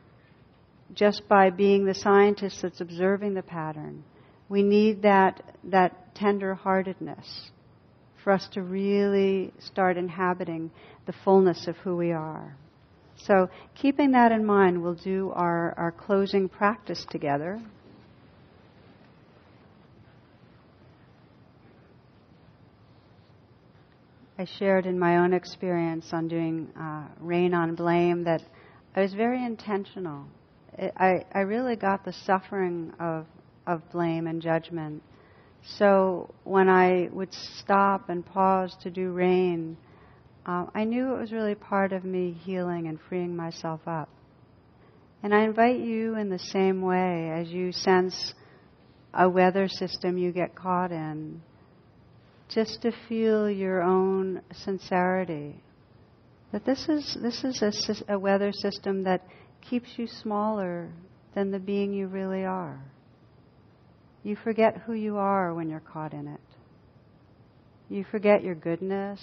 just 0.95 1.29
by 1.29 1.51
being 1.51 1.85
the 1.85 1.95
scientist 1.95 2.63
that's 2.63 2.81
observing 2.81 3.35
the 3.35 3.43
pattern. 3.43 4.05
We 4.49 4.63
need 4.63 5.03
that, 5.03 5.43
that 5.65 6.15
tender 6.15 6.55
heartedness 6.55 7.51
for 8.25 8.33
us 8.33 8.49
to 8.53 8.63
really 8.63 9.53
start 9.59 9.97
inhabiting 9.97 10.71
the 11.07 11.15
fullness 11.25 11.67
of 11.67 11.77
who 11.79 11.97
we 11.97 12.13
are. 12.13 12.57
So, 13.17 13.49
keeping 13.75 14.13
that 14.13 14.33
in 14.33 14.45
mind, 14.47 14.83
we'll 14.83 14.95
do 14.95 15.33
our, 15.35 15.75
our 15.77 15.93
closing 15.93 16.49
practice 16.49 17.05
together. 17.11 17.61
I 24.39 24.45
shared 24.45 24.87
in 24.87 24.97
my 24.97 25.17
own 25.17 25.35
experience 25.35 26.13
on 26.13 26.29
doing 26.29 26.69
uh, 26.81 27.09
rain 27.19 27.55
on 27.55 27.75
blame 27.75 28.23
that 28.23 28.41
I 28.95 29.01
was 29.01 29.13
very 29.13 29.45
intentional. 29.45 30.27
I, 30.79 31.25
I 31.33 31.41
really 31.41 31.77
got 31.77 32.05
the 32.05 32.13
suffering 32.13 32.93
of, 33.01 33.27
of 33.67 33.83
blame 33.91 34.27
and 34.27 34.41
judgment 34.41 35.03
so 35.77 36.35
when 36.45 36.69
I 36.69 37.09
would 37.13 37.33
stop 37.33 38.09
and 38.09 38.25
pause 38.25 38.75
to 38.83 38.91
do 38.91 39.13
rain, 39.13 39.77
uh, 40.47 40.67
I 40.75 40.85
knew 40.85 41.15
it 41.15 41.21
was 41.21 41.33
really 41.33 41.55
part 41.55 41.93
of 41.93 42.05
me 42.05 42.33
healing 42.33 42.87
and 42.87 42.99
freeing 43.09 43.37
myself 43.37 43.81
up. 43.87 44.09
And 45.23 45.35
I 45.35 45.43
invite 45.43 45.81
you 45.81 46.15
in 46.15 46.31
the 46.31 46.39
same 46.39 46.81
way 46.81 47.31
as 47.31 47.49
you 47.49 47.73
sense 47.73 48.35
a 49.13 49.29
weather 49.29 49.69
system 49.69 50.17
you 50.17 50.33
get 50.33 50.55
caught 50.55 50.93
in, 50.93 51.43
just 52.49 52.83
to 52.83 52.93
feel 53.09 53.51
your 53.51 53.83
own 53.83 54.43
sincerity. 54.53 55.61
That 56.53 56.65
this 56.65 56.89
is, 56.89 57.19
this 57.21 57.45
is 57.45 57.61
a, 58.09 58.15
a 58.15 58.19
weather 58.19 58.53
system 58.53 59.03
that 59.05 59.27
keeps 59.61 59.91
you 59.97 60.07
smaller 60.07 60.91
than 61.35 61.51
the 61.51 61.59
being 61.59 61.93
you 61.93 62.07
really 62.07 62.45
are. 62.45 62.83
You 64.23 64.37
forget 64.37 64.83
who 64.87 64.93
you 64.93 65.17
are 65.17 65.55
when 65.55 65.69
you're 65.69 65.81
caught 65.81 66.13
in 66.13 66.29
it. 66.29 66.41
You 67.89 68.05
forget 68.11 68.43
your 68.43 68.55
goodness, 68.55 69.21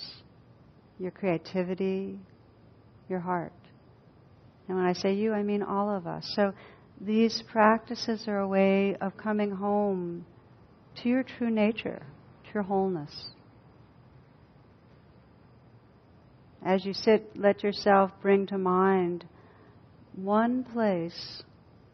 your 0.97 1.11
creativity, 1.11 2.19
your 3.09 3.19
heart. 3.19 3.53
And 4.67 4.77
when 4.77 4.85
I 4.85 4.93
say 4.93 5.13
you, 5.13 5.33
I 5.33 5.43
mean 5.43 5.61
all 5.61 5.95
of 5.95 6.07
us. 6.07 6.31
So 6.35 6.53
these 6.99 7.43
practices 7.51 8.25
are 8.27 8.39
a 8.39 8.47
way 8.47 8.95
of 8.99 9.17
coming 9.17 9.51
home 9.51 10.25
to 11.03 11.09
your 11.09 11.23
true 11.23 11.51
nature, 11.51 12.01
to 12.45 12.49
your 12.53 12.63
wholeness. 12.63 13.29
As 16.65 16.83
you 16.83 16.93
sit, 16.93 17.29
let 17.35 17.61
yourself 17.61 18.11
bring 18.21 18.47
to 18.47 18.57
mind 18.57 19.25
one 20.15 20.63
place 20.63 21.43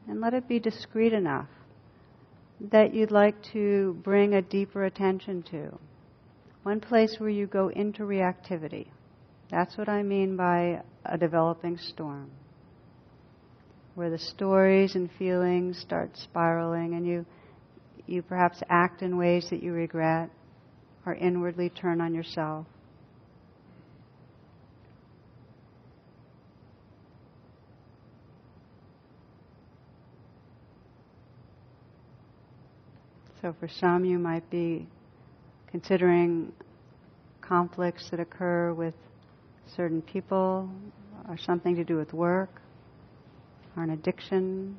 and 0.07 0.21
let 0.21 0.33
it 0.33 0.47
be 0.47 0.59
discreet 0.59 1.13
enough 1.13 1.47
that 2.69 2.93
you'd 2.93 3.11
like 3.11 3.41
to 3.53 3.97
bring 4.03 4.35
a 4.35 4.41
deeper 4.41 4.85
attention 4.85 5.41
to. 5.43 5.77
One 6.63 6.79
place 6.79 7.15
where 7.17 7.29
you 7.29 7.47
go 7.47 7.69
into 7.69 8.03
reactivity. 8.03 8.87
That's 9.49 9.77
what 9.77 9.89
I 9.89 10.03
mean 10.03 10.37
by 10.37 10.81
a 11.05 11.17
developing 11.17 11.77
storm. 11.77 12.29
Where 13.95 14.11
the 14.11 14.19
stories 14.19 14.95
and 14.95 15.09
feelings 15.17 15.79
start 15.79 16.11
spiraling 16.15 16.93
and 16.93 17.05
you, 17.05 17.25
you 18.05 18.21
perhaps 18.21 18.61
act 18.69 19.01
in 19.01 19.17
ways 19.17 19.49
that 19.49 19.63
you 19.63 19.73
regret 19.73 20.29
or 21.05 21.15
inwardly 21.15 21.69
turn 21.69 21.99
on 21.99 22.13
yourself. 22.13 22.67
So 33.41 33.55
for 33.59 33.67
some, 33.67 34.05
you 34.05 34.19
might 34.19 34.47
be 34.51 34.85
considering 35.71 36.53
conflicts 37.41 38.07
that 38.11 38.19
occur 38.19 38.71
with 38.71 38.93
certain 39.75 40.03
people 40.03 40.69
or 41.27 41.37
something 41.37 41.75
to 41.75 41.83
do 41.83 41.97
with 41.97 42.13
work 42.13 42.61
or 43.75 43.81
an 43.81 43.89
addiction. 43.89 44.77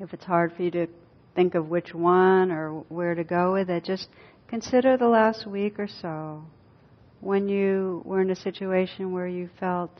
If 0.00 0.12
it's 0.12 0.24
hard 0.24 0.52
for 0.56 0.64
you 0.64 0.72
to 0.72 0.88
think 1.36 1.54
of 1.54 1.68
which 1.68 1.94
one 1.94 2.50
or 2.50 2.80
where 2.88 3.14
to 3.14 3.22
go 3.22 3.52
with 3.52 3.70
it, 3.70 3.84
just 3.84 4.08
consider 4.48 4.96
the 4.96 5.06
last 5.06 5.46
week 5.46 5.78
or 5.78 5.86
so 5.86 6.42
when 7.22 7.48
you 7.48 8.02
were 8.04 8.20
in 8.20 8.30
a 8.30 8.36
situation 8.36 9.12
where 9.12 9.28
you 9.28 9.48
felt 9.60 9.92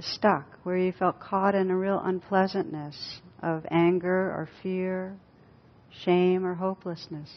stuck, 0.00 0.58
where 0.64 0.76
you 0.76 0.92
felt 0.92 1.20
caught 1.20 1.54
in 1.54 1.70
a 1.70 1.76
real 1.76 2.00
unpleasantness 2.04 3.20
of 3.40 3.64
anger 3.70 4.32
or 4.32 4.48
fear, 4.62 5.16
shame 6.04 6.44
or 6.44 6.54
hopelessness. 6.54 7.30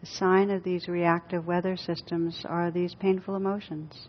The 0.00 0.06
sign 0.06 0.50
of 0.50 0.64
these 0.64 0.88
reactive 0.88 1.46
weather 1.46 1.76
systems 1.76 2.44
are 2.44 2.72
these 2.72 2.94
painful 2.94 3.36
emotions. 3.36 4.08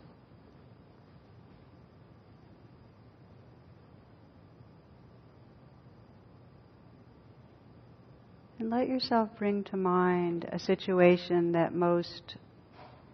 And 8.61 8.69
let 8.69 8.87
yourself 8.87 9.29
bring 9.39 9.63
to 9.63 9.75
mind 9.75 10.47
a 10.51 10.59
situation 10.59 11.51
that 11.53 11.73
most 11.73 12.35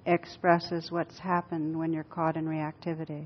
expresses 0.06 0.92
what's 0.92 1.20
happened 1.20 1.80
when 1.80 1.94
you're 1.94 2.04
caught 2.04 2.36
in 2.36 2.44
reactivity. 2.44 3.24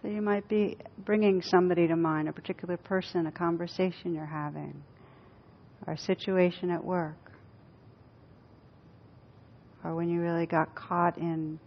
So 0.00 0.08
you 0.08 0.22
might 0.22 0.48
be 0.48 0.78
bringing 1.04 1.42
somebody 1.42 1.86
to 1.86 1.96
mind, 1.96 2.30
a 2.30 2.32
particular 2.32 2.78
person, 2.78 3.26
a 3.26 3.30
conversation 3.30 4.14
you're 4.14 4.24
having, 4.24 4.82
or 5.86 5.92
a 5.92 5.98
situation 5.98 6.70
at 6.70 6.82
work, 6.82 7.30
or 9.84 9.94
when 9.94 10.08
you 10.08 10.22
really 10.22 10.46
got 10.46 10.74
caught 10.74 11.18
in 11.18 11.60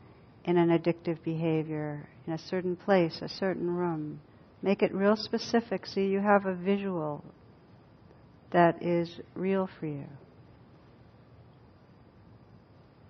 in 0.45 0.57
an 0.57 0.69
addictive 0.69 1.23
behavior 1.23 2.07
in 2.27 2.33
a 2.33 2.37
certain 2.37 2.75
place, 2.75 3.19
a 3.21 3.29
certain 3.29 3.69
room. 3.69 4.19
Make 4.61 4.81
it 4.81 4.93
real 4.93 5.15
specific 5.15 5.85
so 5.85 5.99
you 5.99 6.19
have 6.19 6.45
a 6.45 6.53
visual 6.53 7.23
that 8.51 8.81
is 8.83 9.19
real 9.35 9.69
for 9.79 9.87
you. 9.87 10.05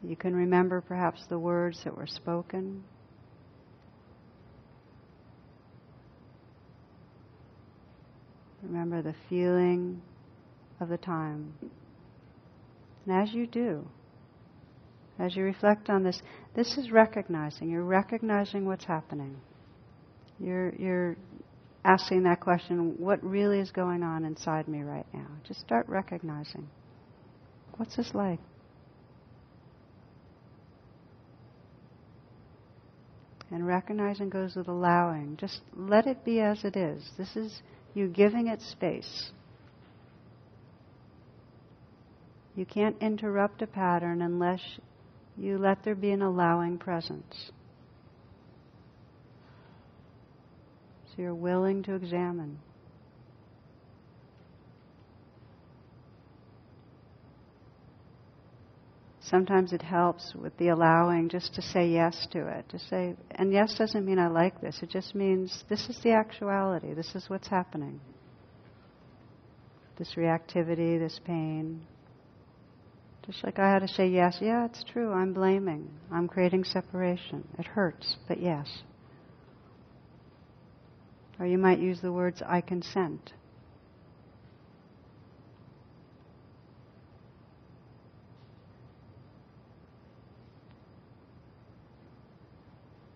You 0.04 0.16
can 0.16 0.36
remember 0.36 0.82
perhaps 0.82 1.24
the 1.30 1.38
words 1.38 1.82
that 1.84 1.96
were 1.96 2.08
spoken. 2.08 2.84
Remember 8.64 9.02
the 9.02 9.16
feeling 9.30 10.02
of 10.80 10.90
the 10.90 10.98
time. 10.98 11.54
And 13.06 13.22
as 13.22 13.34
you 13.34 13.48
do, 13.48 13.88
as 15.20 15.36
you 15.36 15.44
reflect 15.44 15.90
on 15.90 16.04
this, 16.04 16.22
this 16.56 16.78
is 16.78 16.92
recognizing. 16.92 17.70
You're 17.70 17.84
recognizing 17.84 18.66
what's 18.66 18.86
happening. 18.86 19.38
You're, 20.40 20.74
you're 20.76 21.18
asking 21.86 22.24
that 22.24 22.40
question 22.40 22.96
what 22.98 23.24
really 23.24 23.60
is 23.60 23.72
going 23.72 24.04
on 24.04 24.26
inside 24.26 24.68
me 24.68 24.82
right 24.82 25.06
now? 25.14 25.28
Just 25.48 25.62
start 25.62 25.88
recognizing. 25.88 26.68
What's 27.78 27.96
this 27.96 28.12
like? 28.14 28.40
And 33.50 33.68
recognizing 33.68 34.30
goes 34.30 34.56
with 34.56 34.68
allowing. 34.68 35.38
Just 35.38 35.62
let 35.76 36.08
it 36.08 36.24
be 36.24 36.40
as 36.40 36.64
it 36.64 36.76
is. 36.76 37.04
This 37.18 37.36
is 37.36 37.62
you 37.94 38.08
giving 38.08 38.48
it 38.48 38.62
space. 38.62 39.32
You 42.56 42.66
can't 42.66 42.96
interrupt 43.02 43.62
a 43.62 43.68
pattern 43.68 44.22
unless 44.22 44.62
you 45.38 45.58
let 45.58 45.84
there 45.84 45.96
be 45.96 46.12
an 46.12 46.22
allowing 46.22 46.78
presence. 46.78 47.52
So 51.08 51.22
you're 51.22 51.36
willing 51.36 51.84
to 51.84 51.96
examine. 51.96 52.60
Sometimes 59.32 59.72
it 59.72 59.82
helps 59.82 60.34
with 60.36 60.58
the 60.58 60.68
allowing 60.68 61.30
just 61.30 61.54
to 61.56 61.62
say 61.62 61.88
yes 61.88 62.28
to 62.32 62.48
it. 62.48 62.68
To 62.70 62.80
say, 62.80 63.16
and 63.32 63.54
yes 63.54 63.78
doesn't 63.78 64.06
mean 64.06 64.20
I 64.20 64.28
like 64.28 64.60
this. 64.60 64.80
It 64.82 64.90
just 64.90 65.16
means 65.16 65.64
this 65.70 65.88
is 65.88 65.98
the 66.04 66.12
actuality. 66.12 66.94
This 66.94 67.16
is 67.16 67.30
what's 67.30 67.48
happening. 67.48 68.02
This 69.98 70.16
reactivity, 70.18 71.00
this 71.00 71.20
pain. 71.24 71.82
Just 73.26 73.44
like 73.44 73.60
I 73.60 73.70
had 73.70 73.80
to 73.80 73.88
say 73.88 74.08
yes, 74.08 74.40
yeah, 74.42 74.66
it's 74.66 74.84
true, 74.84 75.12
I'm 75.12 75.34
blaming. 75.34 75.90
I'm 76.12 76.28
creating 76.28 76.64
separation. 76.64 77.48
It 77.60 77.68
hurts, 77.68 78.18
but 78.28 78.42
yes. 78.42 78.82
Or 81.40 81.46
you 81.46 81.58
might 81.58 81.80
use 81.80 82.02
the 82.02 82.12
words, 82.12 82.42
I 82.46 82.62
consent. 82.62 83.34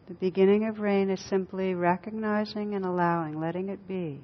The 0.08 0.14
beginning 0.14 0.68
of 0.68 0.80
rain 0.80 1.10
is 1.10 1.20
simply 1.20 1.74
recognizing 1.74 2.76
and 2.76 2.86
allowing, 2.86 3.40
letting 3.40 3.70
it 3.70 3.88
be. 3.88 4.22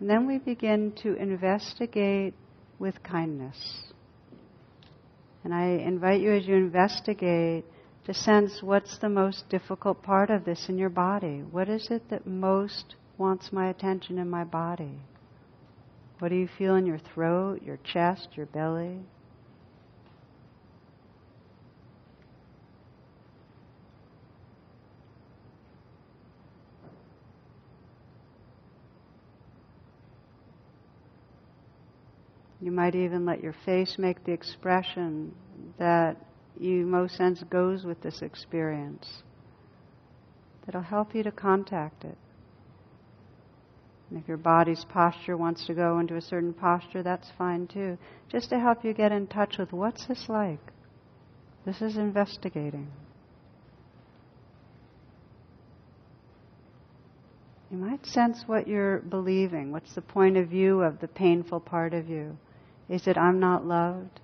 And 0.00 0.10
then 0.10 0.26
we 0.26 0.38
begin 0.38 0.92
to 1.02 1.14
investigate 1.14 2.34
with 2.80 3.00
kindness. 3.04 3.91
And 5.44 5.52
I 5.52 5.64
invite 5.64 6.20
you 6.20 6.32
as 6.32 6.46
you 6.46 6.54
investigate 6.54 7.64
to 8.04 8.14
sense 8.14 8.62
what's 8.62 8.98
the 8.98 9.08
most 9.08 9.48
difficult 9.48 10.02
part 10.02 10.30
of 10.30 10.44
this 10.44 10.68
in 10.68 10.78
your 10.78 10.90
body. 10.90 11.42
What 11.50 11.68
is 11.68 11.88
it 11.90 12.08
that 12.10 12.26
most 12.26 12.96
wants 13.18 13.52
my 13.52 13.68
attention 13.68 14.18
in 14.18 14.28
my 14.28 14.44
body? 14.44 14.98
What 16.18 16.28
do 16.28 16.36
you 16.36 16.48
feel 16.58 16.76
in 16.76 16.86
your 16.86 17.00
throat, 17.14 17.62
your 17.62 17.78
chest, 17.78 18.28
your 18.36 18.46
belly? 18.46 19.00
You 32.62 32.70
might 32.70 32.94
even 32.94 33.26
let 33.26 33.42
your 33.42 33.56
face 33.64 33.96
make 33.98 34.22
the 34.24 34.30
expression 34.30 35.34
that 35.80 36.16
you 36.60 36.86
most 36.86 37.16
sense 37.16 37.42
goes 37.50 37.84
with 37.84 38.00
this 38.02 38.22
experience. 38.22 39.24
That'll 40.64 40.80
help 40.80 41.12
you 41.12 41.24
to 41.24 41.32
contact 41.32 42.04
it. 42.04 42.16
And 44.08 44.20
if 44.20 44.28
your 44.28 44.36
body's 44.36 44.84
posture 44.84 45.36
wants 45.36 45.66
to 45.66 45.74
go 45.74 45.98
into 45.98 46.14
a 46.14 46.20
certain 46.20 46.52
posture, 46.52 47.02
that's 47.02 47.28
fine 47.36 47.66
too. 47.66 47.98
Just 48.30 48.50
to 48.50 48.60
help 48.60 48.84
you 48.84 48.94
get 48.94 49.10
in 49.10 49.26
touch 49.26 49.58
with 49.58 49.72
what's 49.72 50.06
this 50.06 50.26
like? 50.28 50.60
This 51.66 51.82
is 51.82 51.96
investigating. 51.96 52.92
You 57.72 57.78
might 57.78 58.06
sense 58.06 58.44
what 58.46 58.68
you're 58.68 59.00
believing. 59.00 59.72
What's 59.72 59.94
the 59.94 60.02
point 60.02 60.36
of 60.36 60.48
view 60.48 60.82
of 60.82 61.00
the 61.00 61.08
painful 61.08 61.58
part 61.58 61.92
of 61.92 62.08
you? 62.08 62.36
Is 62.88 63.06
it 63.06 63.16
I'm 63.16 63.40
not 63.40 63.66
loved? 63.66 64.20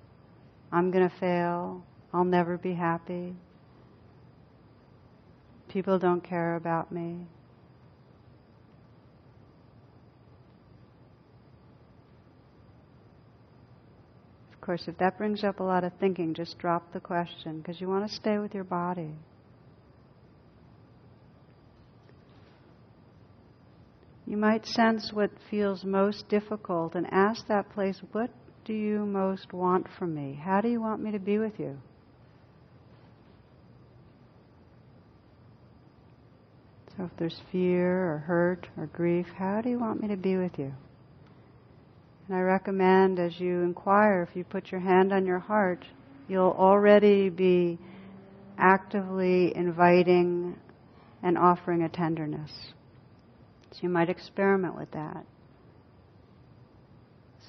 I'm 0.71 0.91
going 0.91 1.09
to 1.09 1.15
fail? 1.17 1.83
I'll 2.13 2.23
never 2.23 2.57
be 2.57 2.73
happy? 2.73 3.35
People 5.69 5.99
don't 5.99 6.23
care 6.23 6.55
about 6.55 6.91
me? 6.91 7.27
Of 14.53 14.61
course, 14.61 14.87
if 14.87 14.97
that 14.97 15.17
brings 15.17 15.43
up 15.43 15.59
a 15.59 15.63
lot 15.63 15.83
of 15.83 15.91
thinking, 15.99 16.33
just 16.33 16.57
drop 16.59 16.93
the 16.93 16.99
question 16.99 17.59
because 17.59 17.81
you 17.81 17.87
want 17.87 18.07
to 18.07 18.13
stay 18.13 18.37
with 18.37 18.53
your 18.53 18.63
body. 18.63 19.13
You 24.27 24.37
might 24.37 24.67
sense 24.67 25.11
what 25.11 25.31
feels 25.49 25.83
most 25.83 26.29
difficult 26.29 26.93
and 26.93 27.07
ask 27.11 27.47
that 27.47 27.71
place, 27.71 27.99
what 28.11 28.29
do 28.69 28.75
you 28.75 29.03
most 29.03 29.51
want 29.51 29.87
from 29.97 30.13
me? 30.13 30.39
How 30.39 30.61
do 30.61 30.69
you 30.69 30.79
want 30.79 31.01
me 31.01 31.11
to 31.13 31.17
be 31.17 31.39
with 31.39 31.59
you? 31.59 31.75
So 36.95 37.05
if 37.05 37.09
there's 37.17 37.41
fear 37.51 38.13
or 38.13 38.19
hurt 38.19 38.67
or 38.77 38.85
grief, 38.85 39.25
how 39.35 39.61
do 39.61 39.71
you 39.71 39.79
want 39.79 40.03
me 40.03 40.09
to 40.09 40.15
be 40.15 40.37
with 40.37 40.51
you? 40.59 40.71
And 42.27 42.37
I 42.37 42.41
recommend 42.41 43.17
as 43.17 43.39
you 43.39 43.63
inquire, 43.63 44.27
if 44.29 44.35
you 44.35 44.43
put 44.43 44.71
your 44.71 44.81
hand 44.81 45.11
on 45.13 45.25
your 45.25 45.39
heart, 45.39 45.83
you'll 46.27 46.55
already 46.55 47.29
be 47.29 47.79
actively 48.59 49.51
inviting 49.55 50.55
and 51.23 51.39
offering 51.39 51.81
a 51.81 51.89
tenderness. 51.89 52.51
So 53.71 53.79
you 53.81 53.89
might 53.89 54.11
experiment 54.11 54.75
with 54.75 54.91
that. 54.91 55.25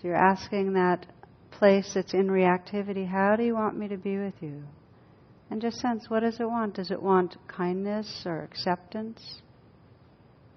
You're 0.03 0.17
asking 0.17 0.73
that 0.75 1.07
place 1.51 1.93
that's 1.95 2.15
in 2.15 2.29
reactivity, 2.29 3.07
how 3.07 3.37
do 3.37 3.43
you 3.43 3.55
want 3.55 3.77
me 3.77 3.89
to 3.89 3.99
be 3.99 4.17
with 4.17 4.35
you? 4.41 4.63
And 5.51 5.61
just 5.61 5.79
sense 5.79 6.09
what 6.09 6.21
does 6.21 6.41
it 6.41 6.49
want? 6.49 6.77
Does 6.77 6.91
it 6.91 7.03
want 7.03 7.37
kindness 7.49 8.23
or 8.25 8.43
acceptance? 8.43 9.43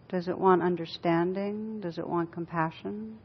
Does 0.07 0.27
it 0.27 0.37
want 0.37 0.61
understanding? 0.61 1.81
Does 1.81 1.97
it 1.97 2.07
want 2.07 2.31
compassion? 2.31 3.17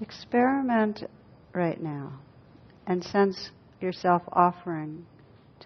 Experiment 0.00 1.02
right 1.52 1.82
now 1.82 2.20
and 2.86 3.02
sense 3.02 3.50
yourself 3.80 4.22
offering 4.32 5.04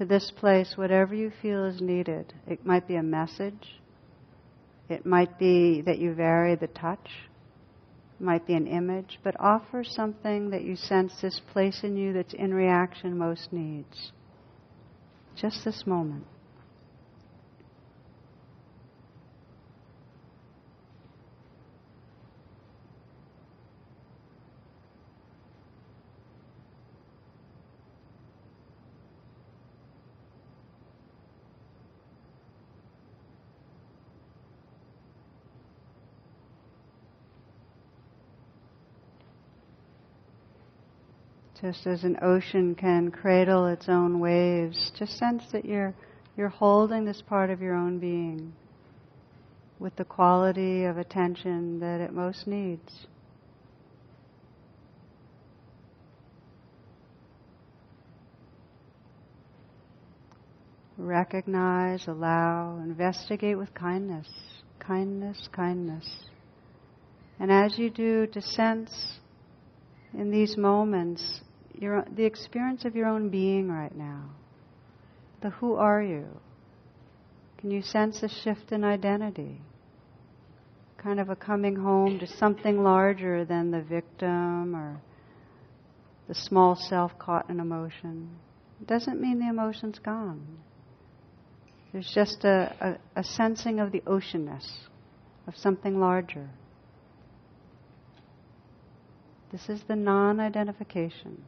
to 0.03 0.09
this 0.09 0.33
place 0.37 0.75
whatever 0.77 1.15
you 1.15 1.31
feel 1.41 1.65
is 1.65 1.81
needed. 1.81 2.35
It 2.49 2.67
might 2.67 2.89
be 2.89 2.97
a 2.97 3.03
message, 3.05 3.81
it 4.89 5.07
might 5.07 5.39
be 5.39 5.81
that 5.83 5.99
you 5.99 6.13
vary 6.13 6.57
the 6.57 6.67
touch, 6.67 7.09
it 8.19 8.25
might 8.25 8.45
be 8.45 8.55
an 8.55 8.67
image, 8.67 9.21
but 9.23 9.37
offer 9.39 9.85
something 9.85 10.51
that 10.51 10.65
you 10.65 10.75
sense 10.75 11.13
this 11.23 11.41
place 11.53 11.85
in 11.85 11.97
you 11.97 12.13
that's 12.13 12.35
in 12.35 12.53
reaction 12.53 13.17
most 13.17 13.53
needs. 13.53 14.11
Just 15.37 15.65
this 15.65 15.85
moment. 15.87 16.27
Just 41.63 41.87
as 41.87 42.03
an 42.03 42.19
ocean 42.23 42.75
can 42.75 43.13
cradle 43.13 43.67
its 43.67 43.89
own 43.89 44.19
waves, 44.19 44.91
just 44.99 45.17
sense 45.17 45.45
that 45.53 45.65
you're, 45.65 45.95
you're 46.37 46.49
holding 46.49 47.05
this 47.05 47.23
part 47.23 47.51
of 47.51 47.63
your 47.63 47.77
own 47.77 48.01
being 48.01 48.53
with 49.79 49.95
the 49.95 50.05
quality 50.05 50.83
of 50.83 50.99
attention 50.99 51.79
that 51.79 52.01
it 52.01 52.13
most 52.13 52.49
needs. 52.49 53.07
Recognize, 60.99 62.09
allow, 62.09 62.79
investigate 62.79 63.57
with 63.57 63.73
kindness, 63.73 64.27
kindness, 64.81 65.49
kindness. 65.53 66.27
And 67.39 67.53
as 67.53 67.79
you 67.79 67.89
do, 67.89 68.27
to 68.27 68.43
sense 68.43 69.19
in 70.13 70.33
these 70.33 70.57
moments 70.57 71.41
your, 71.83 72.05
the 72.14 72.24
experience 72.24 72.85
of 72.85 72.95
your 72.95 73.07
own 73.07 73.28
being 73.28 73.68
right 73.68 73.95
now. 73.95 74.30
The 75.43 75.51
who 75.51 75.74
are 75.74 76.03
you? 76.03 76.26
Can 77.59 77.70
you 77.70 77.83
sense 77.83 78.22
a 78.22 78.28
shift 78.28 78.70
in 78.70 78.85
identity? 78.85 79.61
Kind 80.97 81.18
of 81.18 81.28
a 81.28 81.37
coming 81.37 81.76
home 81.76 82.20
to 82.20 82.26
something 82.26 82.83
larger 82.83 83.45
than 83.45 83.72
the 83.72 83.83
victim 83.83 84.76
or 84.76 85.01
the 86.28 86.35
small 86.35 86.76
self 86.76 87.18
caught 87.18 87.51
in 87.51 87.59
emotion. 87.59 88.30
It 88.80 88.87
doesn't 88.87 89.20
mean 89.20 89.41
the 89.41 89.49
emotion's 89.49 89.99
gone. 89.99 90.47
There's 91.93 92.11
just 92.14 92.45
a, 92.45 92.99
a, 93.14 93.20
a 93.20 93.24
sensing 93.24 93.80
of 93.80 93.93
the 93.93 94.01
oceanness, 94.01 94.66
of 95.47 95.57
something 95.57 95.99
larger. 96.01 96.49
This 99.51 99.68
is 99.68 99.83
the 99.89 99.97
non 99.97 100.41
identification 100.41 101.43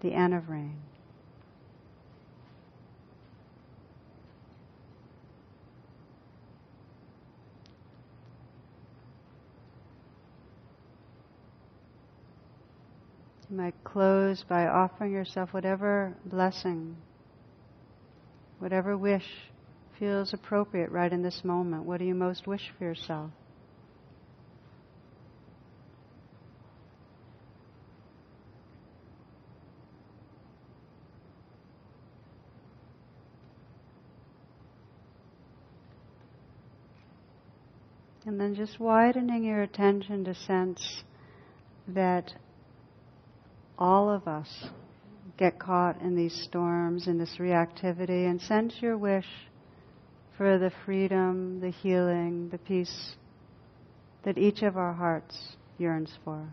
the 0.00 0.12
N 0.12 0.32
of 0.32 0.48
rain. 0.48 0.76
You 13.50 13.56
might 13.56 13.74
close 13.82 14.44
by 14.48 14.66
offering 14.66 15.12
yourself 15.12 15.52
whatever 15.52 16.14
blessing, 16.24 16.96
whatever 18.60 18.96
wish 18.96 19.26
feels 19.98 20.32
appropriate 20.32 20.90
right 20.92 21.12
in 21.12 21.22
this 21.22 21.42
moment. 21.42 21.82
What 21.84 21.98
do 21.98 22.04
you 22.04 22.14
most 22.14 22.46
wish 22.46 22.70
for 22.78 22.84
yourself? 22.84 23.32
And 38.30 38.40
then 38.40 38.54
just 38.54 38.78
widening 38.78 39.42
your 39.42 39.62
attention 39.62 40.22
to 40.22 40.36
sense 40.36 41.02
that 41.88 42.32
all 43.76 44.08
of 44.08 44.28
us 44.28 44.66
get 45.36 45.58
caught 45.58 46.00
in 46.00 46.14
these 46.14 46.44
storms, 46.44 47.08
in 47.08 47.18
this 47.18 47.38
reactivity, 47.40 48.30
and 48.30 48.40
sense 48.40 48.76
your 48.80 48.96
wish 48.96 49.26
for 50.38 50.58
the 50.60 50.70
freedom, 50.84 51.58
the 51.58 51.70
healing, 51.70 52.50
the 52.50 52.58
peace 52.58 53.16
that 54.22 54.38
each 54.38 54.62
of 54.62 54.76
our 54.76 54.92
hearts 54.92 55.56
yearns 55.78 56.16
for. 56.24 56.48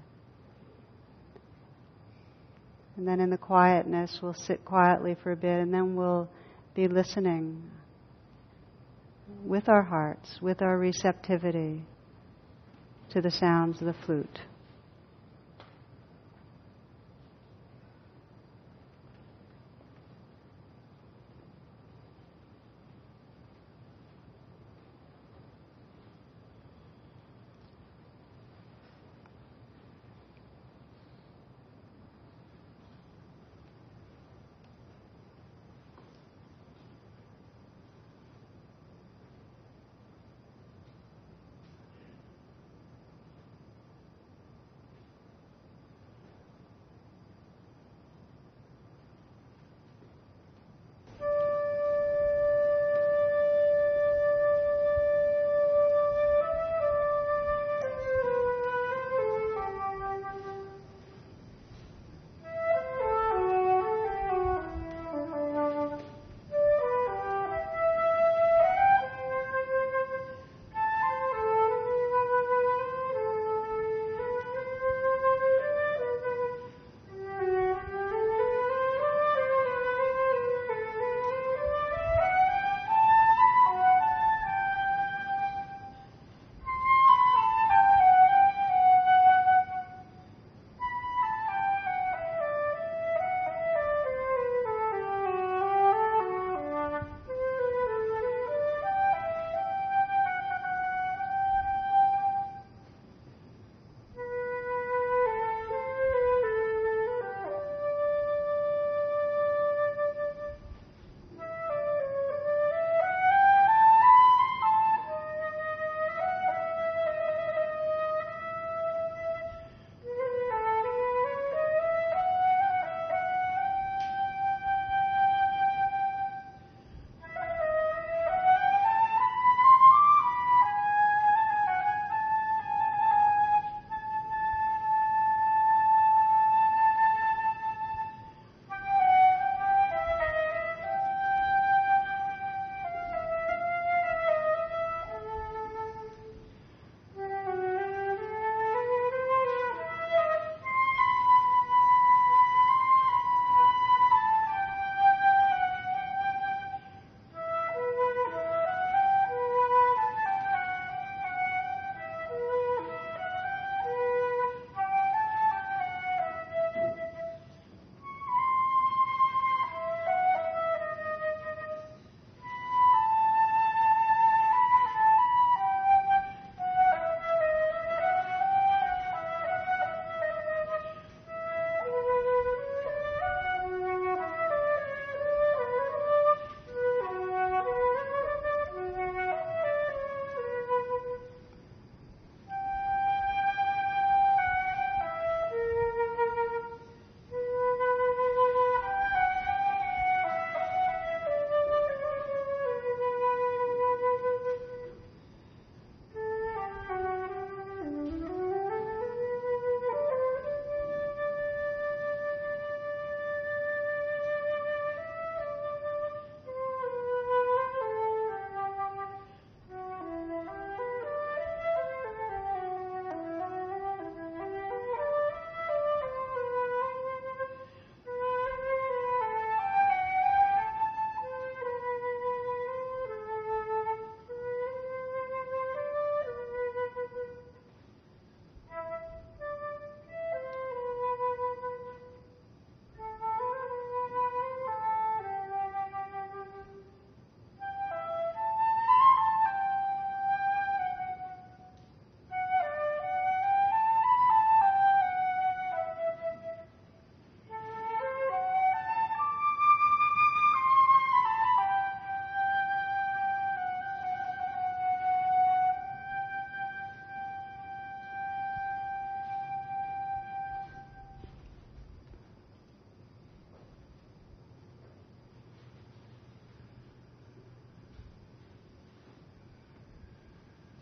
And 2.96 3.08
then 3.08 3.20
in 3.20 3.30
the 3.30 3.38
quietness, 3.38 4.18
we'll 4.24 4.34
sit 4.34 4.66
quietly 4.66 5.16
for 5.22 5.32
a 5.32 5.36
bit, 5.36 5.60
and 5.60 5.72
then 5.72 5.96
we'll 5.96 6.28
be 6.74 6.88
listening 6.88 7.62
with 9.46 9.70
our 9.70 9.84
hearts, 9.84 10.40
with 10.42 10.62
our 10.62 10.78
receptivity 10.78 11.84
to 13.12 13.22
the 13.22 13.32
sounds 13.32 13.82
of 13.82 13.88
the 13.88 13.96
flute. 14.06 14.40